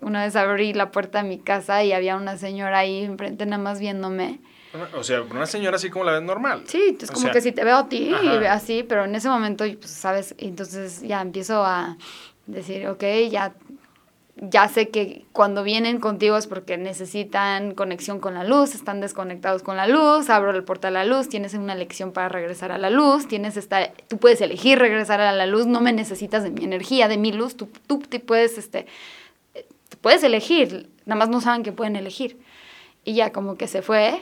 una 0.01 0.23
vez 0.23 0.35
abrí 0.35 0.73
la 0.73 0.91
puerta 0.91 1.21
de 1.21 1.29
mi 1.29 1.39
casa 1.39 1.83
y 1.83 1.93
había 1.93 2.15
una 2.15 2.37
señora 2.37 2.79
ahí 2.79 3.03
enfrente 3.03 3.45
nada 3.45 3.61
más 3.61 3.79
viéndome. 3.79 4.39
O 4.95 5.03
sea, 5.03 5.21
una 5.21 5.45
señora 5.45 5.75
así 5.75 5.89
como 5.89 6.05
la 6.05 6.13
ves 6.13 6.21
normal. 6.21 6.63
Sí, 6.65 6.97
es 6.99 7.11
como 7.11 7.23
sea, 7.23 7.31
que 7.31 7.41
si 7.41 7.51
te 7.51 7.63
veo 7.63 7.77
a 7.77 7.89
ti, 7.89 8.13
ajá. 8.13 8.53
así, 8.53 8.83
pero 8.83 9.03
en 9.03 9.15
ese 9.15 9.27
momento, 9.27 9.65
pues, 9.79 9.91
¿sabes? 9.91 10.33
Y 10.37 10.47
Entonces 10.47 11.01
ya 11.01 11.21
empiezo 11.21 11.65
a 11.65 11.97
decir, 12.47 12.87
ok, 12.87 13.03
ya, 13.29 13.53
ya 14.37 14.69
sé 14.69 14.89
que 14.89 15.25
cuando 15.33 15.63
vienen 15.63 15.99
contigo 15.99 16.37
es 16.37 16.47
porque 16.47 16.77
necesitan 16.77 17.75
conexión 17.75 18.19
con 18.21 18.33
la 18.33 18.45
luz, 18.45 18.73
están 18.73 19.01
desconectados 19.01 19.61
con 19.61 19.75
la 19.75 19.87
luz, 19.87 20.29
abro 20.29 20.51
el 20.51 20.63
portal 20.63 20.95
a 20.95 21.03
la 21.03 21.17
luz, 21.17 21.27
tienes 21.27 21.53
una 21.53 21.73
elección 21.73 22.13
para 22.13 22.29
regresar 22.29 22.71
a 22.71 22.77
la 22.77 22.89
luz, 22.89 23.27
tienes 23.27 23.57
esta, 23.57 23.91
tú 24.07 24.17
puedes 24.19 24.39
elegir 24.39 24.79
regresar 24.79 25.19
a 25.19 25.33
la 25.33 25.45
luz, 25.47 25.67
no 25.67 25.81
me 25.81 25.91
necesitas 25.91 26.43
de 26.43 26.51
mi 26.51 26.63
energía, 26.63 27.09
de 27.09 27.17
mi 27.17 27.33
luz, 27.33 27.57
tú, 27.57 27.69
tú 27.87 27.99
te 27.99 28.21
puedes, 28.21 28.57
este, 28.57 28.87
puedes 30.01 30.23
elegir, 30.23 30.89
nada 31.05 31.19
más 31.19 31.29
no 31.29 31.41
saben 31.41 31.63
que 31.63 31.71
pueden 31.71 31.95
elegir. 31.95 32.37
Y 33.03 33.13
ya 33.15 33.31
como 33.31 33.55
que 33.57 33.67
se 33.67 33.81
fue. 33.81 34.21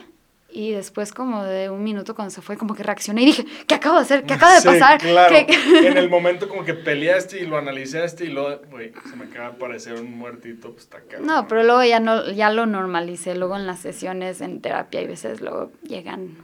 Y 0.52 0.72
después 0.72 1.12
como 1.12 1.44
de 1.44 1.70
un 1.70 1.84
minuto 1.84 2.16
cuando 2.16 2.30
se 2.34 2.42
fue, 2.42 2.56
como 2.56 2.74
que 2.74 2.82
reaccioné 2.82 3.22
y 3.22 3.26
dije, 3.26 3.44
¿qué 3.68 3.76
acabo 3.76 3.94
de 3.96 4.02
hacer? 4.02 4.24
¿Qué 4.24 4.34
acaba 4.34 4.54
de 4.56 4.60
Sí, 4.62 4.66
pasar? 4.66 4.98
claro. 4.98 5.32
¿Qué- 5.46 5.86
En 5.86 5.96
el 5.96 6.10
momento 6.10 6.48
como 6.48 6.64
que 6.64 6.74
peleaste 6.74 7.40
y 7.40 7.46
lo 7.46 7.56
analizaste 7.56 8.24
y 8.24 8.30
luego, 8.30 8.60
güey, 8.68 8.92
se 9.08 9.14
me 9.14 9.26
acaba 9.26 9.50
de 9.50 9.54
aparecer 9.56 9.94
un 9.94 10.18
muertito, 10.18 10.72
pues 10.72 10.82
está 10.84 10.98
cabrón. 11.02 11.26
No, 11.28 11.46
pero 11.46 11.62
luego 11.62 11.84
ya 11.84 12.00
no, 12.00 12.28
ya 12.32 12.50
lo 12.50 12.66
normalicé. 12.66 13.36
Luego 13.36 13.54
en 13.56 13.66
las 13.68 13.78
sesiones 13.78 14.40
en 14.40 14.60
terapia 14.60 14.98
hay 14.98 15.06
veces 15.06 15.40
luego 15.40 15.70
llegan, 15.84 16.36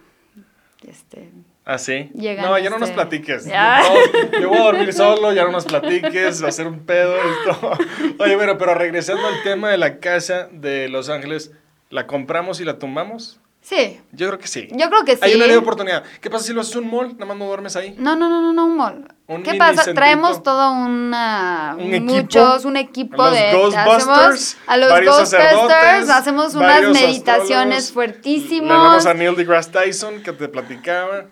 este, 0.86 1.30
¿Ah, 1.68 1.78
sí? 1.78 2.10
Llegan, 2.14 2.44
no, 2.46 2.56
ya 2.60 2.70
no 2.70 2.78
nos 2.78 2.90
este, 2.90 2.94
platiques. 2.94 3.44
ya. 3.44 3.82
No, 4.32 4.38
yo 4.40 4.48
voy 4.50 4.58
a 4.58 4.62
dormir 4.62 4.92
solo, 4.92 5.32
ya 5.32 5.42
no 5.44 5.50
nos 5.50 5.64
platiques, 5.64 6.42
va 6.42 6.48
a 6.48 6.52
ser 6.52 6.68
un 6.68 6.86
pedo 6.86 7.12
esto. 7.16 7.72
Oye, 8.20 8.36
bueno, 8.36 8.56
pero 8.56 8.74
regresando 8.74 9.26
al 9.26 9.42
tema 9.42 9.70
de 9.70 9.76
la 9.76 9.98
casa 9.98 10.48
de 10.52 10.88
Los 10.88 11.08
Ángeles, 11.10 11.50
¿la 11.90 12.06
compramos 12.06 12.60
y 12.60 12.64
la 12.64 12.78
tumbamos? 12.78 13.40
sí, 13.62 14.00
Yo 14.12 14.28
creo 14.28 14.38
que 14.38 14.46
sí. 14.46 14.68
yo 14.70 14.88
creo 14.88 15.04
que 15.04 15.16
sí. 15.16 15.22
Hay 15.24 15.34
una 15.34 15.46
de 15.48 15.56
oportunidad. 15.56 16.04
¿Qué 16.20 16.30
pasa 16.30 16.44
si 16.44 16.52
lo 16.52 16.60
haces 16.60 16.76
un 16.76 16.88
mall? 16.88 17.14
Nada 17.14 17.26
más 17.26 17.36
no 17.36 17.46
duermes 17.46 17.74
ahí. 17.74 17.96
No, 17.98 18.14
no, 18.14 18.28
no, 18.28 18.40
no, 18.40 18.52
no, 18.52 18.64
un 18.66 18.76
mall. 18.76 19.12
Un 19.26 19.42
¿Qué 19.42 19.54
pasa? 19.54 19.82
centrito. 19.82 19.94
Traemos 19.96 20.40
todo 20.44 20.70
una, 20.70 21.74
Un 21.76 21.92
equipo. 21.94 22.12
muchos, 22.14 22.64
un 22.64 22.76
equipo 22.76 23.20
A 23.20 23.30
los 23.30 23.36
de 23.40 23.52
Ghostbusters, 23.52 24.06
hacemos 24.06 24.56
a 24.68 24.76
los 24.76 24.88
Ghostbusters, 25.04 26.10
hacemos 26.10 26.54
unas 26.54 26.82
meditaciones 26.92 27.84
astrólogos. 27.86 27.92
fuertísimos. 27.92 28.68
Le 28.68 28.74
hablamos 28.74 29.06
a 29.06 29.14
Neil 29.14 29.34
deGrasse 29.34 29.70
Tyson 29.72 30.22
que 30.22 30.32
te 30.32 30.46
platicaba. 30.46 31.24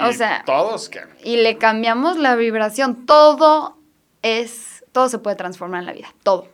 O 0.00 0.12
sea, 0.12 0.42
Todos, 0.44 0.88
que 0.88 1.00
y 1.22 1.36
le 1.36 1.58
cambiamos 1.58 2.16
la 2.16 2.36
vibración. 2.36 3.06
Todo 3.06 3.76
es, 4.22 4.84
todo 4.92 5.08
se 5.08 5.18
puede 5.18 5.36
transformar 5.36 5.80
en 5.80 5.86
la 5.86 5.92
vida, 5.92 6.14
todo, 6.22 6.48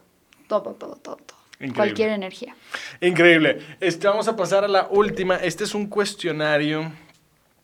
todo, 0.49 0.74
todo, 0.74 0.97
todo, 0.97 1.16
todo. 1.16 1.39
Increíble. 1.55 1.74
Cualquier 1.74 2.11
energía. 2.11 2.55
Increíble. 3.01 3.61
Este, 3.80 4.07
vamos 4.07 4.28
a 4.28 4.36
pasar 4.36 4.64
a 4.64 4.68
la 4.68 4.86
última. 4.91 5.36
Este 5.36 5.64
es 5.64 5.74
un 5.74 5.89
cuestionario 5.89 6.93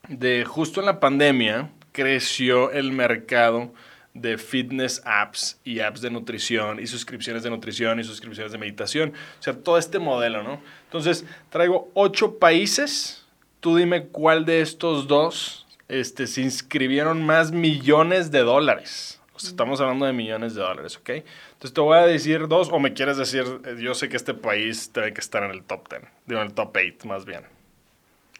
de 0.09 0.43
justo 0.45 0.81
en 0.81 0.85
la 0.85 0.99
pandemia 0.99 1.69
creció 1.95 2.71
el 2.71 2.91
mercado 2.91 3.73
de 4.13 4.37
fitness 4.37 5.01
apps 5.05 5.59
y 5.63 5.79
apps 5.79 6.01
de 6.01 6.11
nutrición 6.11 6.79
y 6.79 6.87
suscripciones 6.87 7.43
de 7.43 7.49
nutrición 7.49 7.99
y 7.99 8.03
suscripciones 8.03 8.51
de 8.51 8.57
meditación. 8.57 9.13
O 9.39 9.43
sea, 9.43 9.53
todo 9.53 9.77
este 9.77 9.97
modelo, 9.97 10.43
¿no? 10.43 10.61
Entonces, 10.85 11.25
traigo 11.49 11.89
ocho 11.93 12.37
países. 12.37 13.25
Tú 13.61 13.77
dime 13.77 14.07
cuál 14.07 14.45
de 14.45 14.61
estos 14.61 15.07
dos 15.07 15.64
este, 15.87 16.27
se 16.27 16.41
inscribieron 16.41 17.25
más 17.25 17.51
millones 17.51 18.31
de 18.31 18.39
dólares. 18.39 19.21
O 19.33 19.39
sea, 19.39 19.49
estamos 19.49 19.81
hablando 19.81 20.05
de 20.05 20.13
millones 20.13 20.55
de 20.55 20.61
dólares, 20.61 20.97
¿ok? 20.97 21.09
Entonces 21.09 21.73
te 21.73 21.81
voy 21.81 21.97
a 21.97 22.05
decir 22.05 22.47
dos, 22.47 22.69
o 22.71 22.79
me 22.79 22.93
quieres 22.93 23.17
decir, 23.17 23.43
eh, 23.65 23.75
yo 23.79 23.93
sé 23.93 24.07
que 24.07 24.15
este 24.15 24.33
país 24.33 24.91
tiene 24.93 25.13
que 25.13 25.19
estar 25.19 25.43
en 25.43 25.51
el 25.51 25.63
top 25.63 25.89
10, 25.89 26.03
digo, 26.25 26.41
en 26.41 26.47
el 26.47 26.53
top 26.53 26.75
8 26.75 27.07
más 27.07 27.25
bien. 27.25 27.41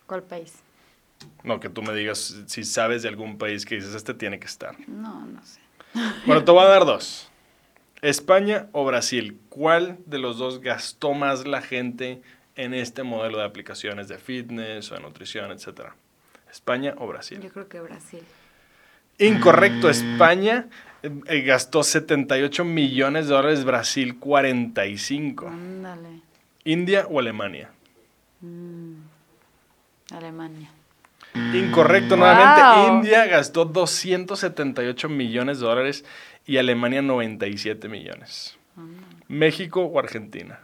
¿Cuál 0.06 0.24
país? 0.24 0.54
No, 1.44 1.60
que 1.60 1.70
tú 1.70 1.82
me 1.82 1.94
digas 1.94 2.44
si 2.48 2.64
sabes 2.64 3.04
de 3.04 3.10
algún 3.10 3.38
país 3.38 3.66
que 3.66 3.76
dices, 3.76 3.94
este 3.94 4.14
tiene 4.14 4.40
que 4.40 4.48
estar. 4.48 4.76
No, 4.88 5.26
no 5.26 5.44
sé. 5.44 5.60
Bueno, 6.26 6.44
te 6.44 6.52
voy 6.52 6.64
a 6.64 6.68
dar 6.68 6.86
dos. 6.86 7.30
España 8.02 8.68
o 8.72 8.86
Brasil, 8.86 9.40
¿cuál 9.50 9.98
de 10.06 10.20
los 10.20 10.38
dos 10.38 10.62
gastó 10.62 11.14
más 11.14 11.48
la 11.48 11.62
gente 11.62 12.22
en 12.56 12.74
este 12.74 13.04
modelo 13.04 13.38
de 13.38 13.46
aplicaciones 13.46 14.08
de 14.08 14.18
fitness 14.18 14.92
o 14.92 14.96
de 14.96 15.02
nutrición, 15.02 15.52
etcétera? 15.52 15.96
España 16.56 16.96
o 16.98 17.08
Brasil. 17.08 17.42
Yo 17.42 17.50
creo 17.50 17.68
que 17.68 17.82
Brasil. 17.82 18.24
Incorrecto, 19.20 19.90
España 19.90 20.68
eh, 21.04 21.42
gastó 21.42 21.84
78 21.84 22.64
millones 22.64 23.28
de 23.28 23.34
dólares, 23.34 23.66
Brasil 23.66 24.18
45. 24.20 25.48
Ándale. 25.48 26.22
India 26.64 27.08
o 27.10 27.20
Alemania. 27.20 27.72
Mm. 28.40 28.94
Alemania. 30.12 30.70
Incorrecto, 31.54 32.16
Wow. 32.16 32.20
nuevamente 32.26 32.94
India 32.94 33.26
gastó 33.26 33.66
278 33.66 35.10
millones 35.10 35.60
de 35.60 35.66
dólares 35.66 36.06
y 36.46 36.56
Alemania 36.56 37.02
97 37.02 37.90
millones. 37.90 38.58
México 39.28 39.82
o 39.82 40.00
Argentina. 40.00 40.60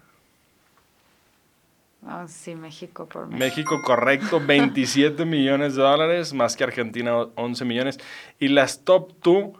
Ah, 2.05 2.25
sí, 2.27 2.55
México 2.55 3.07
por 3.07 3.27
México. 3.27 3.39
México, 3.39 3.81
correcto, 3.83 4.41
27 4.43 5.23
millones 5.25 5.75
de 5.75 5.83
dólares, 5.83 6.33
más 6.33 6.55
que 6.55 6.63
Argentina, 6.63 7.15
11 7.35 7.65
millones. 7.65 7.99
Y 8.39 8.47
las 8.47 8.83
top 8.83 9.13
2, 9.23 9.51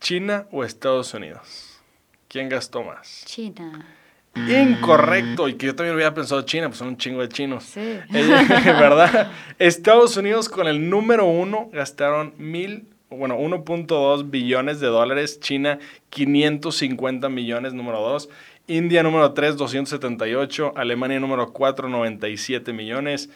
China 0.00 0.46
o 0.50 0.64
Estados 0.64 1.14
Unidos. 1.14 1.80
¿Quién 2.28 2.48
gastó 2.48 2.82
más? 2.82 3.24
China. 3.24 3.86
Incorrecto, 4.34 5.48
y 5.48 5.54
que 5.54 5.66
yo 5.66 5.74
también 5.74 5.94
hubiera 5.94 6.14
pensado 6.14 6.42
China, 6.42 6.68
pues 6.68 6.78
son 6.78 6.88
un 6.88 6.96
chingo 6.96 7.20
de 7.20 7.28
chinos. 7.28 7.64
Sí. 7.64 7.80
Eh, 7.80 8.00
¿Verdad? 8.64 9.32
Estados 9.58 10.16
Unidos 10.16 10.48
con 10.48 10.68
el 10.68 10.88
número 10.88 11.26
uno 11.26 11.68
gastaron 11.72 12.34
mil, 12.38 12.86
bueno, 13.10 13.36
1.2 13.36 14.30
billones 14.30 14.78
de 14.78 14.86
dólares. 14.86 15.40
China, 15.40 15.78
550 16.10 17.28
millones, 17.28 17.74
número 17.74 18.00
dos. 18.00 18.28
India, 18.70 19.02
número 19.02 19.32
3, 19.32 19.56
278. 19.56 20.74
Alemania, 20.76 21.18
número 21.18 21.52
4, 21.52 21.88
97 21.88 22.72
millones. 22.72 23.28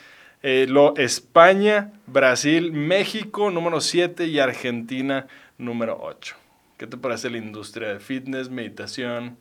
Eh, 0.43 0.66
lo, 0.68 0.97
España, 0.97 1.93
Brasil, 2.07 2.72
México, 2.72 3.51
número 3.51 3.80
7 3.80 4.26
y 4.26 4.39
Argentina, 4.39 5.26
número 5.59 5.99
8. 6.01 6.37
¿Qué 6.76 6.87
te 6.87 6.97
parece 6.97 7.30
la 7.30 7.39
industria 7.39 7.89
de 7.89 7.99
fitness, 7.99 8.49
meditación? 8.49 9.37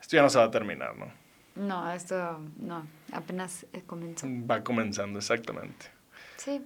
Esto 0.00 0.16
ya 0.16 0.22
no 0.22 0.30
se 0.30 0.38
va 0.38 0.44
a 0.44 0.50
terminar, 0.50 0.96
¿no? 0.96 1.12
No, 1.56 1.92
esto 1.92 2.40
no, 2.56 2.86
apenas 3.12 3.66
comenzó. 3.86 4.26
Va 4.50 4.62
comenzando, 4.62 5.18
exactamente. 5.18 5.86
Sí, 6.36 6.62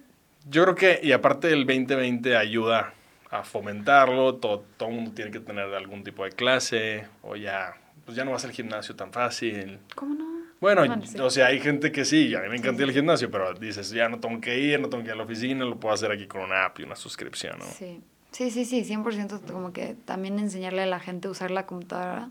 Yo 0.49 0.63
creo 0.63 0.75
que, 0.75 0.99
y 1.03 1.11
aparte 1.11 1.47
del 1.47 1.65
2020 1.65 2.37
ayuda 2.37 2.93
a 3.29 3.43
fomentarlo, 3.43 4.35
todo, 4.35 4.63
todo 4.77 4.89
el 4.89 4.95
mundo 4.95 5.11
tiene 5.11 5.31
que 5.31 5.39
tener 5.39 5.73
algún 5.73 6.03
tipo 6.03 6.23
de 6.23 6.31
clase, 6.31 7.07
o 7.23 7.35
ya, 7.35 7.73
pues 8.05 8.15
ya 8.17 8.25
no 8.25 8.31
vas 8.31 8.45
al 8.45 8.51
gimnasio 8.51 8.95
tan 8.95 9.11
fácil. 9.11 9.79
¿cómo 9.95 10.15
no? 10.15 10.33
Bueno, 10.59 10.85
Bueno, 10.85 11.05
sí. 11.05 11.19
o 11.19 11.29
sea, 11.29 11.47
hay 11.47 11.59
gente 11.59 11.91
que 11.91 12.05
sí, 12.05 12.33
a 12.35 12.39
mí 12.39 12.47
me 12.49 12.55
encanta 12.55 12.83
al 12.83 12.91
gimnasio, 12.91 13.29
pero 13.29 13.53
dices, 13.53 13.89
ya 13.89 14.07
no 14.07 14.19
tengo 14.19 14.39
que 14.39 14.59
ir, 14.59 14.79
no 14.79 14.87
tengo 14.89 15.03
que 15.03 15.09
ir 15.09 15.13
a 15.13 15.17
la 15.17 15.23
oficina, 15.23 15.65
lo 15.65 15.77
puedo 15.77 15.93
hacer 15.93 16.09
aquí 16.11 16.25
con 16.25 16.41
una 16.41 16.65
app 16.65 16.79
y 16.79 16.83
una 16.83 16.95
suscripción, 16.95 17.59
¿no? 17.59 17.65
Sí, 17.65 18.01
sí, 18.31 18.49
sí, 18.49 18.63
sí, 18.63 18.83
100% 18.85 19.41
como 19.51 19.73
que 19.73 19.95
también 20.05 20.39
enseñarle 20.39 20.83
a 20.83 20.85
la 20.85 20.99
gente 21.01 21.27
a 21.27 21.31
usar 21.31 21.51
la 21.51 21.65
computadora 21.65 22.29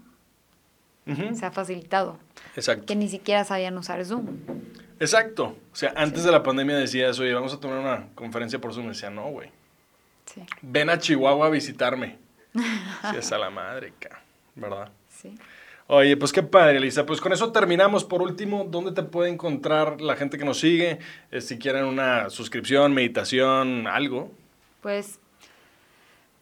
se 1.35 1.45
ha 1.45 1.51
facilitado. 1.51 2.19
Exacto. 2.55 2.87
Que 2.87 2.95
ni 2.97 3.09
siquiera 3.09 3.45
sabían 3.45 3.77
usar 3.77 4.05
Zoom. 4.05 4.27
Exacto. 5.01 5.57
O 5.73 5.77
sea, 5.77 5.93
antes 5.97 6.23
de 6.25 6.31
la 6.31 6.43
pandemia 6.43 6.77
decías, 6.77 7.19
oye, 7.19 7.35
vamos 7.35 7.53
a 7.53 7.59
tomar 7.61 7.79
una 7.81 8.07
conferencia 8.15 8.61
por 8.61 8.73
Zoom. 8.73 8.87
Y 8.87 8.89
decía, 8.91 9.11
no, 9.11 9.25
güey. 9.31 9.51
Sí, 10.27 10.43
Ven 10.63 10.89
a 10.91 10.99
Chihuahua 10.99 11.47
a 11.47 11.51
visitarme. 11.51 12.19
Sí, 12.55 13.17
es 13.19 13.33
a 13.33 13.39
la 13.39 13.51
madre, 13.51 13.93
¿verdad? 14.55 14.91
sí. 15.09 15.35
Oye, 15.95 16.17
pues 16.17 16.33
qué 16.33 16.43
padre, 16.43 16.79
Elisa. 16.79 17.05
Pues 17.05 17.21
con 17.21 17.35
eso 17.35 17.53
terminamos. 17.53 18.03
Por 18.03 18.23
último, 18.23 18.65
¿dónde 18.67 18.93
te 18.93 19.03
puede 19.03 19.29
encontrar 19.29 20.01
la 20.01 20.17
gente 20.17 20.39
que 20.39 20.45
nos 20.47 20.59
sigue? 20.59 21.01
Eh, 21.31 21.43
si 21.43 21.59
quieren 21.59 21.85
una 21.85 22.31
suscripción, 22.31 22.95
meditación, 22.95 23.87
algo. 23.87 24.31
Pues 24.81 25.19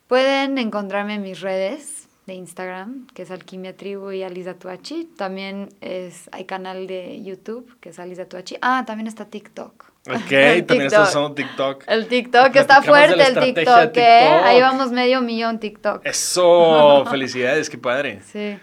pueden 0.06 0.56
encontrarme 0.56 1.14
en 1.14 1.22
mis 1.22 1.40
redes 1.40 2.08
de 2.28 2.34
Instagram, 2.34 3.08
que 3.12 3.22
es 3.22 3.32
Alquimia 3.32 3.76
Tribu 3.76 4.12
y 4.12 4.22
Alisa 4.22 4.54
Tuachi. 4.54 5.06
También 5.16 5.70
es, 5.80 6.30
hay 6.30 6.44
canal 6.44 6.86
de 6.86 7.20
YouTube, 7.24 7.76
que 7.80 7.88
es 7.88 7.98
Alisa 7.98 8.26
Tuachi. 8.26 8.56
Ah, 8.62 8.84
también 8.86 9.08
está 9.08 9.24
TikTok. 9.24 9.84
Ok, 10.06 10.14
El 10.30 10.64
también 10.64 10.66
TikTok. 10.66 10.82
estás 10.82 11.08
usando 11.08 11.32
TikTok. 11.32 11.84
El 11.88 12.06
TikTok, 12.06 12.54
está 12.54 12.82
fuerte 12.82 13.20
el 13.20 13.34
TikTok, 13.34 13.42
¿eh? 13.42 13.86
TikTok. 13.88 14.44
Ahí 14.44 14.60
vamos 14.60 14.92
medio 14.92 15.20
millón 15.22 15.58
TikTok. 15.58 16.06
Eso, 16.06 17.04
felicidades, 17.10 17.68
qué 17.68 17.78
padre. 17.78 18.20
Sí. 18.30 18.56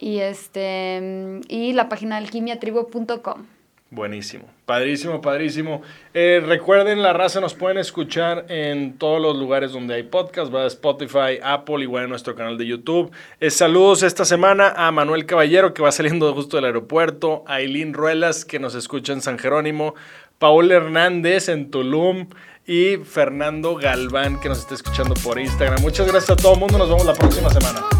Y 0.00 0.20
este 0.20 1.40
y 1.48 1.72
la 1.74 1.88
página 1.88 2.16
alquimiatribu.com. 2.16 3.46
Buenísimo, 3.92 4.44
padrísimo, 4.66 5.20
padrísimo. 5.20 5.82
Eh, 6.14 6.40
recuerden, 6.46 7.02
la 7.02 7.12
raza 7.12 7.40
nos 7.40 7.54
pueden 7.54 7.76
escuchar 7.76 8.46
en 8.48 8.96
todos 8.98 9.20
los 9.20 9.36
lugares 9.36 9.72
donde 9.72 9.94
hay 9.94 10.04
podcast, 10.04 10.54
va 10.54 10.64
Spotify, 10.66 11.40
Apple, 11.42 11.82
igual 11.82 12.04
en 12.04 12.10
nuestro 12.10 12.36
canal 12.36 12.56
de 12.56 12.66
YouTube. 12.66 13.10
Eh, 13.40 13.50
saludos 13.50 14.04
esta 14.04 14.24
semana 14.24 14.72
a 14.76 14.92
Manuel 14.92 15.26
Caballero, 15.26 15.74
que 15.74 15.82
va 15.82 15.90
saliendo 15.90 16.32
justo 16.34 16.56
del 16.56 16.66
aeropuerto, 16.66 17.42
a 17.48 17.60
Eileen 17.60 17.92
Ruelas, 17.92 18.44
que 18.44 18.60
nos 18.60 18.76
escucha 18.76 19.12
en 19.12 19.22
San 19.22 19.40
Jerónimo, 19.40 19.96
Paul 20.38 20.70
Hernández 20.70 21.48
en 21.48 21.72
Tulum 21.72 22.28
y 22.68 22.98
Fernando 22.98 23.74
Galván, 23.74 24.38
que 24.38 24.48
nos 24.48 24.60
está 24.60 24.74
escuchando 24.74 25.14
por 25.14 25.40
Instagram. 25.40 25.82
Muchas 25.82 26.06
gracias 26.06 26.30
a 26.30 26.36
todo 26.36 26.54
el 26.54 26.60
mundo, 26.60 26.78
nos 26.78 26.88
vemos 26.88 27.04
la 27.04 27.14
próxima 27.14 27.50
semana. 27.50 27.99